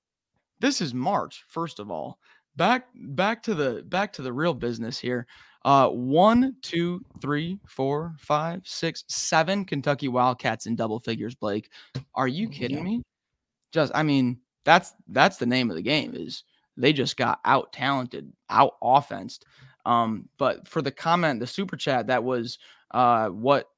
This 0.59 0.81
is 0.81 0.93
March, 0.93 1.43
first 1.47 1.79
of 1.79 1.91
all. 1.91 2.19
Back 2.55 2.87
back 2.95 3.43
to 3.43 3.53
the 3.53 3.83
back 3.87 4.11
to 4.13 4.21
the 4.23 4.33
real 4.33 4.53
business 4.53 4.97
here. 4.97 5.27
Uh 5.65 5.89
one, 5.89 6.55
two, 6.61 7.01
three, 7.21 7.59
four, 7.67 8.15
five, 8.19 8.61
six, 8.65 9.03
seven 9.07 9.65
Kentucky 9.65 10.07
Wildcats 10.07 10.65
in 10.65 10.75
double 10.75 10.99
figures, 10.99 11.35
Blake. 11.35 11.69
Are 12.15 12.27
you 12.27 12.49
kidding 12.49 12.77
Yeah. 12.77 12.83
me? 12.83 13.03
Just 13.71 13.91
I 13.93 14.01
mean, 14.01 14.39
that's 14.63 14.93
that's 15.09 15.37
the 15.37 15.45
name 15.45 15.69
of 15.69 15.75
the 15.75 15.81
game 15.83 16.15
is 16.15 16.43
they 16.77 16.93
just 16.93 17.17
got 17.17 17.39
out 17.45 17.71
talented, 17.73 18.31
out 18.49 18.73
offensed. 18.81 19.45
Um, 19.85 20.27
but 20.37 20.67
for 20.67 20.81
the 20.81 20.91
comment, 20.91 21.39
the 21.39 21.47
super 21.47 21.77
chat, 21.77 22.07
that 22.07 22.23
was 22.23 22.57
uh 22.91 23.27
what 23.29 23.69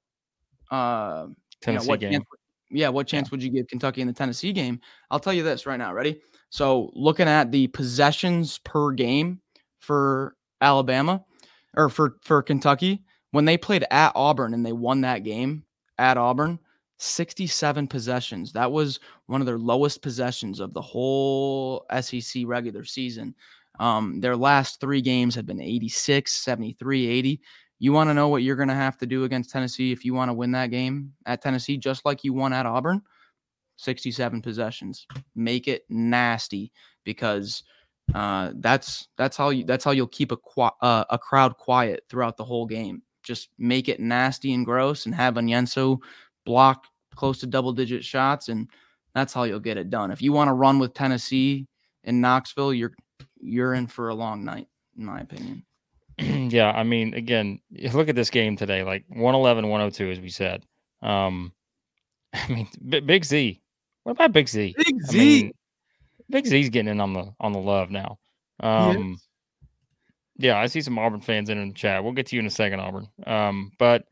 uh 0.72 1.26
you 1.28 1.30
know, 1.32 1.36
Tennessee 1.62 1.88
what 1.90 2.00
game. 2.00 2.12
chance, 2.14 2.26
yeah, 2.70 2.90
what 2.90 3.08
chance 3.08 3.32
would 3.32 3.42
you 3.42 3.50
give 3.50 3.68
Kentucky 3.68 4.02
in 4.02 4.08
the 4.08 4.14
Tennessee 4.14 4.54
game? 4.54 4.80
I'll 5.12 5.20
tell 5.20 5.34
you 5.34 5.44
this 5.44 5.66
right 5.66 5.78
now. 5.78 5.94
Ready? 5.94 6.22
So 6.50 6.92
looking 6.94 7.28
at 7.28 7.52
the 7.52 7.68
possessions 7.68 8.60
per 8.60 8.92
game 8.92 9.42
for 9.80 10.36
Alabama 10.62 11.24
or 11.76 11.90
for 11.90 12.18
for 12.24 12.42
Kentucky 12.42 13.04
when 13.32 13.46
they 13.46 13.58
played 13.58 13.86
at 13.92 14.12
Auburn 14.16 14.54
and 14.54 14.66
they 14.66 14.74
won 14.74 15.02
that 15.02 15.24
game 15.24 15.64
at 15.98 16.18
Auburn, 16.18 16.60
67 16.98 17.88
possessions. 17.88 18.54
That 18.54 18.72
was 18.72 19.00
one 19.28 19.42
of 19.42 19.48
their 19.48 19.58
lowest 19.58 20.02
possessions 20.02 20.60
of 20.60 20.74
the 20.74 20.82
whole 20.82 21.86
SEC 22.02 22.44
regular 22.46 22.84
season. 22.84 23.36
Um, 23.80 24.20
their 24.20 24.36
last 24.36 24.82
three 24.82 25.02
games 25.02 25.36
had 25.36 25.46
been 25.46 25.62
86, 25.62 26.32
73, 26.34 27.08
80. 27.08 27.42
You 27.80 27.94
want 27.94 28.10
to 28.10 28.14
know 28.14 28.28
what 28.28 28.44
you're 28.44 28.58
going 28.58 28.70
to 28.70 28.76
have 28.76 28.98
to 28.98 29.06
do 29.06 29.24
against 29.24 29.50
Tennessee 29.50 29.92
if 29.92 30.04
you 30.04 30.14
want 30.14 30.30
to 30.30 30.34
win 30.34 30.52
that 30.52 30.70
game 30.70 31.14
at 31.26 31.42
Tennessee, 31.42 31.78
just 31.78 32.06
like 32.06 32.24
you 32.24 32.34
won 32.34 32.54
at 32.54 32.66
Auburn? 32.66 33.02
67 33.78 34.42
possessions. 34.42 35.08
Make 35.36 35.70
it 35.70 35.84
nasty 35.90 36.74
because 37.06 37.64
uh, 38.14 38.52
that's 38.56 39.08
that's 39.18 39.38
how 39.38 39.50
you 39.50 39.64
that's 39.64 39.86
how 39.86 39.92
you'll 39.92 40.08
keep 40.08 40.32
a 40.32 40.38
qui- 40.38 40.70
uh, 40.82 41.06
a 41.10 41.18
crowd 41.18 41.58
quiet 41.58 42.04
throughout 42.10 42.36
the 42.36 42.44
whole 42.44 42.66
game. 42.66 43.02
Just 43.24 43.50
make 43.58 43.88
it 43.88 44.00
nasty 44.00 44.54
and 44.54 44.66
gross, 44.66 45.06
and 45.06 45.16
have 45.16 45.36
Onyenso 45.36 46.00
block 46.46 46.86
close 47.16 47.40
to 47.40 47.48
double 47.48 47.72
digit 47.72 48.04
shots, 48.04 48.50
and 48.50 48.70
that's 49.14 49.34
how 49.34 49.44
you'll 49.44 49.60
get 49.60 49.78
it 49.78 49.90
done. 49.90 50.12
If 50.12 50.22
you 50.22 50.34
want 50.34 50.50
to 50.50 50.54
run 50.54 50.80
with 50.80 50.94
Tennessee 50.94 51.68
in 52.04 52.20
Knoxville, 52.20 52.74
you're 52.74 52.94
you're 53.40 53.74
in 53.76 53.88
for 53.88 54.10
a 54.10 54.16
long 54.16 54.44
night, 54.44 54.68
in 54.98 55.06
my 55.06 55.22
opinion. 55.22 55.64
yeah, 56.50 56.72
I 56.72 56.84
mean, 56.84 57.14
again, 57.14 57.60
look 57.94 58.10
at 58.10 58.16
this 58.16 58.30
game 58.30 58.56
today, 58.56 58.84
like 58.84 59.06
111, 59.10 59.68
102, 59.68 60.12
as 60.12 60.20
we 60.20 60.30
said. 60.30 60.66
Um, 61.02 61.54
I 62.34 62.48
mean, 62.48 62.68
B- 62.88 63.00
Big 63.00 63.26
Z. 63.26 63.62
What 64.04 64.14
about 64.14 64.34
Big 64.34 64.48
Z? 64.48 64.76
Big 64.78 64.96
I 65.10 65.14
mean, 65.14 65.54
Big 66.30 66.46
Z's 66.46 66.70
getting 66.70 66.92
in 66.92 67.02
on 67.02 67.14
the 67.14 67.34
on 67.40 67.54
the 67.54 67.60
love 67.60 67.90
now. 67.90 68.20
Um, 68.60 69.20
yeah, 70.38 70.58
I 70.58 70.68
see 70.68 70.82
some 70.82 71.00
Auburn 71.00 71.22
fans 71.22 71.50
in, 71.50 71.58
in 71.58 71.70
the 71.70 71.74
chat. 71.74 72.04
We'll 72.04 72.14
get 72.14 72.28
to 72.28 72.36
you 72.36 72.42
in 72.42 72.46
a 72.46 72.52
second, 72.52 72.80
Auburn. 72.80 73.08
Um, 73.26 73.72
but 73.78 74.06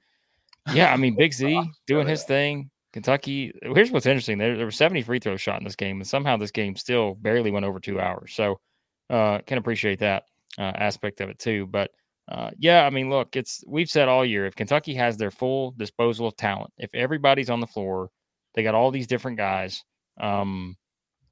yeah, 0.74 0.94
I 0.94 0.98
mean, 0.98 1.16
Big 1.16 1.34
Z 1.34 1.62
doing 1.88 2.08
his 2.08 2.24
thing. 2.24 2.70
Kentucky. 2.94 3.54
Here's 3.62 3.92
what's 3.92 4.06
interesting: 4.06 4.38
there, 4.38 4.56
there 4.56 4.66
were 4.66 4.72
70 4.72 5.04
free 5.04 5.20
throws 5.20 5.42
shot 5.42 5.60
in 5.60 5.66
this 5.66 5.76
game, 5.76 5.98
and 5.98 6.08
somehow 6.08 6.38
this 6.38 6.52
game 6.52 6.76
still 6.76 7.16
barely 7.16 7.52
went 7.52 7.66
over 7.66 7.80
two 7.80 8.00
hours. 8.00 8.34
So, 8.34 8.60
uh, 9.10 9.40
can 9.40 9.58
appreciate 9.58 10.00
that 10.00 10.24
uh, 10.58 10.74
aspect 10.76 11.22
of 11.22 11.30
it 11.30 11.40
too. 11.40 11.68
But 11.68 11.92
uh, 12.30 12.52
yeah, 12.58 12.86
I 12.86 12.90
mean, 12.90 13.10
look, 13.10 13.36
it's 13.36 13.64
we've 13.68 13.90
said 13.90 14.08
all 14.08 14.26
year 14.26 14.46
if 14.46 14.56
Kentucky 14.56 14.94
has 14.96 15.18
their 15.18 15.32
full 15.32 15.72
disposal 15.72 16.28
of 16.28 16.38
talent, 16.38 16.74
if 16.78 16.94
everybody's 16.94 17.50
on 17.50 17.60
the 17.60 17.68
floor, 17.68 18.10
they 18.54 18.64
got 18.64 18.76
all 18.76 18.92
these 18.92 19.08
different 19.08 19.38
guys. 19.38 19.84
Um, 20.20 20.76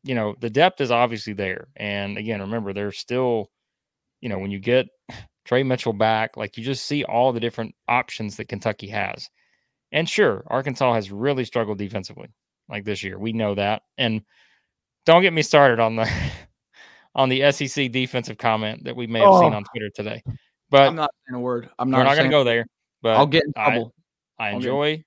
you 0.04 0.16
know, 0.16 0.36
the 0.40 0.50
depth 0.50 0.80
is 0.82 0.92
obviously 0.92 1.34
there. 1.34 1.68
And 1.76 2.18
again, 2.18 2.42
remember, 2.42 2.72
there's 2.72 2.98
still, 2.98 3.50
you 4.22 4.30
know, 4.30 4.38
when 4.38 4.52
you 4.52 4.60
get 4.60 4.88
Tre 5.46 5.64
Mitchell 5.64 5.94
back, 5.94 6.38
like 6.38 6.58
you 6.58 6.64
just 6.64 6.86
see 6.86 7.04
all 7.04 7.32
the 7.32 7.40
different 7.40 7.76
options 7.88 8.38
that 8.38 8.48
Kentucky 8.48 8.88
has. 8.88 9.30
And 9.92 10.10
sure, 10.10 10.44
Arkansas 10.48 10.94
has 10.94 11.12
really 11.12 11.46
struggled 11.46 11.78
defensively 11.78 12.30
like 12.70 12.84
this 12.84 13.04
year. 13.04 13.20
We 13.20 13.34
know 13.34 13.56
that. 13.56 13.84
And 13.98 14.22
don't 15.06 15.22
get 15.22 15.34
me 15.34 15.42
started 15.42 15.80
on 15.80 15.96
the 15.96 16.10
on 17.16 17.30
the 17.30 17.50
SEC 17.52 17.92
defensive 17.92 18.38
comment 18.38 18.84
that 18.84 18.96
we 18.96 19.08
may 19.08 19.20
have 19.20 19.34
seen 19.40 19.54
Oh. 19.54 19.58
on 19.58 19.64
Twitter 19.64 19.90
today. 19.96 20.22
But 20.70 20.88
I'm 20.88 20.96
not 20.96 21.12
saying 21.28 21.36
a 21.36 21.40
word. 21.40 21.70
I'm 21.80 21.90
we're 21.90 21.98
not. 22.00 22.04
not 22.06 22.16
going 22.16 22.30
to 22.30 22.32
go 22.32 22.44
there. 22.44 22.66
But 23.02 23.16
I'll 23.18 23.26
get 23.28 23.44
in 23.44 23.54
I- 23.56 23.70
trouble. 23.70 23.94
I 24.38 24.48
Okay. 24.50 24.56
enjoy 24.58 25.04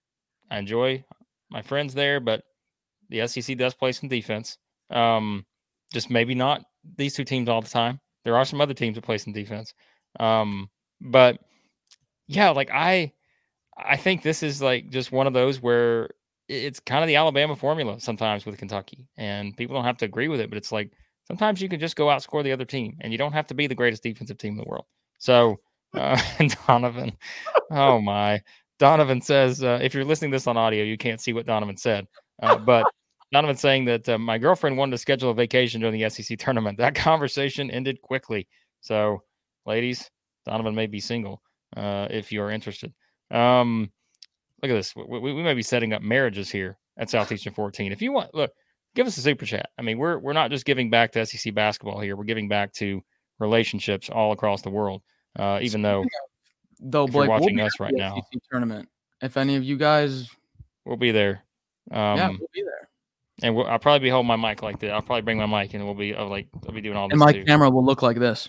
I 0.51 0.59
enjoy 0.59 1.05
my 1.51 1.61
friends 1.61 1.93
there, 1.93 2.21
but 2.21 2.43
the 3.11 3.27
SEC 3.27 3.55
does 3.57 3.75
play 3.75 3.93
some 3.93 4.09
defense. 4.09 4.57
Um, 4.91 5.45
just 5.93 6.09
maybe 6.11 6.35
not 6.35 6.65
these 6.97 7.15
two 7.15 7.25
teams 7.25 7.49
all 7.51 7.61
the 7.61 7.69
time. 7.69 8.01
There 8.25 8.37
are 8.37 8.45
some 8.47 8.61
other 8.63 8.73
teams 8.75 8.95
that 8.95 9.05
play 9.05 9.19
some 9.19 9.33
defense. 9.35 9.75
Um, 10.19 10.71
but 11.03 11.39
yeah, 12.27 12.51
like 12.51 12.71
I 12.73 13.13
I 13.77 13.97
think 13.97 14.23
this 14.23 14.43
is 14.43 14.63
like 14.63 14.89
just 14.91 15.13
one 15.13 15.27
of 15.27 15.35
those 15.35 15.61
where 15.61 16.09
it's 16.49 16.81
kind 16.81 17.05
of 17.05 17.09
the 17.09 17.17
Alabama 17.17 17.55
formula 17.55 18.01
sometimes 18.01 18.47
with 18.47 18.57
Kentucky. 18.59 19.07
And 19.19 19.55
people 19.57 19.77
don't 19.77 19.85
have 19.85 19.99
to 19.99 20.07
agree 20.07 20.29
with 20.29 20.41
it, 20.41 20.49
but 20.49 20.57
it's 20.57 20.73
like 20.73 20.93
sometimes 21.29 21.61
you 21.61 21.69
can 21.69 21.79
just 21.79 21.95
go 21.95 22.07
outscore 22.07 22.43
the 22.43 22.53
other 22.53 22.65
team 22.65 22.97
and 23.01 23.13
you 23.13 23.19
don't 23.19 23.33
have 23.33 23.47
to 23.47 23.55
be 23.55 23.67
the 23.67 23.75
greatest 23.75 24.03
defensive 24.03 24.39
team 24.39 24.55
in 24.55 24.59
the 24.59 24.69
world. 24.69 24.87
So 25.19 25.59
uh, 25.95 26.21
Donovan, 26.67 27.17
oh 27.71 28.01
my. 28.01 28.43
Donovan 28.79 29.21
says, 29.21 29.63
uh, 29.63 29.79
if 29.83 29.93
you're 29.93 30.05
listening 30.05 30.31
to 30.31 30.37
this 30.37 30.47
on 30.47 30.57
audio, 30.57 30.85
you 30.85 30.97
can't 30.97 31.21
see 31.21 31.33
what 31.33 31.47
Donovan 31.47 31.77
said. 31.77 32.07
Uh, 32.43 32.57
but 32.57 32.85
Donovan 33.33 33.57
saying 33.57 33.85
that 33.87 34.09
uh, 34.09 34.19
my 34.19 34.39
girlfriend 34.39 34.77
wanted 34.77 34.93
to 34.93 34.99
schedule 34.99 35.31
a 35.31 35.35
vacation 35.35 35.81
during 35.81 36.01
the 36.01 36.09
SEC 36.09 36.39
tournament. 36.39 36.79
That 36.79 36.95
conversation 36.95 37.71
ended 37.71 38.01
quickly. 38.01 38.49
So, 38.81 39.23
ladies, 39.67 40.11
Donovan 40.47 40.75
may 40.75 40.87
be 40.87 41.01
single 41.01 41.43
uh, 41.77 42.07
if 42.11 42.33
you're 42.33 42.51
interested. 42.51 42.93
Um, 43.31 43.91
look 44.63 44.71
at 44.71 44.75
this. 44.75 44.95
We, 44.95 45.19
we, 45.19 45.33
we 45.35 45.43
may 45.43 45.55
be 45.55 45.63
setting 45.63 45.93
up 45.93 46.01
marriages 46.01 46.49
here 46.49 46.79
at 46.97 47.11
Southeastern 47.11 47.53
14. 47.53 47.93
If 47.93 48.01
you 48.01 48.13
want, 48.13 48.33
look, 48.35 48.53
give 48.95 49.07
us 49.07 49.17
a 49.17 49.21
super 49.23 49.47
chat. 49.47 49.71
I 49.79 49.83
mean, 49.83 49.99
we're 49.99 50.19
we're 50.19 50.33
not 50.33 50.51
just 50.51 50.65
giving 50.65 50.91
back 50.91 51.13
to 51.13 51.25
SEC 51.27 51.55
basketball 51.55 52.01
here. 52.01 52.17
We're 52.17 52.25
giving 52.25 52.49
back 52.49 52.73
to 52.75 53.03
relationships 53.39 54.09
all 54.11 54.33
across 54.33 54.63
the 54.63 54.71
world. 54.71 55.03
Uh, 55.39 55.59
even 55.63 55.83
though 55.83 56.05
Though 56.81 57.07
Blake, 57.07 57.29
we'll 57.29 57.41
watching 57.41 57.61
us 57.61 57.79
right 57.81 57.93
now. 57.95 58.15
SEC 58.17 58.41
tournament. 58.51 58.89
If 59.21 59.37
any 59.37 59.57
of 59.57 59.65
you 59.65 59.77
guys, 59.77 60.29
we'll 60.85 60.97
be 60.97 61.11
there. 61.11 61.43
Um, 61.91 62.17
yeah, 62.17 62.29
we'll 62.29 62.49
be 62.53 62.63
there. 62.63 62.89
and 63.43 63.55
we'll, 63.57 63.67
I'll 63.67 63.79
probably 63.79 64.07
be 64.07 64.11
holding 64.11 64.29
my 64.29 64.37
mic 64.37 64.63
like 64.63 64.79
that. 64.81 64.93
I'll 64.93 65.03
probably 65.03 65.23
bring 65.23 65.39
my 65.39 65.47
mic 65.47 65.75
and 65.75 65.85
we'll 65.85 65.95
be 65.95 66.15
uh, 66.15 66.25
like 66.25 66.47
I'll 66.67 66.75
be 66.75 66.81
doing 66.81 66.97
all 66.97 67.09
this 67.09 67.15
And 67.15 67.21
my 67.21 67.33
too. 67.33 67.45
camera 67.45 67.71
will 67.71 67.85
look 67.85 68.03
like 68.03 68.19
this. 68.19 68.49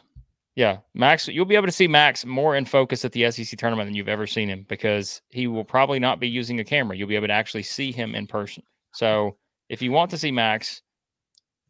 Yeah, 0.56 0.80
Max, 0.94 1.28
you'll 1.28 1.46
be 1.46 1.56
able 1.56 1.68
to 1.68 1.72
see 1.72 1.88
Max 1.88 2.26
more 2.26 2.56
in 2.56 2.66
focus 2.66 3.06
at 3.06 3.14
the 3.14 3.32
SEC 3.32 3.58
tournament 3.58 3.88
than 3.88 3.96
you've 3.96 4.10
ever 4.10 4.28
seen 4.28 4.50
him 4.50 4.66
because 4.68 5.22
he 5.30 5.48
will 5.48 5.64
probably 5.64 6.00
not 6.00 6.20
be 6.20 6.28
using 6.28 6.60
a 6.60 6.64
camera. 6.66 6.98
You'll 6.98 7.08
be 7.08 7.16
able 7.16 7.28
to 7.28 7.34
actually 7.34 7.64
see 7.64 7.92
him 7.94 8.14
in 8.14 8.28
person. 8.28 8.64
So 8.94 9.38
if 9.70 9.82
you 9.82 9.92
want 9.92 10.12
to 10.12 10.18
see 10.18 10.32
Max, 10.32 10.82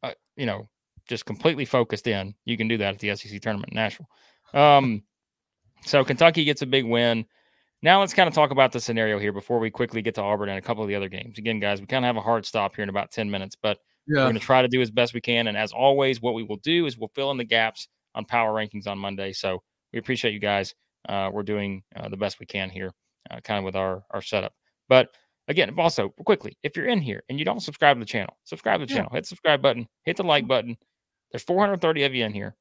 uh, 0.04 0.14
you 0.36 0.46
know, 0.46 0.68
just 1.08 1.26
completely 1.26 1.66
focused 1.66 2.08
in, 2.08 2.34
you 2.46 2.58
can 2.58 2.68
do 2.68 2.78
that 2.78 2.94
at 2.96 3.00
the 3.00 3.16
SEC 3.16 3.42
tournament 3.42 3.72
in 3.72 3.76
Nashville. 3.76 4.08
Um, 4.54 5.04
so 5.86 6.04
Kentucky 6.04 6.44
gets 6.44 6.62
a 6.62 6.66
big 6.66 6.86
win. 6.86 7.26
Now 7.82 8.00
let's 8.00 8.14
kind 8.14 8.28
of 8.28 8.34
talk 8.34 8.52
about 8.52 8.72
the 8.72 8.80
scenario 8.80 9.20
here 9.20 9.32
before 9.32 9.60
we 9.60 9.70
quickly 9.70 10.02
get 10.02 10.16
to 10.16 10.22
Auburn 10.22 10.50
and 10.50 10.58
a 10.58 10.62
couple 10.62 10.84
of 10.84 10.90
the 10.90 10.96
other 10.96 11.10
games. 11.10 11.38
Again, 11.38 11.60
guys, 11.60 11.80
we 11.80 11.88
kind 11.88 12.04
of 12.04 12.08
have 12.08 12.18
a 12.18 12.22
hard 12.22 12.46
stop 12.46 12.76
here 12.76 12.84
in 12.84 12.90
about 12.90 13.12
10 13.12 13.30
minutes, 13.32 13.56
but 13.62 13.78
we're 14.24 14.26
going 14.26 14.40
to 14.40 14.46
try 14.46 14.62
to 14.62 14.68
do 14.68 14.82
as 14.82 14.92
best 14.92 15.14
we 15.14 15.22
can. 15.22 15.48
And 15.48 15.58
as 15.58 15.72
always, 15.72 16.22
what 16.22 16.34
we 16.34 16.44
will 16.44 16.58
do 16.58 16.86
is 16.86 16.98
we'll 16.98 17.12
fill 17.16 17.32
in 17.32 17.38
the 17.38 17.46
gaps 17.46 17.88
on 18.16 18.26
power 18.26 18.54
rankings 18.54 18.88
on 18.88 18.98
Monday. 18.98 19.32
So 19.34 19.62
we 19.94 20.00
appreciate 20.00 20.34
you 20.34 20.40
guys. 20.40 20.74
Uh, 21.08 21.30
we're 21.32 21.44
doing 21.44 21.84
uh, 21.96 22.10
the 22.10 22.18
best 22.18 22.40
we 22.40 22.46
can 22.46 22.70
here, 22.70 22.92
uh, 23.32 23.40
kind 23.42 23.60
of 23.60 23.64
with 23.64 23.76
our 23.76 24.04
our 24.12 24.22
setup. 24.22 24.54
But 24.90 25.10
again, 25.50 25.74
also 25.78 26.10
quickly, 26.26 26.58
if 26.64 26.78
you're 26.78 26.88
in 26.88 27.02
here 27.02 27.24
and 27.28 27.38
you 27.38 27.44
don't 27.46 27.60
subscribe 27.60 27.98
to 27.98 28.00
the 28.00 28.06
channel, 28.06 28.38
subscribe 28.46 28.80
to 28.80 28.86
the 28.86 28.92
Yeah. 28.94 28.98
channel. 29.00 29.12
Hit 29.14 29.24
the 29.24 29.28
subscribe 29.28 29.62
button. 29.62 29.88
Hit 30.06 30.16
the 30.18 30.24
like 30.24 30.48
button. 30.48 30.78
There's 31.32 31.44
430 31.44 32.04
of 32.06 32.16
you 32.16 32.24
in 32.26 32.34
here. 32.34 32.56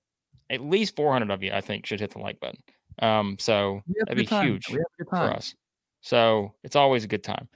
At 0.50 0.60
least 0.62 0.96
400 0.96 1.30
of 1.30 1.42
you, 1.42 1.52
I 1.52 1.60
think, 1.60 1.86
should 1.86 2.00
hit 2.00 2.10
the 2.10 2.18
like 2.18 2.40
button. 2.40 2.60
Um, 3.00 3.36
so 3.38 3.82
We 3.86 3.94
have 4.00 4.08
a 4.08 4.14
that'd 4.14 4.16
be 4.18 4.26
time. 4.26 4.46
huge 4.46 4.68
We 4.68 4.74
have 4.74 4.82
a 5.00 5.04
good 5.04 5.08
for 5.10 5.16
us. 5.36 5.54
So 6.00 6.54
it's 6.64 6.74
always 6.76 7.04
a 7.04 7.08
good 7.08 7.22
time. 7.22 7.48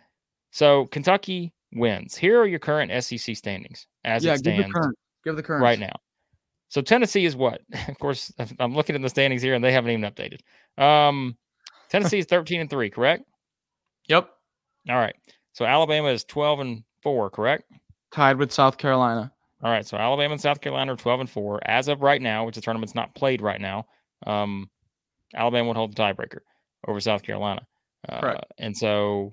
So 0.53 0.87
Kentucky 0.87 1.53
wins. 1.73 2.15
Here 2.17 2.39
are 2.41 2.47
your 2.47 2.59
current 2.59 2.93
SEC 3.03 3.35
standings 3.35 3.87
as 4.05 4.25
Yeah, 4.25 4.35
it 4.35 4.43
give 4.43 4.45
the 4.45 4.51
stands 4.63 4.73
current. 4.75 4.99
Give 5.25 5.37
the 5.37 5.43
current 5.43 5.63
right 5.63 5.79
now. 5.79 5.95
So 6.69 6.81
Tennessee 6.83 7.25
is 7.25 7.35
what? 7.37 7.61
Of 7.89 7.99
course, 7.99 8.33
I'm- 8.39 8.57
I'm 8.61 8.75
looking 8.75 8.95
at 8.97 9.03
the 9.03 9.09
standings 9.09 9.43
here 9.43 9.55
and 9.55 9.65
they 9.65 9.73
haven't 9.73 9.91
even 9.91 10.11
updated. 10.11 10.41
Um, 10.83 11.37
Tennessee 11.89 12.19
is 12.19 12.27
13 12.27 12.61
and 12.61 12.71
3, 12.71 12.91
correct? 12.91 13.25
Yep. 14.09 14.31
All 14.89 14.97
right. 14.97 15.15
So 15.53 15.65
Alabama 15.65 16.09
is 16.09 16.25
12 16.25 16.61
and 16.61 16.85
4, 17.03 17.31
correct? 17.31 17.65
Tied 18.13 18.37
with 18.39 18.53
South 18.53 18.79
Carolina. 18.79 19.33
All 19.63 19.71
right. 19.71 19.87
So 19.87 19.97
Alabama 19.97 20.33
and 20.33 20.41
South 20.41 20.61
Carolina 20.61 20.93
are 20.95 20.97
12 20.97 21.21
and 21.21 21.31
4. 21.31 21.61
As 21.65 21.89
of 21.89 22.03
right 22.03 22.21
now, 22.21 22.45
which 22.45 22.55
the 22.57 22.61
tournament's 22.61 22.95
not 22.95 23.15
played 23.15 23.41
right 23.43 23.61
now, 23.61 23.87
um, 24.27 24.69
Alabama 25.35 25.69
would 25.69 25.77
hold 25.77 25.95
the 25.95 26.03
tiebreaker 26.03 26.41
over 26.87 27.01
South 27.01 27.23
Carolina. 27.23 27.67
Uh, 28.09 28.21
Correct. 28.21 28.45
and 28.59 28.77
so 28.77 29.33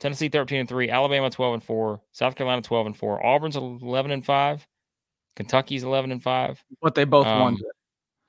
Tennessee 0.00 0.28
13 0.28 0.60
and 0.60 0.68
3, 0.68 0.90
Alabama 0.90 1.30
12 1.30 1.54
and 1.54 1.64
4, 1.64 2.00
South 2.10 2.34
Carolina 2.34 2.60
12 2.62 2.86
and 2.86 2.96
4, 2.96 3.24
Auburn's 3.24 3.56
11 3.56 4.10
and 4.10 4.26
5, 4.26 4.66
Kentucky's 5.36 5.84
11 5.84 6.10
and 6.10 6.22
5. 6.22 6.64
But 6.82 6.94
they 6.96 7.04
both 7.04 7.26
won. 7.26 7.54
Um, 7.54 7.58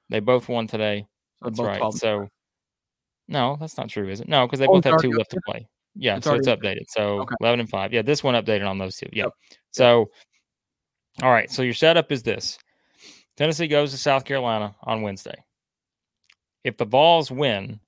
They 0.10 0.20
both 0.20 0.48
won 0.48 0.68
today. 0.68 1.08
So 1.42 1.50
That's 1.50 1.58
both 1.58 1.68
right. 1.68 1.78
12 1.80 1.98
So, 1.98 2.28
no, 3.28 3.58
that's 3.60 3.78
not 3.78 3.90
true, 3.90 4.08
is 4.10 4.22
it? 4.22 4.28
No, 4.28 4.46
because 4.46 4.60
they 4.60 4.68
Oh, 4.68 4.74
both 4.74 4.84
have 4.84 5.02
two 5.02 5.12
left 5.12 5.32
to 5.32 5.42
play. 5.46 5.68
Yeah, 5.96 6.18
It's 6.18 6.26
so 6.26 6.36
it's 6.36 6.48
updated. 6.48 6.86
So 6.90 7.22
Okay. 7.22 7.36
11 7.42 7.60
and 7.62 7.70
5. 7.70 7.94
Yeah, 7.94 8.02
this 8.02 8.24
one 8.24 8.34
updated 8.36 8.68
on 8.68 8.78
those 8.78 8.98
two. 8.98 9.08
Yeah. 9.14 9.26
Yep. 9.26 9.34
So, 9.72 10.10
all 11.22 11.32
right. 11.32 11.50
So 11.52 11.62
your 11.62 11.74
setup 11.74 12.12
is 12.12 12.24
this 12.24 12.58
Tennessee 13.38 13.68
goes 13.68 13.92
to 13.92 13.98
South 13.98 14.26
Carolina 14.26 14.76
on 14.84 15.02
Wednesday. 15.02 15.36
If 16.64 16.78
the 16.78 16.86
Vols 16.86 17.30
win, 17.32 17.80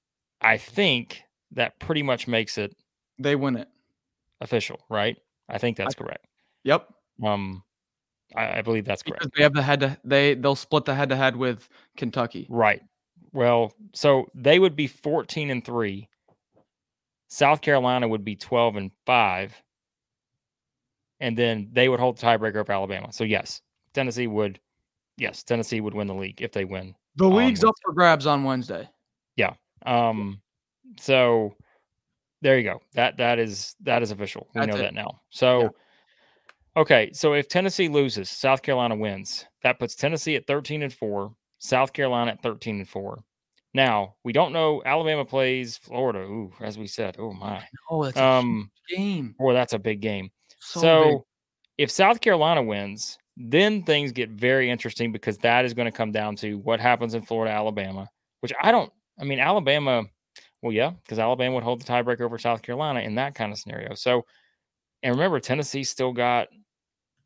I 0.41 0.57
think 0.57 1.21
that 1.51 1.79
pretty 1.79 2.03
much 2.03 2.27
makes 2.27 2.57
it 2.57 2.75
They 3.19 3.35
win 3.35 3.55
it. 3.55 3.67
official, 4.41 4.79
right? 4.89 5.17
I 5.49 5.57
think 5.57 5.77
that's 5.77 5.95
correct. 5.95 6.25
Yep. 6.63 6.87
Um, 7.23 7.63
I, 8.35 8.57
I 8.57 8.61
believe 8.61 8.85
that's 8.85 9.01
correct. 9.03 9.21
Because 9.23 9.31
they 9.37 9.43
have 9.43 9.53
the 9.53 9.61
head 9.63 9.79
to 9.81 9.97
they 10.03 10.33
they'll 10.35 10.55
split 10.55 10.85
the 10.85 10.93
head 10.95 11.09
to 11.09 11.15
head 11.15 11.35
with 11.35 11.69
Kentucky. 11.95 12.47
Right. 12.49 12.81
Well, 13.31 13.73
so 13.93 14.25
they 14.33 14.59
would 14.59 14.75
be 14.75 14.87
14 14.87 15.49
and 15.49 15.63
3. 15.63 16.09
South 17.28 17.61
Carolina 17.61 18.07
would 18.07 18.23
be 18.23 18.36
12 18.36 18.76
and 18.76 18.91
5. 19.05 19.61
And 21.19 21.38
then 21.38 21.69
they 21.71 21.89
would 21.89 21.99
hold 21.99 22.17
the 22.17 22.26
tiebreaker 22.26 22.61
of 22.61 22.69
Alabama. 22.69 23.11
So 23.11 23.23
yes, 23.23 23.61
Tennessee 23.93 24.28
would 24.28 24.59
yes, 25.17 25.43
Tennessee 25.43 25.82
would 25.82 25.93
win 25.93 26.07
the 26.07 26.13
league 26.13 26.41
if 26.41 26.51
they 26.51 26.65
win. 26.65 26.93
The 27.15 27.28
league's 27.28 27.63
up 27.63 27.76
for 27.82 27.93
grabs 27.93 28.28
on 28.28 28.43
Wednesday. 28.43 28.89
Yeah. 29.38 29.53
Um 29.86 30.41
so 30.99 31.55
there 32.41 32.57
you 32.57 32.63
go. 32.63 32.82
That 32.93 33.17
that 33.17 33.39
is 33.39 33.76
that 33.82 34.03
is 34.03 34.11
official. 34.11 34.47
We 34.53 34.59
That's 34.59 34.67
know 34.73 34.80
it. 34.80 34.84
that 34.84 34.93
now. 34.93 35.21
So 35.30 35.73
okay, 36.78 37.09
so 37.13 37.34
if 37.34 37.47
Tennessee 37.47 37.88
loses, 37.88 38.30
South 38.30 38.61
Carolina 38.61 38.95
wins. 38.95 39.45
That 39.63 39.80
puts 39.80 39.95
Tennessee 39.95 40.36
at 40.36 40.45
13 40.45 40.84
and 40.84 40.93
4, 40.93 41.34
South 41.57 41.93
Carolina 41.93 42.32
at 42.32 42.43
13 42.43 42.78
and 42.78 42.88
4. 42.88 43.23
Now, 43.76 44.15
we 44.23 44.32
don't 44.32 44.53
know 44.53 44.82
Alabama 44.86 45.26
plays 45.26 45.76
Florida. 45.76 46.19
Ooh, 46.19 46.49
as 46.61 46.78
we 46.78 46.88
said. 46.88 47.17
Oh 47.19 47.34
my. 47.34 47.61
Oh, 47.91 48.05
that's 48.05 48.17
Um 48.17 48.71
game. 48.89 49.36
boy, 49.38 49.53
that's 49.53 49.73
a 49.73 49.80
big 49.80 49.99
game. 49.99 50.30
So, 50.59 50.80
So, 50.80 51.09
big. 51.09 51.17
if 51.80 51.91
South 51.91 52.21
Carolina 52.21 52.63
wins, 52.63 53.17
then 53.36 53.84
things 53.84 54.13
get 54.13 54.30
very 54.30 54.69
interesting 54.69 55.11
because 55.11 55.38
that 55.39 55.65
is 55.65 55.73
going 55.73 55.88
to 55.88 55.91
come 55.91 56.13
down 56.13 56.38
to 56.38 56.57
what 56.59 56.80
happens 56.80 57.15
in 57.15 57.23
Florida, 57.23 57.53
Alabama, 57.53 58.07
which 58.39 58.53
I 58.61 58.71
don't, 58.71 58.89
I 59.19 59.26
mean, 59.26 59.39
Alabama, 59.39 60.05
well, 60.61 60.71
yeah, 60.71 60.91
because 61.03 61.19
Alabama 61.19 61.55
would 61.55 61.63
hold 61.65 61.82
the 61.82 61.86
tiebreaker 61.86 62.21
over 62.21 62.38
South 62.38 62.61
Carolina 62.61 63.01
in 63.01 63.15
that 63.15 63.36
kind 63.36 63.51
of 63.51 63.59
scenario. 63.59 63.93
So, 63.93 64.26
and 65.03 65.13
remember, 65.13 65.41
Tennessee 65.41 65.84
still 65.84 66.13
got 66.13 66.47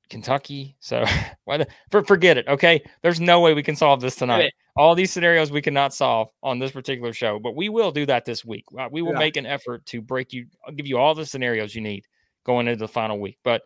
Kentucky. 0.09 0.75
So, 0.79 1.05
why 1.45 1.57
the, 1.57 1.67
for, 1.91 2.03
forget 2.03 2.37
it. 2.37 2.47
Okay. 2.47 2.81
There's 3.01 3.19
no 3.19 3.39
way 3.39 3.53
we 3.53 3.63
can 3.63 3.75
solve 3.75 4.01
this 4.01 4.15
tonight. 4.15 4.51
All 4.75 4.95
these 4.95 5.11
scenarios 5.11 5.51
we 5.51 5.61
cannot 5.61 5.93
solve 5.93 6.29
on 6.43 6.59
this 6.59 6.71
particular 6.71 7.13
show, 7.13 7.39
but 7.39 7.55
we 7.55 7.69
will 7.69 7.91
do 7.91 8.05
that 8.05 8.25
this 8.25 8.45
week. 8.45 8.65
Uh, 8.77 8.87
We 8.91 9.01
will 9.01 9.13
Yeah. 9.13 9.19
make 9.19 9.37
an 9.37 9.45
effort 9.45 9.85
to 9.87 10.01
break 10.01 10.31
you, 10.33 10.47
I'll 10.65 10.73
give 10.73 10.87
you 10.87 10.97
all 10.97 11.13
the 11.13 11.25
scenarios 11.25 11.75
you 11.75 11.81
need 11.81 12.05
going 12.45 12.67
into 12.67 12.79
the 12.79 12.87
final 12.87 13.19
week. 13.19 13.37
But 13.43 13.61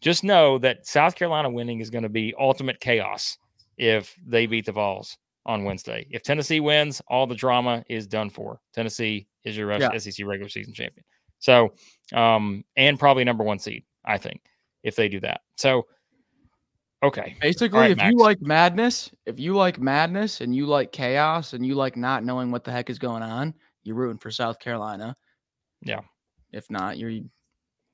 just 0.00 0.24
know 0.24 0.58
that 0.58 0.86
South 0.86 1.14
Carolina 1.14 1.50
winning 1.50 1.80
is 1.80 1.90
going 1.90 2.02
to 2.04 2.08
be 2.08 2.34
ultimate 2.38 2.80
chaos 2.80 3.38
if 3.76 4.14
they 4.26 4.46
beat 4.46 4.66
the 4.66 4.72
Vols 4.72 5.16
on 5.46 5.64
Wednesday. 5.64 6.06
If 6.10 6.22
Tennessee 6.22 6.60
wins, 6.60 7.00
all 7.08 7.26
the 7.26 7.34
drama 7.34 7.84
is 7.88 8.06
done 8.06 8.28
for. 8.30 8.60
Tennessee 8.74 9.26
is 9.44 9.56
your 9.56 9.72
Yeah. 9.72 9.96
SEC 9.96 10.24
regular 10.24 10.48
season 10.48 10.74
champion. 10.74 11.04
So, 11.38 11.72
um, 12.12 12.64
and 12.76 12.98
probably 12.98 13.24
number 13.24 13.44
one 13.44 13.58
seed, 13.58 13.84
I 14.04 14.18
think, 14.18 14.42
if 14.82 14.96
they 14.96 15.08
do 15.08 15.20
that. 15.20 15.40
So, 15.56 15.86
okay. 17.02 17.36
basically, 17.40 17.78
right, 17.80 17.90
if 17.90 17.98
Max. 17.98 18.10
you 18.12 18.18
like 18.18 18.40
madness, 18.40 19.10
if 19.26 19.38
you 19.38 19.54
like 19.54 19.80
madness 19.80 20.40
and 20.40 20.54
you 20.54 20.66
like 20.66 20.92
chaos 20.92 21.52
and 21.52 21.64
you 21.64 21.74
like 21.74 21.96
not 21.96 22.24
knowing 22.24 22.50
what 22.50 22.64
the 22.64 22.72
heck 22.72 22.90
is 22.90 22.98
going 22.98 23.22
on, 23.22 23.54
you're 23.82 23.96
rooting 23.96 24.18
for 24.18 24.30
South 24.30 24.58
Carolina. 24.58 25.16
Yeah. 25.82 26.00
If 26.52 26.70
not, 26.70 26.98
you're 26.98 27.10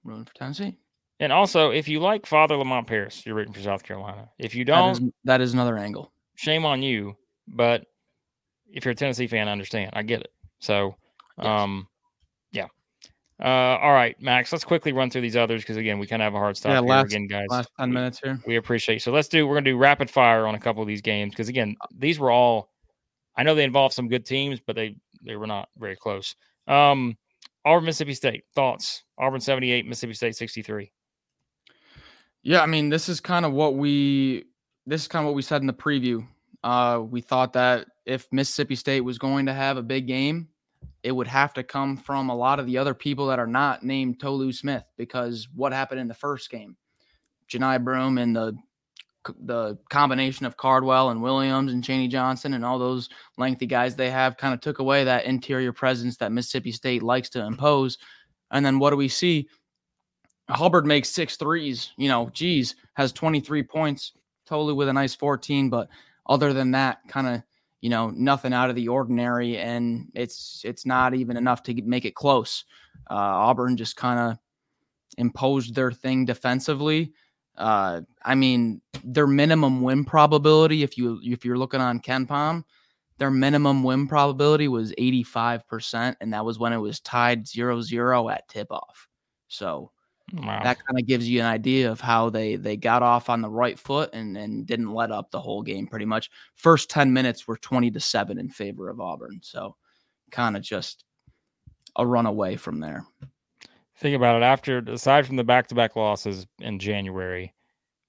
rooting 0.04 0.24
for 0.24 0.34
Tennessee. 0.34 0.76
And 1.20 1.32
also, 1.32 1.70
if 1.70 1.88
you 1.88 2.00
like 2.00 2.26
Father 2.26 2.56
Lamont 2.56 2.86
Paris, 2.86 3.24
you're 3.24 3.34
rooting 3.36 3.52
for 3.54 3.60
South 3.60 3.82
Carolina. 3.82 4.28
If 4.38 4.54
you 4.54 4.64
don't, 4.64 5.02
is, 5.02 5.10
that 5.24 5.40
is 5.40 5.52
another 5.54 5.78
angle. 5.78 6.12
shame 6.34 6.64
on 6.64 6.82
you. 6.82 7.16
But 7.46 7.84
if 8.72 8.84
you're 8.84 8.92
a 8.92 8.96
Tennessee 8.96 9.26
fan, 9.26 9.48
I 9.48 9.52
understand. 9.52 9.90
I 9.94 10.02
get 10.02 10.20
it. 10.20 10.32
So, 10.58 10.96
Yes. 11.38 11.46
um. 11.46 11.88
Uh, 13.42 13.46
all 13.46 13.92
right, 13.92 14.20
Max. 14.20 14.52
Let's 14.52 14.64
quickly 14.64 14.92
run 14.92 15.10
through 15.10 15.22
these 15.22 15.36
others 15.36 15.62
because 15.62 15.76
again, 15.76 15.98
we 15.98 16.06
kind 16.06 16.22
of 16.22 16.24
have 16.26 16.34
a 16.34 16.38
hard 16.38 16.56
stop 16.56 16.70
Yeah, 16.70 16.80
here 16.80 16.88
last- 16.88 17.06
again, 17.06 17.26
guys. 17.26 17.46
Last 17.50 17.68
10 17.78 17.88
we, 17.90 17.94
minutes 17.94 18.20
here. 18.22 18.40
we 18.46 18.56
appreciate. 18.56 19.02
So 19.02 19.10
let's 19.12 19.28
do. 19.28 19.46
We're 19.46 19.54
gonna 19.56 19.64
do 19.64 19.76
rapid 19.76 20.08
fire 20.08 20.46
on 20.46 20.54
a 20.54 20.60
couple 20.60 20.82
of 20.82 20.88
these 20.88 21.00
games 21.02 21.32
because 21.32 21.48
again, 21.48 21.74
these 21.96 22.18
were 22.18 22.30
all. 22.30 22.70
I 23.36 23.42
know 23.42 23.54
they 23.56 23.64
involved 23.64 23.94
some 23.94 24.08
good 24.08 24.24
teams, 24.24 24.60
but 24.60 24.76
they 24.76 24.96
they 25.22 25.34
were 25.36 25.46
not 25.48 25.68
very 25.76 25.96
close. 25.96 26.36
Um, 26.68 27.16
Auburn, 27.64 27.86
Mississippi 27.86 28.14
State. 28.14 28.44
Thoughts? 28.54 29.02
Auburn 29.18 29.40
seventy 29.40 29.72
eight, 29.72 29.86
Mississippi 29.86 30.14
State 30.14 30.36
sixty 30.36 30.62
three. 30.62 30.92
Yeah, 32.44 32.60
I 32.62 32.66
mean, 32.66 32.88
this 32.90 33.08
is 33.08 33.20
kind 33.20 33.44
of 33.44 33.52
what 33.52 33.74
we 33.74 34.44
this 34.86 35.02
is 35.02 35.08
kind 35.08 35.24
of 35.24 35.26
what 35.26 35.34
we 35.34 35.42
said 35.42 35.60
in 35.60 35.66
the 35.66 35.72
preview. 35.72 36.26
Uh, 36.62 37.00
we 37.04 37.20
thought 37.20 37.52
that 37.54 37.86
if 38.06 38.26
Mississippi 38.32 38.76
State 38.76 39.00
was 39.00 39.18
going 39.18 39.46
to 39.46 39.52
have 39.52 39.76
a 39.76 39.82
big 39.82 40.06
game, 40.06 40.48
it 41.02 41.12
would 41.12 41.26
have 41.26 41.52
to 41.54 41.62
come 41.62 41.96
from 41.96 42.30
a 42.30 42.36
lot 42.36 42.58
of 42.58 42.66
the 42.66 42.78
other 42.78 42.94
people 42.94 43.26
that 43.26 43.38
are 43.38 43.46
not 43.46 43.82
named 43.82 44.20
Tolu 44.20 44.52
Smith 44.52 44.84
because 44.96 45.48
what 45.54 45.72
happened 45.72 46.00
in 46.00 46.08
the 46.08 46.14
first 46.14 46.50
game, 46.50 46.76
Johni 47.48 47.82
Broome 47.82 48.18
and 48.18 48.34
the 48.34 48.56
the 49.40 49.78
combination 49.88 50.44
of 50.44 50.56
Cardwell 50.56 51.10
and 51.10 51.22
Williams 51.22 51.72
and 51.72 51.82
Chaney 51.82 52.08
Johnson 52.08 52.52
and 52.52 52.64
all 52.64 52.78
those 52.78 53.08
lengthy 53.38 53.64
guys 53.64 53.96
they 53.96 54.10
have 54.10 54.36
kind 54.36 54.52
of 54.52 54.60
took 54.60 54.80
away 54.80 55.04
that 55.04 55.24
interior 55.24 55.72
presence 55.72 56.18
that 56.18 56.32
Mississippi 56.32 56.72
State 56.72 57.02
likes 57.02 57.30
to 57.30 57.42
impose. 57.42 57.96
And 58.50 58.64
then 58.64 58.78
what 58.78 58.90
do 58.90 58.96
we 58.96 59.08
see? 59.08 59.48
Hubbard 60.50 60.84
makes 60.84 61.08
six 61.08 61.36
threes. 61.36 61.92
You 61.96 62.08
know, 62.08 62.28
geez, 62.32 62.74
has 62.94 63.12
23 63.12 63.62
points, 63.62 64.12
Tolu 64.46 64.74
with 64.74 64.88
a 64.88 64.92
nice 64.92 65.14
14. 65.14 65.70
But 65.70 65.88
other 66.26 66.52
than 66.52 66.70
that, 66.72 66.98
kind 67.08 67.26
of, 67.26 67.42
you 67.84 67.90
know, 67.90 68.08
nothing 68.08 68.54
out 68.54 68.70
of 68.70 68.76
the 68.76 68.88
ordinary, 68.88 69.58
and 69.58 70.10
it's 70.14 70.62
it's 70.64 70.86
not 70.86 71.12
even 71.12 71.36
enough 71.36 71.62
to 71.64 71.74
make 71.82 72.06
it 72.06 72.14
close. 72.14 72.64
Uh, 73.10 73.14
Auburn 73.14 73.76
just 73.76 73.94
kind 73.94 74.18
of 74.18 74.38
imposed 75.18 75.74
their 75.74 75.92
thing 75.92 76.24
defensively. 76.24 77.12
Uh, 77.58 78.00
I 78.24 78.36
mean, 78.36 78.80
their 79.04 79.26
minimum 79.26 79.82
win 79.82 80.02
probability, 80.06 80.82
if 80.82 80.96
you 80.96 81.20
if 81.22 81.44
you're 81.44 81.58
looking 81.58 81.82
on 81.82 82.00
KenPom, 82.00 82.64
their 83.18 83.30
minimum 83.30 83.82
win 83.82 84.08
probability 84.08 84.66
was 84.66 84.92
85%, 84.92 86.16
and 86.22 86.32
that 86.32 86.42
was 86.42 86.58
when 86.58 86.72
it 86.72 86.78
was 86.78 87.00
tied 87.00 87.44
0-0 87.44 88.32
at 88.32 88.48
tip 88.48 88.72
off. 88.72 89.08
So 89.48 89.90
Wow. 90.32 90.62
that 90.62 90.78
kind 90.84 90.98
of 90.98 91.06
gives 91.06 91.28
you 91.28 91.40
an 91.40 91.46
idea 91.46 91.90
of 91.90 92.00
how 92.00 92.30
they 92.30 92.56
they 92.56 92.76
got 92.76 93.02
off 93.02 93.28
on 93.28 93.42
the 93.42 93.50
right 93.50 93.78
foot 93.78 94.10
and 94.14 94.36
and 94.38 94.66
didn't 94.66 94.92
let 94.92 95.12
up 95.12 95.30
the 95.30 95.40
whole 95.40 95.62
game 95.62 95.86
pretty 95.86 96.06
much 96.06 96.30
first 96.54 96.88
10 96.88 97.12
minutes 97.12 97.46
were 97.46 97.58
20 97.58 97.90
to 97.90 98.00
7 98.00 98.38
in 98.38 98.48
favor 98.48 98.88
of 98.88 99.00
auburn 99.00 99.38
so 99.42 99.76
kind 100.30 100.56
of 100.56 100.62
just 100.62 101.04
a 101.96 102.06
run 102.06 102.24
away 102.26 102.56
from 102.56 102.80
there 102.80 103.04
think 103.96 104.16
about 104.16 104.36
it 104.36 104.44
after 104.44 104.78
aside 104.88 105.26
from 105.26 105.36
the 105.36 105.44
back-to-back 105.44 105.94
losses 105.94 106.46
in 106.60 106.78
January, 106.78 107.54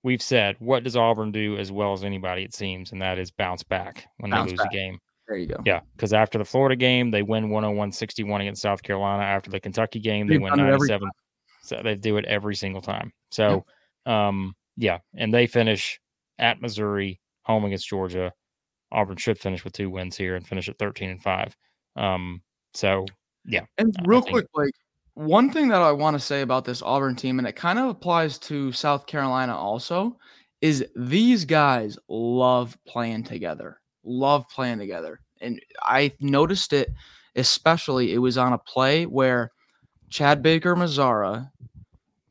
we've 0.03 0.21
said 0.21 0.55
what 0.59 0.83
does 0.83 0.95
Auburn 0.95 1.31
do 1.31 1.57
as 1.57 1.71
well 1.71 1.93
as 1.93 2.03
anybody 2.03 2.43
it 2.43 2.53
seems, 2.53 2.91
and 2.91 3.01
that 3.01 3.19
is 3.19 3.29
bounce 3.29 3.61
back 3.63 4.07
when 4.17 4.31
Bounce 4.31 4.47
they 4.47 4.51
lose 4.51 4.59
back. 4.59 4.71
a 4.71 4.75
game. 4.75 4.99
there 5.27 5.37
you 5.37 5.47
go 5.47 5.57
Yeah, 5.65 5.81
because 5.95 6.13
after 6.13 6.37
the 6.37 6.45
Florida 6.45 6.75
game, 6.75 7.11
they 7.11 7.21
win 7.21 7.49
101-61 7.49 8.41
against 8.41 8.61
South 8.61 8.81
Carolina. 8.83 9.23
After 9.23 9.51
the 9.51 9.59
Kentucky 9.59 9.99
game, 9.99 10.27
they 10.27 10.35
They've 10.35 10.41
win 10.41 10.51
done 10.55 10.67
it 10.67 10.73
every 10.73 10.87
97. 10.87 11.09
So 11.65 11.81
they 11.83 11.95
do 11.95 12.17
it 12.17 12.25
every 12.25 12.55
single 12.55 12.81
time. 12.81 13.11
So, 13.31 13.65
um, 14.05 14.55
yeah, 14.77 14.99
and 15.15 15.33
they 15.33 15.47
finish 15.47 15.99
at 16.37 16.61
Missouri, 16.61 17.19
home 17.43 17.65
against 17.65 17.87
Georgia. 17.87 18.33
Auburn 18.91 19.17
should 19.17 19.39
finish 19.39 19.63
with 19.63 19.73
two 19.73 19.89
wins 19.89 20.15
here 20.15 20.35
and 20.35 20.47
finish 20.47 20.69
at 20.69 20.77
13 20.77 21.09
and 21.09 21.21
5. 21.21 21.55
Um, 21.95 22.41
so 22.73 23.05
yeah. 23.45 23.65
And 23.77 23.95
real 24.05 24.21
think- 24.21 24.33
quick, 24.33 24.47
like 24.53 24.73
one 25.15 25.51
thing 25.51 25.69
that 25.69 25.81
I 25.81 25.91
want 25.91 26.15
to 26.15 26.19
say 26.19 26.41
about 26.41 26.65
this 26.65 26.81
Auburn 26.81 27.15
team, 27.15 27.39
and 27.39 27.47
it 27.47 27.55
kind 27.55 27.79
of 27.79 27.87
applies 27.87 28.37
to 28.39 28.71
South 28.71 29.05
Carolina 29.05 29.55
also, 29.55 30.17
is 30.61 30.85
these 30.95 31.45
guys 31.45 31.97
love 32.09 32.77
playing 32.87 33.23
together. 33.23 33.79
Love 34.03 34.47
playing 34.49 34.79
together. 34.79 35.19
And 35.41 35.61
I 35.81 36.11
noticed 36.19 36.73
it, 36.73 36.93
especially 37.35 38.13
it 38.13 38.17
was 38.17 38.37
on 38.37 38.53
a 38.53 38.57
play 38.57 39.05
where 39.05 39.51
Chad 40.15 40.41
Baker 40.41 40.77
Mazara 40.77 41.51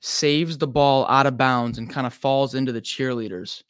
saves 0.01 0.57
the 0.57 0.66
ball 0.66 1.07
out 1.07 1.26
of 1.26 1.37
bounds 1.37 1.76
and 1.76 1.91
kind 1.91 2.07
of 2.07 2.14
falls 2.14 2.55
into 2.55 2.72
the 2.72 2.80
cheerleaders. 2.80 3.62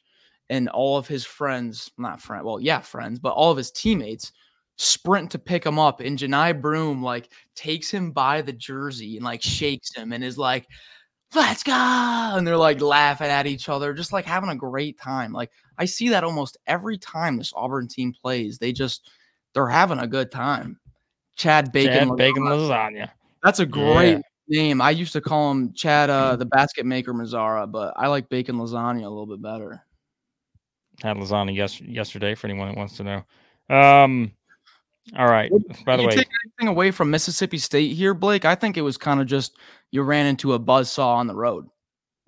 And 0.49 0.69
all 0.69 0.97
of 0.97 1.09
his 1.09 1.25
friends, 1.25 1.91
not 1.99 2.21
friend, 2.21 2.45
well, 2.45 2.61
yeah, 2.61 2.79
friends, 2.79 3.19
but 3.19 3.33
all 3.33 3.51
of 3.51 3.57
his 3.57 3.73
teammates 3.73 4.31
sprint 4.77 5.33
to 5.33 5.39
pick 5.41 5.67
him 5.67 5.81
up. 5.81 5.99
And 5.99 6.17
Johni 6.17 6.61
Broome 6.61 7.03
like 7.03 7.33
takes 7.57 7.91
him 7.91 8.13
by 8.13 8.41
the 8.41 8.53
jersey 8.53 9.17
and 9.17 9.25
like 9.25 9.43
shakes 9.43 9.93
him 9.97 10.13
and 10.13 10.23
is 10.23 10.39
like, 10.39 10.69
let's 11.35 11.65
go. 11.65 11.73
And 11.73 12.47
they're 12.47 12.57
like 12.57 12.81
laughing 12.81 13.27
at 13.27 13.49
each 13.49 13.69
other, 13.69 13.93
just 13.93 14.13
like 14.13 14.27
having 14.27 14.51
a 14.51 14.55
great 14.55 14.97
time. 14.97 15.33
Like 15.33 15.51
I 15.77 15.87
see 15.87 16.11
that 16.11 16.23
almost 16.23 16.57
every 16.69 16.99
time 16.99 17.37
this 17.37 17.53
Auburn 17.57 17.89
team 17.89 18.13
plays. 18.13 18.59
They 18.59 18.71
just, 18.71 19.11
they're 19.55 19.67
having 19.67 19.99
a 19.99 20.07
good 20.07 20.31
time. 20.31 20.79
Chad 21.35 21.73
Bacon, 21.73 22.11
Chad. 22.11 22.17
Bacon 22.17 22.45
lasagna. 22.45 23.11
That's 23.45 23.61
a 23.61 23.67
great 23.67 24.13
Yeah. 24.13 24.21
name. 24.49 24.81
I 24.81 24.91
used 24.91 25.13
to 25.13 25.21
call 25.21 25.51
him 25.51 25.73
Chad, 25.75 26.11
uh, 26.11 26.35
the 26.35 26.47
basket 26.47 26.87
maker 26.87 27.13
Mazara, 27.13 27.71
but 27.71 27.93
I 27.97 28.09
like 28.09 28.29
bacon 28.29 28.57
lasagna 28.57 29.05
a 29.05 29.09
little 29.09 29.27
bit 29.27 29.43
better. 29.43 29.85
Had 31.03 31.19
lasagna 31.19 31.55
yes, 31.55 31.81
yesterday 31.81 32.35
for 32.35 32.47
anyone 32.47 32.69
that 32.69 32.77
wants 32.77 32.97
to 32.97 33.05
know. 33.05 33.25
Um, 33.69 34.33
all 35.17 35.27
right. 35.27 35.53
By 35.85 35.97
the 35.97 36.05
way, 36.05 36.15
take 36.15 36.29
anything 36.45 36.69
away 36.69 36.91
from 36.91 37.11
Mississippi 37.11 37.59
State 37.59 37.95
here, 37.95 38.15
Blake? 38.15 38.47
I 38.47 38.55
think 38.55 38.79
it 38.79 38.83
was 38.83 38.97
kind 38.97 39.21
of 39.21 39.27
just 39.27 39.59
you 39.91 40.03
ran 40.03 40.27
into 40.27 40.55
a 40.55 40.59
buzz 40.59 40.91
saw 40.91 41.17
on 41.17 41.27
the 41.27 41.35
road. 41.35 41.67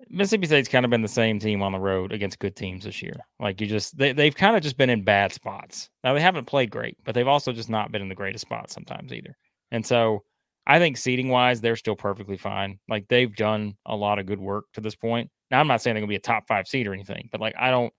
Mississippi 0.09 0.45
State's 0.45 0.69
kind 0.69 0.85
of 0.85 0.91
been 0.91 1.01
the 1.01 1.07
same 1.07 1.39
team 1.39 1.63
on 1.63 1.71
the 1.71 1.79
road 1.79 2.11
against 2.11 2.37
good 2.39 2.55
teams 2.55 2.83
this 2.83 3.01
year. 3.01 3.15
Like 3.39 3.59
you 3.59 3.65
just 3.65 3.97
they 3.97 4.13
they've 4.13 4.35
kind 4.35 4.55
of 4.55 4.61
just 4.61 4.77
been 4.77 4.91
in 4.91 5.03
bad 5.03 5.33
spots. 5.33 5.89
Now 6.03 6.13
they 6.13 6.21
haven't 6.21 6.45
played 6.45 6.69
great, 6.69 6.97
but 7.03 7.15
they've 7.15 7.27
also 7.27 7.51
just 7.51 7.69
not 7.69 7.91
been 7.91 8.03
in 8.03 8.09
the 8.09 8.15
greatest 8.15 8.43
spots 8.43 8.73
sometimes 8.73 9.11
either. 9.11 9.35
And 9.71 9.83
so 9.85 10.23
I 10.67 10.79
think 10.79 10.97
seating 10.97 11.29
wise, 11.29 11.61
they're 11.61 11.77
still 11.77 11.95
perfectly 11.95 12.35
fine. 12.37 12.77
Like 12.89 13.07
they've 13.07 13.33
done 13.33 13.75
a 13.85 13.95
lot 13.95 14.19
of 14.19 14.25
good 14.25 14.39
work 14.39 14.65
to 14.73 14.81
this 14.81 14.95
point. 14.95 15.31
Now 15.49 15.61
I'm 15.61 15.67
not 15.67 15.81
saying 15.81 15.95
they're 15.95 16.01
gonna 16.01 16.09
be 16.09 16.15
a 16.17 16.19
top 16.19 16.45
five 16.47 16.67
seed 16.67 16.87
or 16.87 16.93
anything, 16.93 17.29
but 17.31 17.39
like 17.39 17.55
I 17.57 17.71
don't 17.71 17.93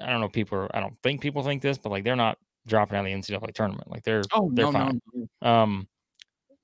I 0.00 0.10
don't 0.10 0.20
know 0.20 0.26
if 0.26 0.32
people 0.32 0.58
are 0.58 0.74
I 0.76 0.80
don't 0.80 0.96
think 1.02 1.20
people 1.20 1.42
think 1.42 1.60
this, 1.60 1.76
but 1.76 1.90
like 1.90 2.02
they're 2.02 2.16
not 2.16 2.38
dropping 2.66 2.96
out 2.96 3.06
of 3.06 3.12
the 3.12 3.12
NCAA 3.12 3.52
tournament. 3.52 3.90
Like 3.90 4.02
they're 4.02 4.22
Oh 4.32 4.50
they're 4.54 4.64
no, 4.64 4.72
fine. 4.72 5.00
no, 5.12 5.28
no. 5.42 5.48
Um, 5.48 5.88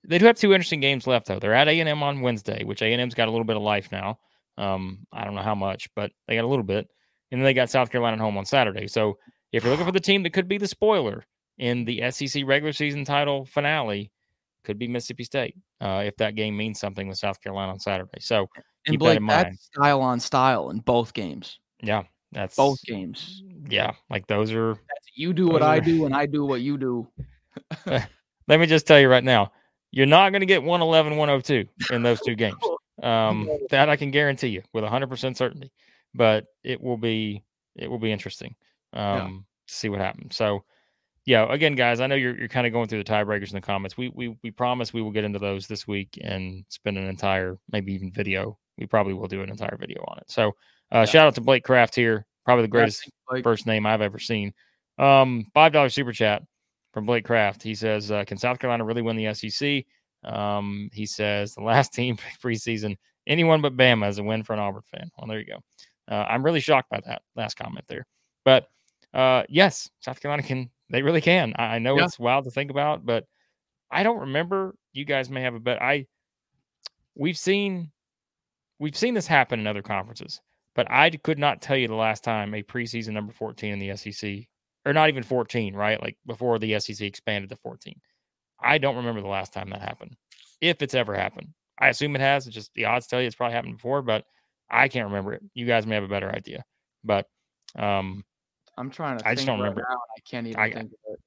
they 0.08 0.16
do 0.16 0.24
have 0.24 0.38
two 0.38 0.54
interesting 0.54 0.80
games 0.80 1.06
left 1.06 1.26
though. 1.26 1.38
They're 1.38 1.52
at 1.54 1.68
A 1.68 1.78
and 1.78 1.88
M 1.88 2.02
on 2.02 2.22
Wednesday, 2.22 2.64
which 2.64 2.80
A 2.80 2.86
and 2.86 3.00
M's 3.02 3.14
got 3.14 3.28
a 3.28 3.30
little 3.30 3.44
bit 3.44 3.56
of 3.56 3.62
life 3.62 3.92
now. 3.92 4.18
Um, 4.56 5.06
I 5.12 5.24
don't 5.24 5.34
know 5.34 5.42
how 5.42 5.54
much, 5.54 5.88
but 5.94 6.10
they 6.26 6.36
got 6.36 6.44
a 6.44 6.48
little 6.48 6.64
bit, 6.64 6.88
and 7.30 7.40
then 7.40 7.44
they 7.44 7.52
got 7.54 7.68
South 7.68 7.90
Carolina 7.90 8.16
at 8.16 8.20
home 8.20 8.38
on 8.38 8.46
Saturday. 8.46 8.86
So 8.88 9.18
if 9.52 9.62
you're 9.62 9.70
looking 9.70 9.86
for 9.86 9.92
the 9.92 10.00
team 10.08 10.22
that 10.22 10.32
could 10.32 10.48
be 10.48 10.56
the 10.58 10.66
spoiler 10.66 11.24
in 11.58 11.84
the 11.84 12.10
SEC 12.10 12.44
regular 12.46 12.72
season 12.72 13.04
title 13.04 13.44
finale, 13.44 14.10
could 14.64 14.78
be 14.78 14.88
Mississippi 14.88 15.24
State. 15.24 15.56
Uh, 15.80 16.02
if 16.04 16.16
that 16.16 16.34
game 16.34 16.56
means 16.56 16.78
something 16.80 17.08
with 17.08 17.18
South 17.18 17.40
Carolina 17.40 17.72
on 17.72 17.78
Saturday. 17.80 18.18
So 18.20 18.48
And 18.86 18.94
keep 18.94 19.00
that 19.00 19.16
in 19.16 19.22
mind. 19.22 19.46
that's 19.46 19.64
style 19.66 20.00
on 20.02 20.20
style 20.20 20.70
in 20.70 20.78
both 20.80 21.12
games. 21.14 21.58
yeah, 21.82 22.02
that's 22.32 22.56
Both 22.56 22.82
games. 22.84 23.42
Yeah, 23.68 23.92
like 24.10 24.26
those 24.26 24.52
are. 24.52 24.76
You 25.14 25.32
do 25.32 25.48
what 25.48 25.62
I 25.62 25.78
are- 25.78 25.80
do, 25.80 26.06
and 26.06 26.14
I 26.14 26.26
do 26.26 26.44
what 26.44 26.60
you 26.60 26.78
do. 26.78 27.08
Let 27.86 28.60
me 28.60 28.66
just 28.66 28.86
tell 28.86 28.98
you 29.00 29.08
right 29.08 29.24
now, 29.24 29.52
you're 29.90 30.06
not 30.06 30.30
going 30.30 30.40
to 30.40 30.46
get 30.46 30.62
111, 30.62 31.16
102 31.16 31.94
in 31.94 32.02
those 32.02 32.20
two 32.20 32.34
games. 32.34 32.56
Um, 33.02 33.48
that 33.70 33.88
I 33.88 33.96
can 33.96 34.10
guarantee 34.10 34.48
you 34.48 34.62
with 34.74 34.84
100% 34.84 35.34
certainty. 35.34 35.72
But 36.14 36.44
it 36.62 36.82
will 36.82 36.98
be 36.98 37.42
it 37.74 37.88
will 37.90 37.98
be 37.98 38.12
interesting 38.12 38.54
um, 38.92 39.46
to 39.68 39.74
see 39.74 39.88
what 39.88 40.00
happens. 40.00 40.36
So, 40.36 40.64
yeah, 41.26 41.46
again, 41.52 41.74
guys, 41.74 42.00
I 42.00 42.06
know 42.06 42.14
you're 42.14 42.36
you're 42.36 42.48
kind 42.48 42.66
of 42.66 42.72
going 42.72 42.88
through 42.88 43.02
the 43.02 43.10
tiebreakers 43.10 43.50
in 43.50 43.54
the 43.54 43.60
comments. 43.60 43.96
We 43.96 44.08
we 44.14 44.36
we 44.42 44.50
promise 44.50 44.92
we 44.92 45.02
will 45.02 45.10
get 45.10 45.24
into 45.24 45.38
those 45.38 45.66
this 45.66 45.86
week 45.86 46.18
and 46.22 46.64
spend 46.68 46.96
an 46.96 47.06
entire 47.06 47.58
maybe 47.70 47.92
even 47.92 48.10
video. 48.10 48.58
We 48.78 48.86
probably 48.86 49.12
will 49.12 49.28
do 49.28 49.42
an 49.42 49.50
entire 49.50 49.76
video 49.78 50.02
on 50.08 50.18
it. 50.18 50.30
So, 50.30 50.52
uh, 50.90 51.04
shout 51.04 51.26
out 51.26 51.34
to 51.34 51.42
Blake 51.42 51.64
Kraft 51.64 51.94
here, 51.94 52.26
probably 52.46 52.62
the 52.62 52.68
greatest 52.68 53.10
Blake. 53.28 53.44
first 53.44 53.66
name 53.66 53.84
I've 53.84 54.00
ever 54.00 54.18
seen. 54.18 54.54
Um, 54.98 55.46
five 55.52 55.72
dollar 55.72 55.90
super 55.90 56.12
chat 56.12 56.42
from 56.94 57.04
Blake 57.04 57.24
Kraft. 57.24 57.62
He 57.62 57.74
says, 57.74 58.10
uh, 58.10 58.24
"Can 58.24 58.38
South 58.38 58.58
Carolina 58.58 58.84
really 58.84 59.02
win 59.02 59.16
the 59.16 59.34
SEC?" 59.34 59.84
Um, 60.24 60.88
he 60.92 61.04
says 61.04 61.54
the 61.54 61.62
last 61.62 61.92
team 61.94 62.16
preseason, 62.42 62.96
anyone 63.26 63.60
but 63.60 63.76
Bama 63.76 64.08
is 64.08 64.18
a 64.18 64.22
win 64.22 64.42
for 64.42 64.54
an 64.54 64.58
Auburn 64.58 64.82
fan. 64.90 65.10
Well, 65.18 65.28
there 65.28 65.38
you 65.38 65.46
go. 65.46 65.58
Uh, 66.10 66.24
I'm 66.28 66.42
really 66.42 66.60
shocked 66.60 66.88
by 66.88 67.00
that 67.06 67.22
last 67.36 67.56
comment 67.56 67.84
there, 67.88 68.06
but 68.44 68.68
uh, 69.12 69.42
yes, 69.50 69.90
South 70.00 70.18
Carolina 70.18 70.42
can. 70.42 70.70
They 70.90 71.02
really 71.02 71.20
can. 71.20 71.54
I, 71.56 71.76
I 71.76 71.78
know 71.78 71.96
Yeah. 71.96 72.04
it's 72.04 72.18
wild 72.18 72.44
to 72.44 72.50
think 72.50 72.70
about, 72.70 73.06
but 73.06 73.24
I 73.90 74.02
don't 74.02 74.20
remember. 74.20 74.74
You 74.92 75.04
guys 75.04 75.30
may 75.30 75.42
have 75.42 75.54
a 75.54 75.60
bet. 75.60 75.80
I 75.80 76.06
we've 77.14 77.38
seen 77.38 77.90
we've 78.78 78.96
seen 78.96 79.14
this 79.14 79.26
happen 79.26 79.60
in 79.60 79.66
other 79.66 79.82
conferences, 79.82 80.40
but 80.74 80.90
I 80.90 81.10
could 81.10 81.38
not 81.38 81.62
tell 81.62 81.76
you 81.76 81.88
the 81.88 81.94
last 81.94 82.24
time 82.24 82.54
a 82.54 82.62
preseason 82.62 83.10
number 83.12 83.32
14 83.32 83.72
in 83.72 83.78
the 83.78 83.96
SEC, 83.96 84.46
or 84.84 84.92
not 84.92 85.08
even 85.08 85.22
14, 85.22 85.74
right? 85.74 86.00
Like 86.00 86.16
before 86.26 86.58
the 86.58 86.78
SEC 86.80 87.00
expanded 87.06 87.50
to 87.50 87.56
14. 87.56 87.94
I 88.62 88.78
don't 88.78 88.96
remember 88.96 89.20
the 89.20 89.28
last 89.28 89.52
time 89.52 89.70
that 89.70 89.80
happened, 89.80 90.16
if 90.60 90.82
it's 90.82 90.94
ever 90.94 91.14
happened. 91.14 91.48
I 91.78 91.88
assume 91.88 92.14
it 92.14 92.20
has. 92.20 92.46
It's 92.46 92.54
just 92.54 92.74
the 92.74 92.84
odds 92.84 93.06
tell 93.06 93.20
you 93.20 93.26
it's 93.26 93.36
probably 93.36 93.54
happened 93.54 93.76
before, 93.76 94.02
but 94.02 94.24
I 94.70 94.88
can't 94.88 95.06
remember 95.06 95.32
it. 95.34 95.42
You 95.54 95.66
guys 95.66 95.86
may 95.86 95.94
have 95.94 96.04
a 96.04 96.08
better 96.08 96.30
idea, 96.30 96.62
but 97.04 97.26
um, 97.78 98.22
I'm 98.78 98.90
trying 98.90 99.18
to. 99.18 99.28
I 99.28 99.34
just 99.34 99.46
don't 99.46 99.58
right 99.60 99.64
remember. 99.68 99.86
now, 99.88 99.96
I 100.16 100.20
can't 100.28 100.46
even 100.46 100.60
I- 100.60 100.72
think 100.72 100.92
of 100.92 101.14
it. 101.14 101.20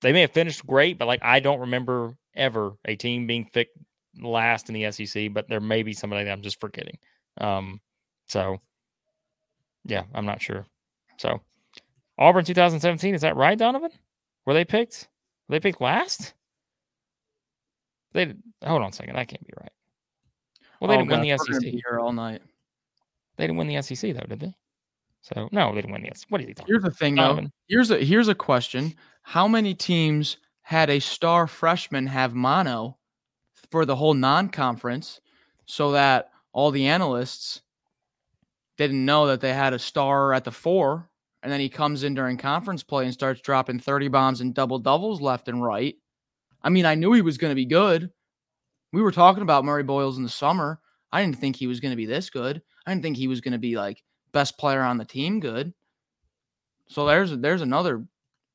they 0.00 0.12
may 0.12 0.22
have 0.22 0.32
finished 0.32 0.66
great, 0.66 0.98
but 0.98 1.06
like 1.06 1.22
I 1.22 1.40
don't 1.40 1.60
remember 1.60 2.16
ever 2.34 2.72
a 2.84 2.96
team 2.96 3.26
being 3.26 3.48
picked 3.52 3.76
last 4.20 4.68
in 4.70 4.74
the 4.74 4.90
SEC. 4.92 5.32
But 5.32 5.48
there 5.48 5.60
may 5.60 5.82
be 5.82 5.92
somebody 5.92 6.24
that 6.24 6.32
I'm 6.32 6.42
just 6.42 6.60
forgetting. 6.60 6.98
Um, 7.38 7.80
so 8.26 8.60
yeah, 9.84 10.04
I'm 10.14 10.24
not 10.26 10.40
sure. 10.40 10.64
So 11.18 11.40
Auburn 12.18 12.44
2017 12.44 13.14
is 13.14 13.20
that 13.22 13.36
right, 13.36 13.58
Donovan? 13.58 13.90
Were 14.46 14.54
they 14.54 14.64
picked? 14.64 15.08
Were 15.48 15.54
they 15.54 15.60
picked 15.60 15.80
last? 15.80 16.34
They 18.12 18.34
hold 18.64 18.82
on 18.82 18.88
a 18.90 18.92
second. 18.92 19.16
That 19.16 19.28
can't 19.28 19.44
be 19.46 19.52
right. 19.60 19.72
Well, 20.80 20.88
they 20.88 20.94
Oh, 20.94 20.98
didn't 20.98 21.10
win 21.10 21.20
the 21.22 21.36
SEC. 21.38 21.62
here 21.62 21.98
all 22.00 22.12
night. 22.12 22.40
They 23.36 23.44
didn't 23.46 23.58
win 23.58 23.66
the 23.68 23.82
SEC 23.82 24.12
though, 24.14 24.26
did 24.26 24.40
they? 24.40 24.54
So 25.34 25.48
no, 25.50 25.74
they 25.74 25.80
didn't 25.80 25.92
win 25.92 26.02
the 26.02 26.12
SEC. 26.14 26.26
What 26.28 26.40
are 26.40 26.44
you 26.44 26.54
talking? 26.54 26.72
Here's 26.72 26.84
the 26.84 26.90
thing, 26.90 27.16
though. 27.16 27.22
Donovan? 27.22 27.52
Here's 27.66 27.90
a 27.90 27.98
here's 27.98 28.28
a 28.28 28.34
question: 28.34 28.94
How 29.22 29.48
many 29.48 29.74
teams 29.74 30.36
had 30.62 30.88
a 30.88 31.00
star 31.00 31.48
freshman 31.48 32.06
have 32.06 32.34
mono 32.34 32.96
for 33.70 33.84
the 33.84 33.96
whole 33.96 34.14
non-conference, 34.14 35.20
so 35.64 35.92
that 35.92 36.30
all 36.52 36.70
the 36.70 36.86
analysts 36.86 37.62
didn't 38.76 39.04
know 39.04 39.26
that 39.26 39.40
they 39.40 39.52
had 39.52 39.72
a 39.72 39.78
star 39.80 40.32
at 40.32 40.44
the 40.44 40.52
four, 40.52 41.10
and 41.42 41.50
then 41.50 41.58
he 41.58 41.68
comes 41.68 42.04
in 42.04 42.14
during 42.14 42.36
conference 42.36 42.84
play 42.84 43.04
and 43.04 43.12
starts 43.12 43.40
dropping 43.40 43.80
thirty 43.80 44.06
bombs 44.06 44.40
and 44.40 44.54
double 44.54 44.78
doubles 44.78 45.20
left 45.20 45.48
and 45.48 45.60
right. 45.60 45.96
I 46.62 46.68
mean, 46.68 46.86
I 46.86 46.94
knew 46.94 47.12
he 47.12 47.22
was 47.22 47.38
going 47.38 47.50
to 47.50 47.56
be 47.56 47.66
good. 47.66 48.10
We 48.92 49.02
were 49.02 49.12
talking 49.12 49.42
about 49.42 49.64
Murray 49.64 49.82
Boyles 49.82 50.18
in 50.18 50.22
the 50.22 50.28
summer. 50.28 50.80
I 51.10 51.20
didn't 51.20 51.38
think 51.38 51.56
he 51.56 51.66
was 51.66 51.80
going 51.80 51.92
to 51.92 51.96
be 51.96 52.06
this 52.06 52.30
good. 52.30 52.62
I 52.86 52.92
didn't 52.92 53.02
think 53.02 53.16
he 53.16 53.28
was 53.28 53.40
going 53.40 53.52
to 53.52 53.58
be 53.58 53.76
like 53.76 54.04
best 54.36 54.58
player 54.58 54.82
on 54.82 54.98
the 54.98 55.04
team 55.06 55.40
good. 55.40 55.72
So 56.88 57.06
there's 57.06 57.30
there's 57.38 57.62
another 57.62 58.06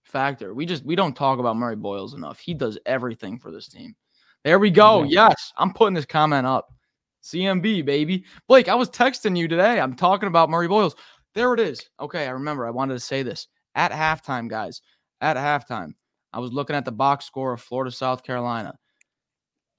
factor. 0.04 0.54
We 0.54 0.68
just 0.68 0.86
we 0.86 0.96
don't 0.96 1.16
talk 1.16 1.40
about 1.40 1.58
Murray 1.58 1.76
Boyles 1.76 2.14
enough. 2.14 2.38
He 2.38 2.54
does 2.54 2.78
everything 2.86 3.40
for 3.40 3.50
this 3.50 3.68
team. 3.68 3.96
There 4.44 4.60
we 4.60 4.70
go. 4.70 5.02
Yeah. 5.02 5.30
Yes, 5.30 5.52
I'm 5.58 5.74
putting 5.74 5.96
this 5.96 6.06
comment 6.06 6.46
up. 6.46 6.72
CMB 7.24 7.84
baby. 7.84 8.26
Blake, 8.48 8.70
I 8.70 8.76
was 8.76 8.92
texting 8.92 9.36
you 9.36 9.48
today. 9.48 9.80
I'm 9.80 9.96
talking 9.96 10.28
about 10.28 10.52
Murray 10.52 10.68
Boyles. 10.68 10.96
There 11.34 11.52
it 11.56 11.60
is. 11.60 11.84
Okay, 12.00 12.28
I 12.28 12.32
remember. 12.32 12.68
I 12.68 12.72
wanted 12.72 12.94
to 12.94 13.00
say 13.00 13.24
this 13.24 13.48
at 13.74 13.92
halftime, 13.92 14.48
guys. 14.48 14.82
At 15.20 15.36
halftime, 15.36 15.94
I 16.32 16.40
was 16.40 16.54
looking 16.54 16.76
at 16.76 16.86
the 16.86 16.92
box 16.92 17.26
score 17.26 17.54
of 17.54 17.62
Florida 17.62 17.92
South 17.92 18.22
Carolina. 18.22 18.76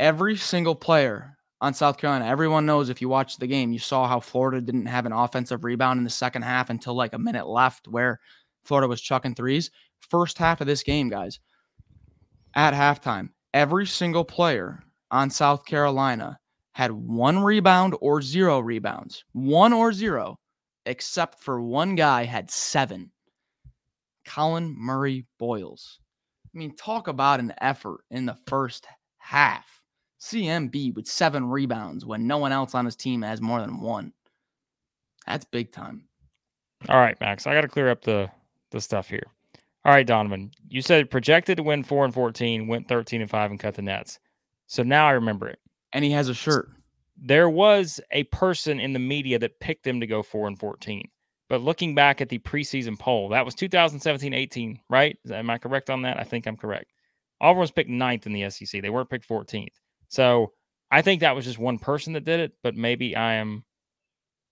Every 0.01 0.37
single 0.37 0.75
player 0.75 1.39
on 1.63 1.73
South 1.73 1.97
Carolina, 1.97 2.27
everyone 2.27 2.67
knows 2.67 2.91
if 2.91 3.01
you 3.01 3.09
watched 3.09 3.39
the 3.39 3.47
game, 3.47 3.73
you 3.73 3.79
saw 3.79 4.09
how 4.09 4.19
Florida 4.19 4.61
didn't 4.61 4.87
have 4.87 5.07
an 5.07 5.13
offensive 5.13 5.63
rebound 5.63 5.97
in 5.97 6.05
the 6.05 6.11
second 6.11 6.43
half 6.43 6.71
until 6.71 6.95
like 6.95 7.13
a 7.13 7.19
minute 7.19 7.47
left, 7.47 7.87
where 7.87 8.19
Florida 8.65 8.89
was 8.89 9.01
chucking 9.01 9.37
threes. 9.37 9.71
First 10.01 10.39
half 10.39 10.61
of 10.61 10.67
this 10.67 10.83
game, 10.83 11.09
guys, 11.09 11.39
at 12.57 12.75
halftime, 12.75 13.29
every 13.55 13.87
single 13.87 14.25
player 14.25 14.83
on 15.13 15.31
South 15.31 15.65
Carolina 15.65 16.37
had 16.73 16.91
one 16.91 17.39
rebound 17.39 17.95
or 18.01 18.21
zero 18.21 18.59
rebounds, 18.59 19.25
one 19.31 19.73
or 19.73 19.93
zero, 19.93 20.41
except 20.85 21.39
for 21.39 21.63
one 21.63 21.95
guy 21.95 22.25
had 22.25 22.51
seven. 22.51 23.13
Collin 24.25 24.75
Murray 24.77 25.27
Boyles. 25.39 26.01
I 26.53 26.59
mean, 26.59 26.75
talk 26.75 27.07
about 27.07 27.39
an 27.39 27.55
effort 27.61 28.01
in 28.11 28.27
the 28.27 28.37
first 28.49 28.85
half. 29.19 29.82
CMB 30.23 30.95
with 30.95 31.09
seven 31.09 31.45
rebounds 31.49 32.07
when 32.07 32.29
no 32.29 32.39
one 32.39 32.53
else 32.53 32.77
on 32.77 32.85
his 32.85 32.95
team 32.95 33.23
has 33.23 33.41
more 33.41 33.61
than 33.61 33.81
one. 33.81 34.13
That's 35.27 35.45
big 35.45 35.73
time. 35.73 36.05
All 36.89 36.99
right, 36.99 37.21
Max. 37.21 37.47
I 37.47 37.55
got 37.55 37.63
to 37.63 37.69
clear 37.69 37.91
up 37.91 38.03
the 38.03 38.31
the 38.71 38.81
stuff 38.81 39.09
here. 39.09 39.27
All 39.85 39.93
right, 39.93 40.07
Donovan. 40.07 40.53
You 40.69 40.81
said 40.81 41.11
projected 41.11 41.57
to 41.57 41.63
win 41.65 41.83
four 41.83 42.05
and 42.05 42.15
fourteen, 42.15 42.69
went 42.69 42.89
thirteen 42.89 43.21
and 43.21 43.31
five, 43.31 43.51
and 43.51 43.59
cut 43.59 43.75
the 43.75 43.83
nets. 43.83 44.21
So 44.69 44.83
now 44.83 45.07
I 45.07 45.13
remember 45.13 45.49
it. 45.49 45.59
And 45.93 46.05
he 46.05 46.13
has 46.13 46.29
a 46.29 46.35
shirt. 46.35 46.71
there 47.17 47.51
was 47.51 48.01
a 48.13 48.25
person 48.25 48.81
in 48.81 48.93
the 48.93 48.99
media 48.99 49.39
that 49.41 49.61
picked 49.61 49.85
them 49.85 50.01
to 50.01 50.07
go 50.07 50.23
four 50.23 50.47
and 50.47 50.59
fourteen. 50.59 51.09
But 51.49 51.63
looking 51.63 51.95
back 51.95 52.21
at 52.21 52.29
the 52.31 52.39
preseason 52.39 52.99
poll, 52.99 53.29
that 53.29 53.45
was 53.45 53.55
2017-18, 53.57 54.79
right? 54.89 55.19
Am 55.31 55.51
I 55.51 55.59
correct 55.59 55.91
on 55.91 56.01
that? 56.03 56.19
I 56.19 56.23
think 56.23 56.47
I'm 56.47 56.57
correct. 56.57 56.91
Auburn 57.43 57.61
was 57.61 57.71
picked 57.71 57.91
ninth 57.91 58.27
in 58.27 58.33
the 58.33 58.49
SEC. 58.49 58.81
They 58.81 58.89
weren't 58.89 59.11
picked 59.11 59.29
14th. 59.29 59.75
So 60.13 60.53
I 60.91 61.01
think 61.01 61.23
that 61.23 61.35
was 61.35 61.47
just 61.47 61.59
one 61.59 61.79
person 61.79 62.13
that 62.13 62.25
did 62.25 62.39
it, 62.39 62.53
but 62.63 62.77
maybe 62.77 63.17
I 63.17 63.35
am. 63.35 63.65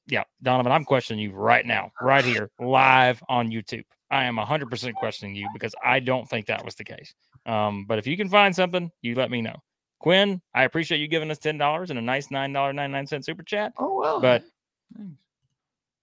Yeah, 0.06 0.24
Donovan, 0.42 0.72
I'm 0.72 0.84
questioning 0.84 1.22
you 1.22 1.32
right 1.32 1.64
now, 1.64 1.92
right 2.00 2.24
here, 2.24 2.50
live 2.58 3.22
on 3.28 3.50
YouTube. 3.50 3.84
I 4.10 4.24
am 4.24 4.36
100% 4.38 4.94
questioning 4.94 5.36
you 5.36 5.46
because 5.52 5.74
I 5.84 6.00
don't 6.00 6.28
think 6.28 6.46
that 6.46 6.64
was 6.64 6.74
the 6.74 6.84
case. 6.84 7.14
Um, 7.46 7.84
but 7.86 7.98
if 7.98 8.06
you 8.06 8.16
can 8.16 8.28
find 8.28 8.56
something, 8.56 8.90
you 9.02 9.14
let 9.14 9.30
me 9.30 9.42
know. 9.42 9.54
Quinn, 10.00 10.40
I 10.54 10.64
appreciate 10.64 10.98
you 10.98 11.06
giving 11.06 11.30
us 11.30 11.38
$10 11.38 11.90
and 11.90 11.98
a 11.98 12.02
nice 12.02 12.28
$9.99 12.28 13.22
super 13.22 13.42
chat. 13.42 13.74
Oh, 13.78 14.00
well. 14.00 14.20
But 14.20 14.42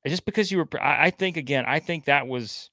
just 0.05 0.23
because 0.23 0.51
you 0.51 0.59
were, 0.59 0.67
I, 0.79 1.07
I 1.07 1.09
think, 1.09 1.35
again, 1.35 1.65
I 1.67 1.79
think 1.79 2.05
that 2.05 2.27
was, 2.27 2.69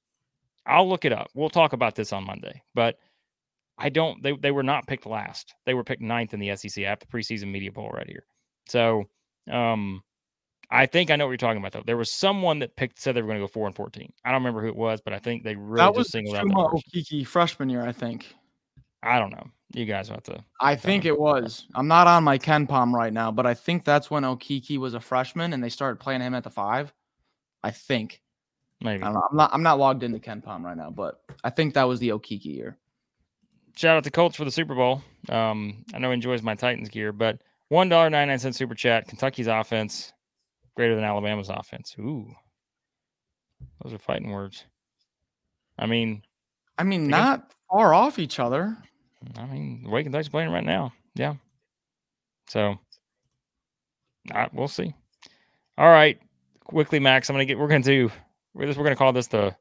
I'll 0.67 0.87
look 0.87 1.03
it 1.03 1.11
up. 1.11 1.29
We'll 1.33 1.49
talk 1.49 1.73
about 1.73 1.95
this 1.95 2.13
on 2.13 2.25
Monday. 2.25 2.61
But 2.75 2.99
I 3.77 3.89
don't, 3.89 4.21
they, 4.23 4.33
they 4.33 4.51
were 4.51 4.63
not 4.63 4.87
picked 4.87 5.05
last. 5.05 5.53
They 5.65 5.73
were 5.73 5.83
picked 5.83 6.01
ninth 6.01 6.33
in 6.33 6.39
the 6.39 6.55
SEC 6.55 6.83
at 6.83 6.99
the 6.99 7.05
preseason 7.07 7.51
media 7.51 7.71
poll 7.71 7.89
right 7.89 8.07
here. 8.07 8.25
So, 8.67 9.05
um, 9.51 10.01
I 10.69 10.85
think 10.85 11.11
I 11.11 11.15
know 11.15 11.25
what 11.25 11.31
you're 11.31 11.37
talking 11.37 11.59
about 11.59 11.73
though. 11.73 11.83
There 11.85 11.97
was 11.97 12.11
someone 12.11 12.59
that 12.59 12.75
picked 12.75 12.99
said 12.99 13.15
they 13.15 13.21
were 13.21 13.27
going 13.27 13.39
to 13.39 13.43
go 13.43 13.47
four 13.47 13.67
and 13.67 13.75
fourteen. 13.75 14.11
I 14.23 14.31
don't 14.31 14.41
remember 14.41 14.61
who 14.61 14.67
it 14.67 14.75
was, 14.75 15.01
but 15.01 15.13
I 15.13 15.19
think 15.19 15.43
they 15.43 15.55
really 15.55 15.85
that 15.85 15.89
just 15.89 15.97
was 15.97 16.11
singled 16.11 16.35
out 16.35 16.45
Chuma. 16.45 16.81
Okeke 16.95 17.27
freshman 17.27 17.69
year, 17.69 17.85
I 17.85 17.91
think. 17.91 18.35
I 19.03 19.19
don't 19.19 19.31
know. 19.31 19.45
You 19.73 19.85
guys 19.85 20.09
have 20.09 20.23
to. 20.23 20.43
I 20.61 20.75
think 20.75 21.05
it 21.05 21.17
was. 21.17 21.67
I'm 21.75 21.87
not 21.87 22.07
on 22.07 22.23
my 22.23 22.37
KenPom 22.37 22.93
right 22.93 23.13
now, 23.13 23.31
but 23.31 23.45
I 23.45 23.53
think 23.53 23.83
that's 23.83 24.09
when 24.09 24.23
Okeke 24.23 24.77
was 24.77 24.93
a 24.93 24.99
freshman 24.99 25.53
and 25.53 25.63
they 25.63 25.69
started 25.69 25.99
playing 25.99 26.21
him 26.21 26.33
at 26.33 26.43
the 26.43 26.49
five. 26.49 26.93
I 27.63 27.71
think. 27.71 28.21
Maybe. 28.81 29.03
I 29.03 29.07
don't 29.07 29.15
know. 29.15 29.27
I'm 29.29 29.37
not. 29.37 29.49
I'm 29.53 29.63
not 29.63 29.79
logged 29.79 30.03
into 30.03 30.19
KenPom 30.19 30.63
right 30.63 30.77
now, 30.77 30.89
but 30.89 31.21
I 31.43 31.49
think 31.49 31.73
that 31.73 31.83
was 31.83 31.99
the 31.99 32.09
Okeke 32.09 32.45
year. 32.45 32.77
Shout 33.75 33.97
out 33.97 34.03
to 34.05 34.11
Colts 34.11 34.35
for 34.37 34.45
the 34.45 34.51
Super 34.51 34.73
Bowl. 34.75 35.01
Um, 35.29 35.83
I 35.93 35.99
know 35.99 36.09
he 36.09 36.13
enjoys 36.13 36.41
my 36.41 36.55
Titans 36.55 36.89
gear, 36.89 37.11
but 37.11 37.41
one 37.69 37.89
dollar 37.89 38.09
ninety 38.09 38.29
nine 38.29 38.39
cent 38.39 38.55
super 38.55 38.75
chat. 38.75 39.07
Kentucky's 39.07 39.47
offense 39.47 40.13
greater 40.75 40.95
than 40.95 41.03
Alabama's 41.03 41.49
offense. 41.49 41.95
Ooh, 41.99 42.27
those 43.83 43.93
are 43.93 43.97
fighting 43.99 44.31
words. 44.31 44.63
I 45.77 45.87
mean, 45.87 46.21
I 46.77 46.83
mean, 46.83 47.05
Against- 47.07 47.11
not 47.11 47.51
far 47.69 47.93
off 47.93 48.17
each 48.19 48.39
other. 48.39 48.77
I 49.37 49.45
mean, 49.45 49.83
the 49.83 49.89
way 49.89 50.03
Kentucky's 50.03 50.29
playing 50.29 50.51
right 50.51 50.63
now, 50.63 50.93
yeah. 51.15 51.33
So, 52.47 52.75
uh, 54.33 54.47
we'll 54.53 54.67
see. 54.67 54.93
All 55.77 55.89
right, 55.89 56.17
quickly, 56.63 56.99
Max. 56.99 57.29
I'm 57.29 57.33
gonna 57.33 57.45
get. 57.45 57.59
We're 57.59 57.67
gonna 57.67 57.83
do. 57.83 58.09
We're 58.53 58.67
just. 58.67 58.77
We're 58.77 58.85
gonna 58.85 58.95
call 58.95 59.11
this 59.11 59.27
the 59.27 59.53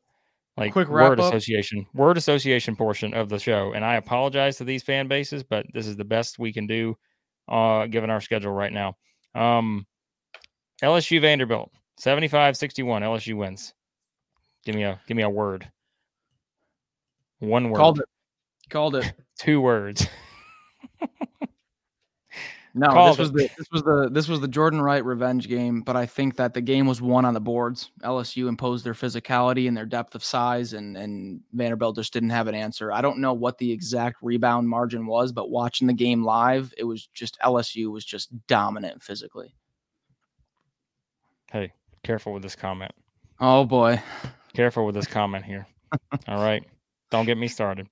like 0.57 0.73
Quick 0.73 0.89
word 0.89 1.19
wrap-up. 1.19 1.33
association, 1.33 1.87
word 1.95 2.17
association 2.17 2.77
portion 2.77 3.13
of 3.15 3.29
the 3.29 3.39
show. 3.39 3.73
And 3.73 3.85
I 3.85 3.97
apologize 3.97 4.57
to 4.59 4.65
these 4.65 4.83
fan 4.83 5.09
bases, 5.09 5.43
but 5.43 5.67
this 5.75 5.87
is 5.87 5.97
the 5.97 6.05
best 6.05 6.39
we 6.39 6.53
can 6.53 6.67
do, 6.67 6.97
uh, 7.49 7.87
given 7.87 8.11
our 8.11 8.21
schedule 8.21 8.53
right 8.53 8.73
now. 8.73 8.95
Um, 9.35 9.87
LSU 10.83 11.21
Vanderbilt 11.21 11.71
75-61. 12.01 13.03
LSU 13.03 13.37
wins. 13.37 13.75
Give 14.65 14.75
me 14.75 14.85
a 14.85 15.01
give 15.07 15.17
me 15.17 15.23
a 15.23 15.29
word. 15.29 15.71
One 17.41 17.71
word. 17.71 17.79
Called 17.79 18.01
it. 18.01 18.09
Called 18.71 18.97
it. 18.97 19.13
Two 19.39 19.61
words. 19.61 20.07
No, 22.77 22.89
Called 22.89 23.13
this 23.13 23.19
was 23.19 23.31
it. 23.31 23.35
the 23.35 23.51
this 23.57 23.69
was 23.71 23.83
the 23.85 24.09
this 24.11 24.29
was 24.29 24.41
the 24.41 24.49
Jordan 24.49 24.83
Wright 24.83 25.05
revenge 25.05 25.47
game, 25.47 25.83
but 25.83 25.95
I 25.95 26.07
think 26.07 26.35
that 26.37 26.55
the 26.55 26.61
game 26.61 26.87
was 26.89 27.01
won 27.01 27.25
on 27.25 27.33
the 27.33 27.41
boards. 27.41 27.93
LSU 28.03 28.49
imposed 28.49 28.85
their 28.85 28.95
physicality 28.95 29.69
and 29.69 29.77
their 29.77 29.87
depth 29.87 30.17
of 30.17 30.25
size, 30.25 30.73
and 30.73 30.97
and 30.97 31.41
Vanderbilt 31.53 31.95
just 31.95 32.13
didn't 32.13 32.31
have 32.31 32.49
an 32.49 32.57
answer. 32.57 32.91
I 32.91 33.01
don't 33.01 33.19
know 33.19 33.33
what 33.33 33.59
the 33.59 33.71
exact 33.71 34.17
rebound 34.23 34.69
margin 34.69 35.07
was, 35.07 35.31
but 35.31 35.51
watching 35.51 35.87
the 35.87 35.93
game 35.93 36.25
live, 36.25 36.75
it 36.77 36.83
was 36.83 37.07
just 37.15 37.39
LSU 37.45 37.93
was 37.93 38.05
just 38.05 38.31
dominant 38.49 39.05
physically. 39.05 39.55
Hey, 41.53 41.73
careful 42.03 42.33
with 42.33 42.43
this 42.43 42.57
comment. 42.57 42.91
Oh 43.39 43.65
boy, 43.65 44.03
Careful 44.55 44.85
with 44.85 44.97
this 44.97 45.07
comment 45.07 45.45
here. 45.45 45.67
All 46.29 46.43
right, 46.43 46.65
don't 47.11 47.27
get 47.27 47.39
me 47.39 47.47
started. 47.47 47.89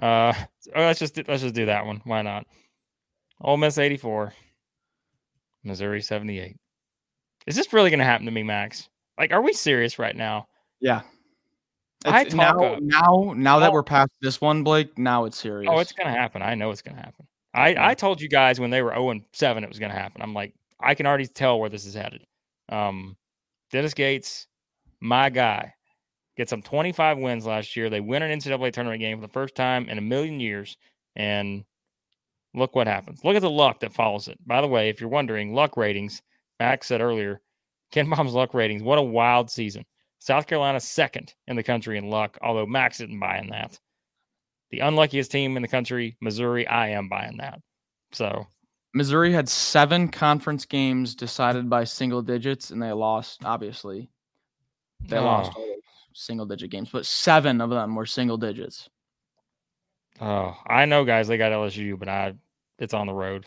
Uh, 0.00 0.32
oh, 0.74 0.80
let's 0.80 0.98
just 0.98 1.16
let's 1.28 1.42
just 1.42 1.54
do 1.54 1.66
that 1.66 1.84
one. 1.84 2.00
Why 2.04 2.22
not? 2.22 2.46
Ole 3.40 3.56
Miss 3.56 3.78
eighty 3.78 3.96
four, 3.96 4.32
Missouri 5.62 6.02
seventy 6.02 6.38
eight. 6.38 6.56
Is 7.46 7.56
this 7.56 7.72
really 7.72 7.90
going 7.90 7.98
to 7.98 8.04
happen 8.04 8.26
to 8.26 8.32
me, 8.32 8.42
Max? 8.42 8.88
Like, 9.18 9.32
are 9.32 9.42
we 9.42 9.52
serious 9.52 9.98
right 9.98 10.16
now? 10.16 10.46
yeah. 10.80 11.02
I 12.06 12.20
It's- 12.22 12.34
talk 12.34 12.56
now, 12.58 12.64
up- 12.74 12.82
now 12.82 13.32
now 13.34 13.58
that 13.60 13.72
we're 13.72 13.82
past 13.82 14.10
this 14.20 14.38
one, 14.38 14.62
Blake. 14.62 14.98
Now 14.98 15.24
it's 15.24 15.38
serious. 15.38 15.70
Oh, 15.72 15.78
it's 15.78 15.92
going 15.92 16.06
to 16.06 16.12
happen. 16.12 16.42
I 16.42 16.54
know 16.54 16.70
it's 16.70 16.82
going 16.82 16.96
to 16.96 17.02
happen. 17.02 17.26
I 17.54 17.70
Yeah. 17.70 17.86
I 17.88 17.94
told 17.94 18.20
you 18.20 18.28
guys 18.28 18.60
when 18.60 18.68
they 18.70 18.82
were 18.82 18.90
zero 18.90 19.08
and 19.10 19.24
seven, 19.32 19.64
it 19.64 19.68
was 19.70 19.78
going 19.78 19.90
to 19.90 19.96
happen. 19.98 20.20
I'm 20.20 20.34
like, 20.34 20.52
I 20.78 20.94
can 20.94 21.06
already 21.06 21.26
tell 21.26 21.58
where 21.58 21.70
this 21.70 21.86
is 21.86 21.94
headed. 21.94 22.26
Um, 22.68 23.16
Dennis 23.70 23.94
Gates, 23.94 24.48
my 25.00 25.30
guy, 25.30 25.72
gets 26.36 26.50
some 26.50 26.60
25 26.60 27.16
wins 27.16 27.46
last 27.46 27.74
year. 27.74 27.88
They 27.88 28.00
win 28.00 28.22
an 28.22 28.38
NCAA 28.38 28.70
tournament 28.72 29.00
game 29.00 29.16
for 29.18 29.26
the 29.26 29.32
first 29.32 29.54
time 29.54 29.88
in 29.88 29.96
a 29.96 30.02
million 30.02 30.40
years, 30.40 30.76
and 31.16 31.64
look 32.54 32.74
what 32.74 32.86
happens. 32.86 33.24
Look 33.24 33.36
at 33.36 33.42
the 33.42 33.50
luck 33.50 33.80
that 33.80 33.92
follows 33.92 34.28
it. 34.28 34.38
By 34.46 34.60
the 34.60 34.68
way, 34.68 34.88
if 34.88 35.00
you're 35.00 35.10
wondering, 35.10 35.54
luck 35.54 35.76
ratings. 35.76 36.22
Max 36.60 36.86
said 36.86 37.00
earlier, 37.00 37.40
KenPom's 37.92 38.32
luck 38.32 38.54
ratings. 38.54 38.82
What 38.82 38.98
a 38.98 39.02
wild 39.02 39.50
season. 39.50 39.84
South 40.18 40.46
Carolina 40.46 40.80
second 40.80 41.34
in 41.48 41.56
the 41.56 41.62
country 41.62 41.98
in 41.98 42.08
luck, 42.08 42.38
although 42.40 42.66
Max 42.66 43.00
isn't 43.00 43.20
buying 43.20 43.50
that. 43.50 43.78
The 44.70 44.80
unluckiest 44.80 45.30
team 45.30 45.56
in 45.56 45.62
the 45.62 45.68
country, 45.68 46.16
Missouri. 46.20 46.66
I 46.66 46.88
am 46.88 47.08
buying 47.08 47.36
that. 47.38 47.60
So 48.12 48.46
Missouri 48.94 49.32
had 49.32 49.48
seven 49.48 50.08
conference 50.08 50.64
games 50.64 51.14
decided 51.14 51.68
by 51.68 51.84
single 51.84 52.22
digits, 52.22 52.70
and 52.70 52.82
they 52.82 52.92
lost. 52.92 53.44
Obviously, 53.44 54.08
they 55.08 55.18
oh. 55.18 55.24
lost 55.24 55.52
oh, 55.56 55.60
those 55.60 55.76
single 56.14 56.46
digit 56.46 56.70
games, 56.70 56.88
but 56.90 57.04
seven 57.04 57.60
of 57.60 57.70
them 57.70 57.94
were 57.94 58.06
single 58.06 58.38
digits. 58.38 58.88
Oh, 60.20 60.56
I 60.66 60.84
know, 60.84 61.04
guys. 61.04 61.28
They 61.28 61.36
got 61.36 61.52
LSU, 61.52 61.98
but 61.98 62.08
I, 62.08 62.34
it's 62.78 62.94
on 62.94 63.06
the 63.06 63.12
road. 63.14 63.46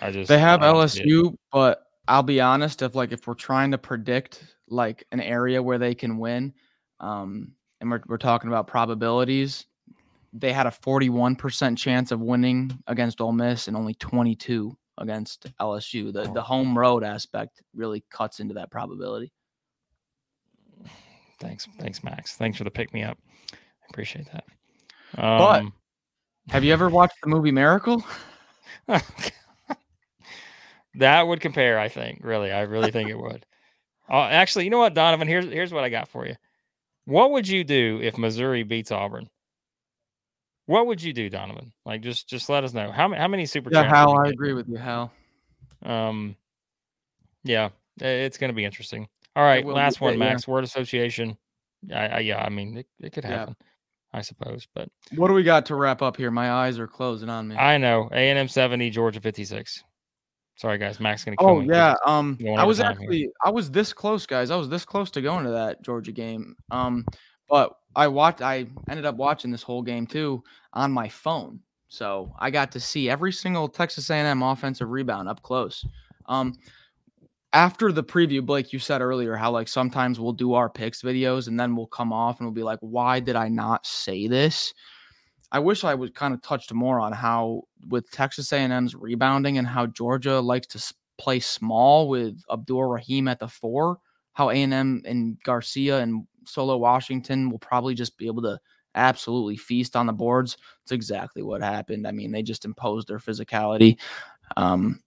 I 0.00 0.10
just 0.10 0.28
They 0.28 0.38
have 0.38 0.62
it. 0.62 0.66
LSU, 0.66 1.34
but 1.52 1.82
I'll 2.08 2.22
be 2.22 2.40
honest. 2.40 2.82
If 2.82 2.94
like 2.94 3.12
if 3.12 3.26
we're 3.26 3.34
trying 3.34 3.70
to 3.72 3.78
predict 3.78 4.44
like 4.68 5.04
an 5.12 5.20
area 5.20 5.62
where 5.62 5.78
they 5.78 5.94
can 5.94 6.18
win, 6.18 6.52
um, 7.00 7.52
and 7.80 7.90
we're 7.90 8.02
we're 8.06 8.18
talking 8.18 8.48
about 8.48 8.66
probabilities, 8.66 9.66
they 10.32 10.52
had 10.52 10.66
a 10.66 10.70
forty-one 10.70 11.34
percent 11.36 11.78
chance 11.78 12.12
of 12.12 12.20
winning 12.20 12.78
against 12.86 13.20
Ole 13.20 13.32
Miss 13.32 13.68
and 13.68 13.76
only 13.76 13.94
twenty-two 13.94 14.76
against 14.98 15.46
LSU. 15.60 16.12
The 16.12 16.24
the 16.24 16.40
Oh. 16.40 16.42
home 16.42 16.76
road 16.78 17.02
aspect 17.04 17.62
really 17.74 18.04
cuts 18.10 18.40
into 18.40 18.54
that 18.54 18.70
probability. 18.70 19.32
Thanks, 21.38 21.68
thanks, 21.78 22.02
Max. 22.02 22.34
Thanks 22.36 22.56
for 22.58 22.64
the 22.64 22.70
pick 22.70 22.92
me 22.94 23.02
up. 23.02 23.18
I 23.52 23.86
appreciate 23.90 24.26
that. 24.32 24.44
But- 25.14 25.60
Um, 25.62 25.72
Have 26.48 26.64
you 26.64 26.72
ever 26.72 26.88
watched 26.88 27.16
the 27.22 27.28
movie 27.28 27.50
Miracle? 27.52 28.04
that 30.94 31.22
would 31.22 31.40
compare. 31.40 31.78
I 31.78 31.88
think. 31.88 32.20
Really, 32.22 32.52
I 32.52 32.62
really 32.62 32.90
think 32.90 33.10
it 33.10 33.18
would. 33.18 33.46
Uh, 34.08 34.24
actually, 34.24 34.64
you 34.64 34.70
know 34.70 34.78
what, 34.78 34.94
Donovan? 34.94 35.28
Here's 35.28 35.46
here's 35.46 35.72
what 35.72 35.84
I 35.84 35.88
got 35.88 36.08
for 36.08 36.26
you. 36.26 36.36
What 37.06 37.32
would 37.32 37.46
you 37.46 37.64
do 37.64 38.00
if 38.02 38.18
Missouri 38.18 38.62
beats 38.62 38.90
Auburn? 38.90 39.28
What 40.66 40.88
would 40.88 41.00
you 41.00 41.12
do, 41.12 41.30
Donovan? 41.30 41.72
Like, 41.84 42.02
just 42.02 42.28
just 42.28 42.48
let 42.48 42.64
us 42.64 42.72
know. 42.74 42.90
How 42.90 43.08
many 43.08 43.20
how 43.20 43.28
many 43.28 43.46
super 43.46 43.70
Yeah, 43.72 43.84
Hal, 43.84 44.18
I 44.18 44.28
agree 44.28 44.52
with 44.52 44.68
you, 44.68 44.76
Hal. 44.76 45.12
Um, 45.84 46.36
yeah, 47.44 47.70
it's 48.00 48.38
going 48.38 48.50
to 48.50 48.54
be 48.54 48.64
interesting. 48.64 49.06
All 49.36 49.44
right, 49.44 49.64
be 49.64 49.70
last 49.70 50.00
one, 50.00 50.14
yeah. 50.14 50.18
Max. 50.18 50.48
Word 50.48 50.64
association. 50.64 51.36
I, 51.92 52.08
I, 52.08 52.18
yeah, 52.20 52.42
I 52.42 52.48
mean, 52.48 52.78
it, 52.78 52.86
it 53.00 53.12
could 53.12 53.24
Yeah. 53.24 53.46
I 54.16 54.22
suppose. 54.22 54.66
But 54.74 54.88
What 55.14 55.28
do 55.28 55.34
we 55.34 55.42
got 55.42 55.66
to 55.66 55.74
wrap 55.76 56.00
up 56.00 56.16
here? 56.16 56.30
My 56.30 56.50
eyes 56.50 56.78
are 56.78 56.86
closing 56.88 57.28
on 57.28 57.48
me. 57.48 57.56
I 57.56 57.76
know 57.76 58.08
A 58.12 58.30
and 58.30 58.38
M 58.38 58.48
seventy, 58.48 58.88
Georgia 58.90 59.20
fifty 59.20 59.44
six. 59.44 59.84
Sorry, 60.56 60.78
guys. 60.78 60.98
Max 61.00 61.22
going 61.22 61.36
to 61.36 61.42
kill 61.44 61.50
Oh 61.50 61.60
me. 61.60 61.68
yeah, 61.68 61.94
um, 62.06 62.38
I 62.56 62.64
was 62.64 62.78
time 62.78 62.96
here. 62.96 63.02
actually 63.02 63.30
I 63.44 63.50
was 63.50 63.70
this 63.70 63.92
close, 63.92 64.24
guys. 64.24 64.50
I 64.50 64.56
was 64.56 64.70
this 64.70 64.86
close 64.86 65.10
to 65.10 65.20
going 65.20 65.44
to 65.44 65.50
that 65.50 65.82
Georgia 65.82 66.12
game. 66.12 66.56
Um, 66.70 67.04
but 67.48 67.76
I 67.94 68.08
watched. 68.08 68.40
I 68.40 68.66
ended 68.88 69.04
up 69.04 69.16
watching 69.16 69.50
this 69.50 69.62
whole 69.62 69.82
game 69.82 70.06
too 70.06 70.42
on 70.72 70.90
my 70.92 71.08
phone, 71.10 71.60
so 71.88 72.32
I 72.38 72.50
got 72.50 72.72
to 72.72 72.80
see 72.80 73.10
every 73.10 73.32
single 73.32 73.68
Texas 73.68 74.08
A&M 74.08 74.42
offensive 74.42 74.88
rebound 74.88 75.28
up 75.28 75.42
close. 75.42 75.84
Um, 76.24 76.54
after 77.52 77.92
the 77.92 78.04
preview, 78.04 78.44
Blake, 78.44 78.72
you 78.72 78.78
said 78.78 79.00
earlier 79.00 79.34
how 79.34 79.50
like 79.50 79.68
sometimes 79.68 80.20
we'll 80.20 80.32
do 80.32 80.54
our 80.54 80.68
picks 80.68 81.02
videos 81.02 81.48
and 81.48 81.58
then 81.58 81.74
we'll 81.74 81.86
come 81.86 82.12
off 82.12 82.38
and 82.38 82.46
we'll 82.46 82.54
be 82.54 82.62
like, 82.62 82.78
why 82.80 83.20
did 83.20 83.36
I 83.36 83.48
not 83.48 83.86
say 83.86 84.26
this? 84.26 84.74
I 85.52 85.58
wish 85.60 85.84
I 85.84 85.94
would 85.94 86.14
kind 86.14 86.34
of 86.34 86.42
touched 86.42 86.72
more 86.72 86.98
on 86.98 87.12
how 87.12 87.62
with 87.88 88.10
Texas 88.10 88.52
A&M's 88.52 88.94
rebounding 88.94 89.58
and 89.58 89.66
how 89.66 89.86
Georgia 89.86 90.40
likes 90.40 90.66
to 90.68 90.94
play 91.18 91.40
small 91.40 92.08
with 92.08 92.42
Abdur 92.50 92.88
Rahim 92.88 93.28
at 93.28 93.38
the 93.38 93.48
four, 93.48 93.98
how 94.32 94.50
A&M 94.50 95.02
and 95.04 95.42
Garcia 95.44 96.00
and 96.00 96.26
Solo 96.44 96.76
Washington 96.76 97.48
will 97.48 97.58
probably 97.58 97.94
just 97.94 98.18
be 98.18 98.26
able 98.26 98.42
to 98.42 98.58
absolutely 98.96 99.56
feast 99.56 99.94
on 99.94 100.06
the 100.06 100.12
boards. 100.12 100.56
It's 100.82 100.92
exactly 100.92 101.42
what 101.42 101.62
happened. 101.62 102.06
I 102.06 102.12
mean, 102.12 102.32
they 102.32 102.42
just 102.42 102.64
imposed 102.64 103.08
their 103.08 103.18
physicality. 103.18 103.98
Um, 104.56 105.00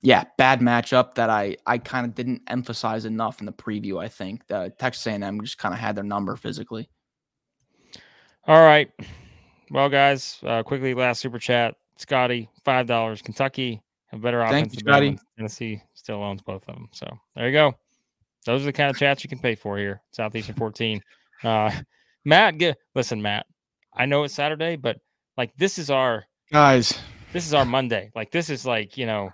yeah, 0.00 0.24
bad 0.36 0.60
matchup 0.60 1.14
that 1.14 1.30
I 1.30 1.56
I 1.66 1.78
kind 1.78 2.06
of 2.06 2.14
didn't 2.14 2.42
emphasize 2.46 3.04
enough 3.04 3.40
in 3.40 3.46
the 3.46 3.52
preview. 3.52 4.02
I 4.02 4.08
think 4.08 4.46
the 4.46 4.72
Texas 4.78 5.06
A&M 5.06 5.40
just 5.40 5.58
kind 5.58 5.74
of 5.74 5.80
had 5.80 5.96
their 5.96 6.04
number 6.04 6.36
physically. 6.36 6.88
All 8.46 8.62
right, 8.62 8.90
well, 9.70 9.88
guys, 9.88 10.38
uh, 10.44 10.62
quickly 10.62 10.94
last 10.94 11.20
super 11.20 11.38
chat. 11.38 11.74
Scotty, 11.96 12.48
five 12.64 12.86
dollars. 12.86 13.20
Kentucky 13.22 13.82
have 14.06 14.22
better 14.22 14.40
offense. 14.40 14.52
Thank 14.52 14.72
you, 14.72 14.78
Scotty. 14.78 15.18
Tennessee 15.36 15.82
still 15.94 16.22
owns 16.22 16.42
both 16.42 16.66
of 16.68 16.74
them. 16.74 16.88
So 16.92 17.06
there 17.34 17.46
you 17.46 17.52
go. 17.52 17.74
Those 18.46 18.62
are 18.62 18.66
the 18.66 18.72
kind 18.72 18.90
of 18.90 18.96
chats 18.96 19.24
you 19.24 19.28
can 19.28 19.40
pay 19.40 19.54
for 19.54 19.76
here. 19.76 20.00
Southeastern 20.12 20.54
14. 20.54 21.02
Uh, 21.42 21.70
Matt, 22.24 22.58
get 22.58 22.78
listen, 22.94 23.20
Matt. 23.20 23.46
I 23.94 24.06
know 24.06 24.22
it's 24.22 24.34
Saturday, 24.34 24.76
but 24.76 24.98
like 25.36 25.54
this 25.56 25.78
is 25.78 25.90
our 25.90 26.24
guys. 26.52 26.98
This 27.32 27.46
is 27.46 27.52
our 27.52 27.64
Monday. 27.64 28.10
Like 28.14 28.30
this 28.30 28.48
is 28.48 28.64
like 28.64 28.96
you 28.96 29.06
know 29.06 29.32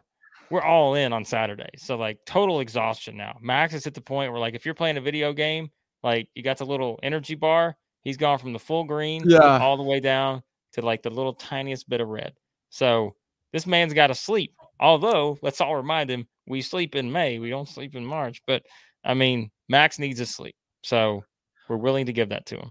we're 0.55 0.63
all 0.63 0.95
in 0.95 1.13
on 1.13 1.25
Saturday. 1.25 1.71
So 1.77 1.97
like 1.97 2.25
total 2.27 2.61
exhaustion 2.61 3.17
now. 3.17 3.37
Max 3.43 3.75
is 3.75 3.89
at 3.89 3.95
the 3.95 4.01
point 4.01 4.31
where 4.31 4.41
like 4.41 4.55
if 4.55 4.65
you're 4.65 4.73
playing 4.73 4.97
a 4.97 5.01
video 5.01 5.33
game, 5.33 5.69
like 6.05 6.29
you 6.37 6.45
got 6.45 6.59
the 6.59 6.65
little 6.65 7.01
energy 7.03 7.35
bar, 7.35 7.77
he's 8.03 8.17
gone 8.17 8.39
from 8.39 8.53
the 8.53 8.59
full 8.61 8.85
green 8.85 9.25
yeah. 9.29 9.59
all 9.59 9.77
the 9.77 9.83
way 9.83 9.99
down 9.99 10.45
to 10.75 10.81
like 10.81 11.03
the 11.03 11.11
little 11.11 11.35
tiniest 11.35 11.89
bit 11.89 12.01
of 12.01 12.07
red. 12.07 12.35
So 12.71 13.17
this 13.53 13.67
man's 13.67 13.95
got 13.95 14.07
to 14.07 14.15
sleep. 14.15 14.55
Although 14.79 15.39
let's 15.43 15.61
all 15.61 15.75
remind 15.75 16.09
him 16.09 16.29
we 16.47 16.63
sleep 16.63 16.95
in 16.95 17.11
May, 17.11 17.41
we 17.41 17.51
don't 17.51 17.69
sleep 17.69 17.97
in 17.97 18.07
March. 18.07 18.41
But 18.47 18.63
I 19.05 19.15
mean, 19.15 19.51
Max 19.69 19.99
needs 19.99 20.21
his 20.21 20.31
sleep. 20.31 20.55
So 20.85 21.25
we're 21.69 21.79
willing 21.79 22.07
to 22.07 22.13
give 22.13 22.29
that 22.29 22.47
to 22.47 22.59
him. 22.59 22.71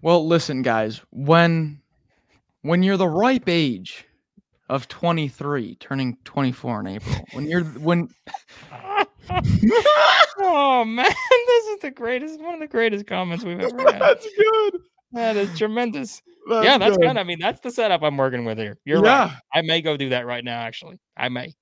Well, 0.00 0.24
listen, 0.24 0.62
guys, 0.62 1.00
when 1.10 1.80
when 2.62 2.84
you're 2.84 2.96
the 2.96 3.08
ripe 3.08 3.48
age 3.48 4.06
of 4.68 4.88
23, 4.88 5.76
turning 5.76 6.16
24 6.24 6.80
in 6.80 6.86
April. 6.86 7.16
When 7.32 7.46
you're 7.46 7.64
when 7.64 8.08
Oh 10.38 10.84
man, 10.84 11.06
this 11.46 11.64
is 11.66 11.78
the 11.80 11.90
greatest 11.90 12.40
one 12.40 12.54
of 12.54 12.60
the 12.60 12.66
greatest 12.66 13.06
comments 13.06 13.44
we've 13.44 13.60
ever 13.60 13.92
had. 13.92 14.00
That's 14.00 14.26
good. 14.36 14.80
That 15.12 15.36
is 15.36 15.56
tremendous. 15.56 16.20
That's 16.48 16.64
yeah, 16.64 16.76
that's 16.78 16.96
good. 16.96 17.06
good. 17.06 17.16
I 17.16 17.22
mean, 17.24 17.38
that's 17.38 17.60
the 17.60 17.70
setup 17.70 18.02
I'm 18.02 18.16
working 18.16 18.44
with 18.44 18.58
here. 18.58 18.76
You're 18.84 19.04
Yeah. 19.04 19.24
right. 19.28 19.36
I 19.54 19.62
may 19.62 19.80
go 19.80 19.96
do 19.96 20.10
that 20.10 20.26
right 20.26 20.44
now, 20.44 20.60
actually. 20.60 20.98
I 21.16 21.28
may. 21.28 21.52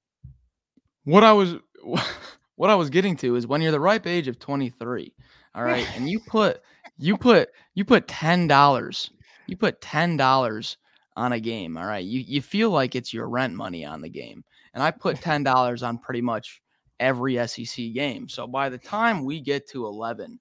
What 1.05 1.23
I 1.25 1.33
was 1.33 1.57
what 2.57 2.71
I 2.71 2.75
was 2.75 2.91
getting 2.91 3.17
to 3.19 3.37
is 3.37 3.47
when 3.47 3.61
you're 3.63 3.73
the 3.73 3.81
ripe 3.81 4.07
age 4.07 4.29
of 4.29 4.39
23, 4.39 5.13
all 5.55 5.65
right, 5.65 5.87
and 5.97 6.09
you 6.09 6.19
put 6.21 6.61
you 6.99 7.17
put 7.17 7.51
you 7.75 7.85
put 7.85 8.09
ten 8.09 8.47
dollars, 8.47 9.11
you 9.47 9.57
put 9.57 9.81
ten 9.81 10.17
dollars 10.17 10.79
on 11.17 11.33
a 11.33 11.41
game, 11.41 11.77
all 11.77 11.87
right. 11.87 12.05
You 12.05 12.21
you 12.21 12.43
feel 12.43 12.71
like 12.71 12.95
it's 12.95 13.13
your 13.13 13.29
rent 13.29 13.55
money 13.55 13.85
on 13.85 14.01
the 14.01 14.09
game. 14.09 14.45
And 14.75 14.83
I 14.83 14.91
put 14.91 15.17
ten 15.21 15.43
dollars 15.43 15.83
on 15.83 15.99
pretty 15.99 16.21
much 16.21 16.63
every 17.03 17.47
SEC 17.47 17.93
game. 17.93 18.29
So 18.29 18.47
by 18.47 18.69
the 18.69 18.79
time 18.79 19.25
we 19.25 19.41
get 19.41 19.69
to 19.71 19.87
11, 19.87 20.39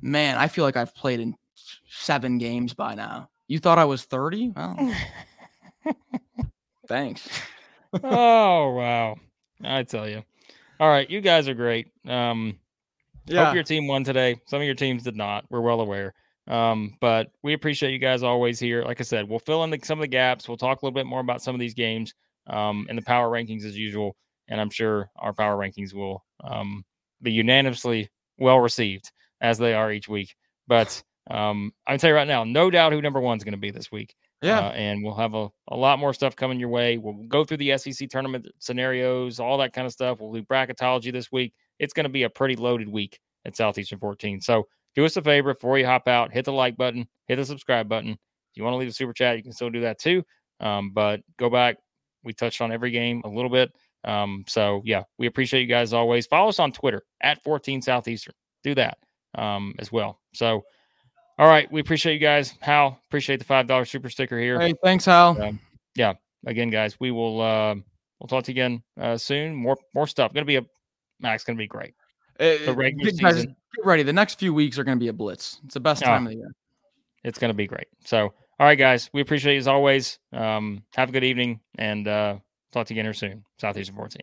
man, 0.00 0.36
I 0.38 0.46
feel 0.46 0.64
like 0.64 0.76
I've 0.76 0.94
played 0.94 1.20
in 1.20 1.34
seven 1.88 2.38
games 2.38 2.72
by 2.72 2.94
now. 2.94 3.28
You 3.48 3.58
thought 3.58 3.78
I 3.78 3.84
was 3.84 4.04
30? 4.04 4.52
Well, 4.56 4.94
thanks. 6.88 7.28
oh 7.92 8.70
wow. 8.74 9.16
I 9.62 9.82
tell 9.82 10.08
you. 10.08 10.22
All 10.80 10.88
right, 10.88 11.08
you 11.10 11.20
guys 11.20 11.48
are 11.48 11.54
great. 11.54 11.88
Um 12.06 12.58
hope 13.30 13.54
your 13.54 13.64
team 13.64 13.86
won 13.86 14.04
today. 14.04 14.40
Some 14.46 14.60
of 14.60 14.66
your 14.66 14.74
teams 14.74 15.02
did 15.02 15.16
not. 15.16 15.44
We're 15.50 15.60
well 15.60 15.80
aware. 15.80 16.14
Um, 16.46 16.96
but 17.00 17.30
we 17.42 17.54
appreciate 17.54 17.92
you 17.92 17.98
guys 17.98 18.22
always 18.22 18.58
here. 18.58 18.82
Like 18.84 19.00
I 19.00 19.04
said, 19.04 19.28
we'll 19.28 19.38
fill 19.38 19.64
in 19.64 19.70
the, 19.70 19.80
some 19.82 19.98
of 19.98 20.02
the 20.02 20.08
gaps. 20.08 20.48
We'll 20.48 20.56
talk 20.56 20.82
a 20.82 20.84
little 20.84 20.94
bit 20.94 21.06
more 21.06 21.20
about 21.20 21.42
some 21.42 21.54
of 21.54 21.60
these 21.60 21.74
games 21.74 22.14
um, 22.46 22.86
in 22.90 22.96
the 22.96 23.02
power 23.02 23.30
rankings 23.30 23.64
as 23.64 23.76
usual. 23.76 24.16
And 24.48 24.60
I'm 24.60 24.70
sure 24.70 25.10
our 25.16 25.32
power 25.32 25.56
rankings 25.56 25.94
will 25.94 26.24
um, 26.42 26.84
be 27.22 27.32
unanimously 27.32 28.10
well 28.38 28.58
received 28.58 29.10
as 29.40 29.58
they 29.58 29.74
are 29.74 29.90
each 29.90 30.08
week. 30.08 30.36
But 30.66 31.02
um, 31.30 31.72
I 31.86 31.92
can 31.92 32.00
tell 32.00 32.10
you 32.10 32.16
right 32.16 32.28
now, 32.28 32.44
no 32.44 32.70
doubt 32.70 32.92
who 32.92 33.00
number 33.00 33.20
one 33.20 33.38
is 33.38 33.44
going 33.44 33.52
to 33.52 33.58
be 33.58 33.70
this 33.70 33.90
week. 33.90 34.14
Yeah. 34.42 34.58
Uh, 34.58 34.72
and 34.72 35.02
we'll 35.02 35.14
have 35.14 35.34
a, 35.34 35.48
a 35.68 35.76
lot 35.76 35.98
more 35.98 36.12
stuff 36.12 36.36
coming 36.36 36.60
your 36.60 36.68
way. 36.68 36.98
We'll 36.98 37.14
go 37.28 37.44
through 37.44 37.56
the 37.58 37.78
SEC 37.78 38.10
tournament 38.10 38.46
scenarios, 38.58 39.40
all 39.40 39.56
that 39.58 39.72
kind 39.72 39.86
of 39.86 39.92
stuff. 39.92 40.20
We'll 40.20 40.34
do 40.34 40.42
bracketology 40.42 41.10
this 41.10 41.32
week. 41.32 41.54
It's 41.78 41.94
going 41.94 42.04
to 42.04 42.10
be 42.10 42.24
a 42.24 42.30
pretty 42.30 42.56
loaded 42.56 42.88
week 42.88 43.18
at 43.46 43.56
Southeastern 43.56 43.98
14. 43.98 44.42
So 44.42 44.66
do 44.94 45.04
us 45.04 45.16
a 45.16 45.22
favor 45.22 45.54
before 45.54 45.78
you 45.78 45.86
hop 45.86 46.08
out, 46.08 46.32
hit 46.32 46.44
the 46.44 46.52
like 46.52 46.76
button, 46.76 47.08
hit 47.26 47.36
the 47.36 47.44
subscribe 47.44 47.88
button. 47.88 48.10
If 48.10 48.56
you 48.56 48.62
want 48.62 48.74
to 48.74 48.78
leave 48.78 48.88
a 48.88 48.92
super 48.92 49.12
chat, 49.12 49.36
you 49.36 49.42
can 49.42 49.52
still 49.52 49.70
do 49.70 49.80
that 49.80 49.98
too. 49.98 50.24
Um, 50.60 50.92
but 50.92 51.20
go 51.38 51.50
back. 51.50 51.76
We 52.22 52.32
touched 52.32 52.60
on 52.60 52.72
every 52.72 52.90
game 52.90 53.22
a 53.24 53.28
little 53.28 53.50
bit. 53.50 53.72
Um, 54.04 54.44
so 54.46 54.82
yeah, 54.84 55.04
we 55.18 55.26
appreciate 55.26 55.62
you 55.62 55.66
guys 55.66 55.92
always. 55.92 56.26
Follow 56.26 56.48
us 56.48 56.58
on 56.58 56.72
Twitter 56.72 57.02
at 57.22 57.42
14 57.42 57.82
Southeastern. 57.82 58.34
Do 58.62 58.74
that 58.76 58.98
um, 59.34 59.74
as 59.78 59.90
well. 59.90 60.20
So, 60.32 60.64
all 61.38 61.48
right, 61.48 61.70
we 61.72 61.80
appreciate 61.80 62.14
you 62.14 62.20
guys. 62.20 62.54
Hal, 62.60 62.98
appreciate 63.08 63.38
the 63.38 63.44
five 63.44 63.66
dollar 63.66 63.84
super 63.84 64.08
sticker 64.08 64.38
here. 64.38 64.60
Hey, 64.60 64.74
thanks, 64.82 65.04
Hal. 65.04 65.40
Um, 65.42 65.60
yeah, 65.96 66.14
again, 66.46 66.70
guys, 66.70 66.98
we 67.00 67.10
will 67.10 67.40
uh, 67.40 67.74
we'll 68.20 68.28
talk 68.28 68.44
to 68.44 68.52
you 68.52 68.54
again 68.54 68.82
uh, 69.00 69.16
soon. 69.16 69.54
More 69.54 69.76
more 69.94 70.06
stuff. 70.06 70.32
Going 70.32 70.42
to 70.42 70.46
be 70.46 70.56
a 70.56 70.64
Max. 71.20 71.44
Going 71.44 71.56
to 71.56 71.62
be 71.62 71.66
great. 71.66 71.94
Uh, 72.40 72.56
The 72.66 72.74
regular 72.76 73.10
guys, 73.12 73.34
season. 73.36 73.56
get 73.76 73.84
ready. 73.86 74.02
The 74.02 74.12
next 74.12 74.38
few 74.38 74.52
weeks 74.54 74.78
are 74.78 74.84
going 74.84 74.98
to 74.98 75.02
be 75.02 75.08
a 75.08 75.12
blitz. 75.12 75.60
It's 75.64 75.74
the 75.74 75.80
best 75.80 76.02
Oh. 76.02 76.06
time 76.06 76.26
of 76.26 76.32
the 76.32 76.36
year. 76.38 76.54
It's 77.22 77.38
going 77.38 77.50
to 77.50 77.54
be 77.54 77.66
great. 77.66 77.86
So, 78.04 78.24
all 78.58 78.66
right, 78.66 78.78
guys, 78.78 79.08
we 79.12 79.20
appreciate 79.20 79.54
you 79.54 79.58
as 79.58 79.68
always. 79.68 80.18
Um, 80.32 80.82
have 80.94 81.08
a 81.08 81.12
good 81.12 81.24
evening 81.24 81.60
and 81.78 82.06
uh, 82.06 82.38
talk 82.72 82.86
to 82.88 82.94
you 82.94 82.98
again 82.98 83.06
here 83.06 83.14
soon. 83.14 83.44
Southeastern 83.58 83.96
14. 83.96 84.20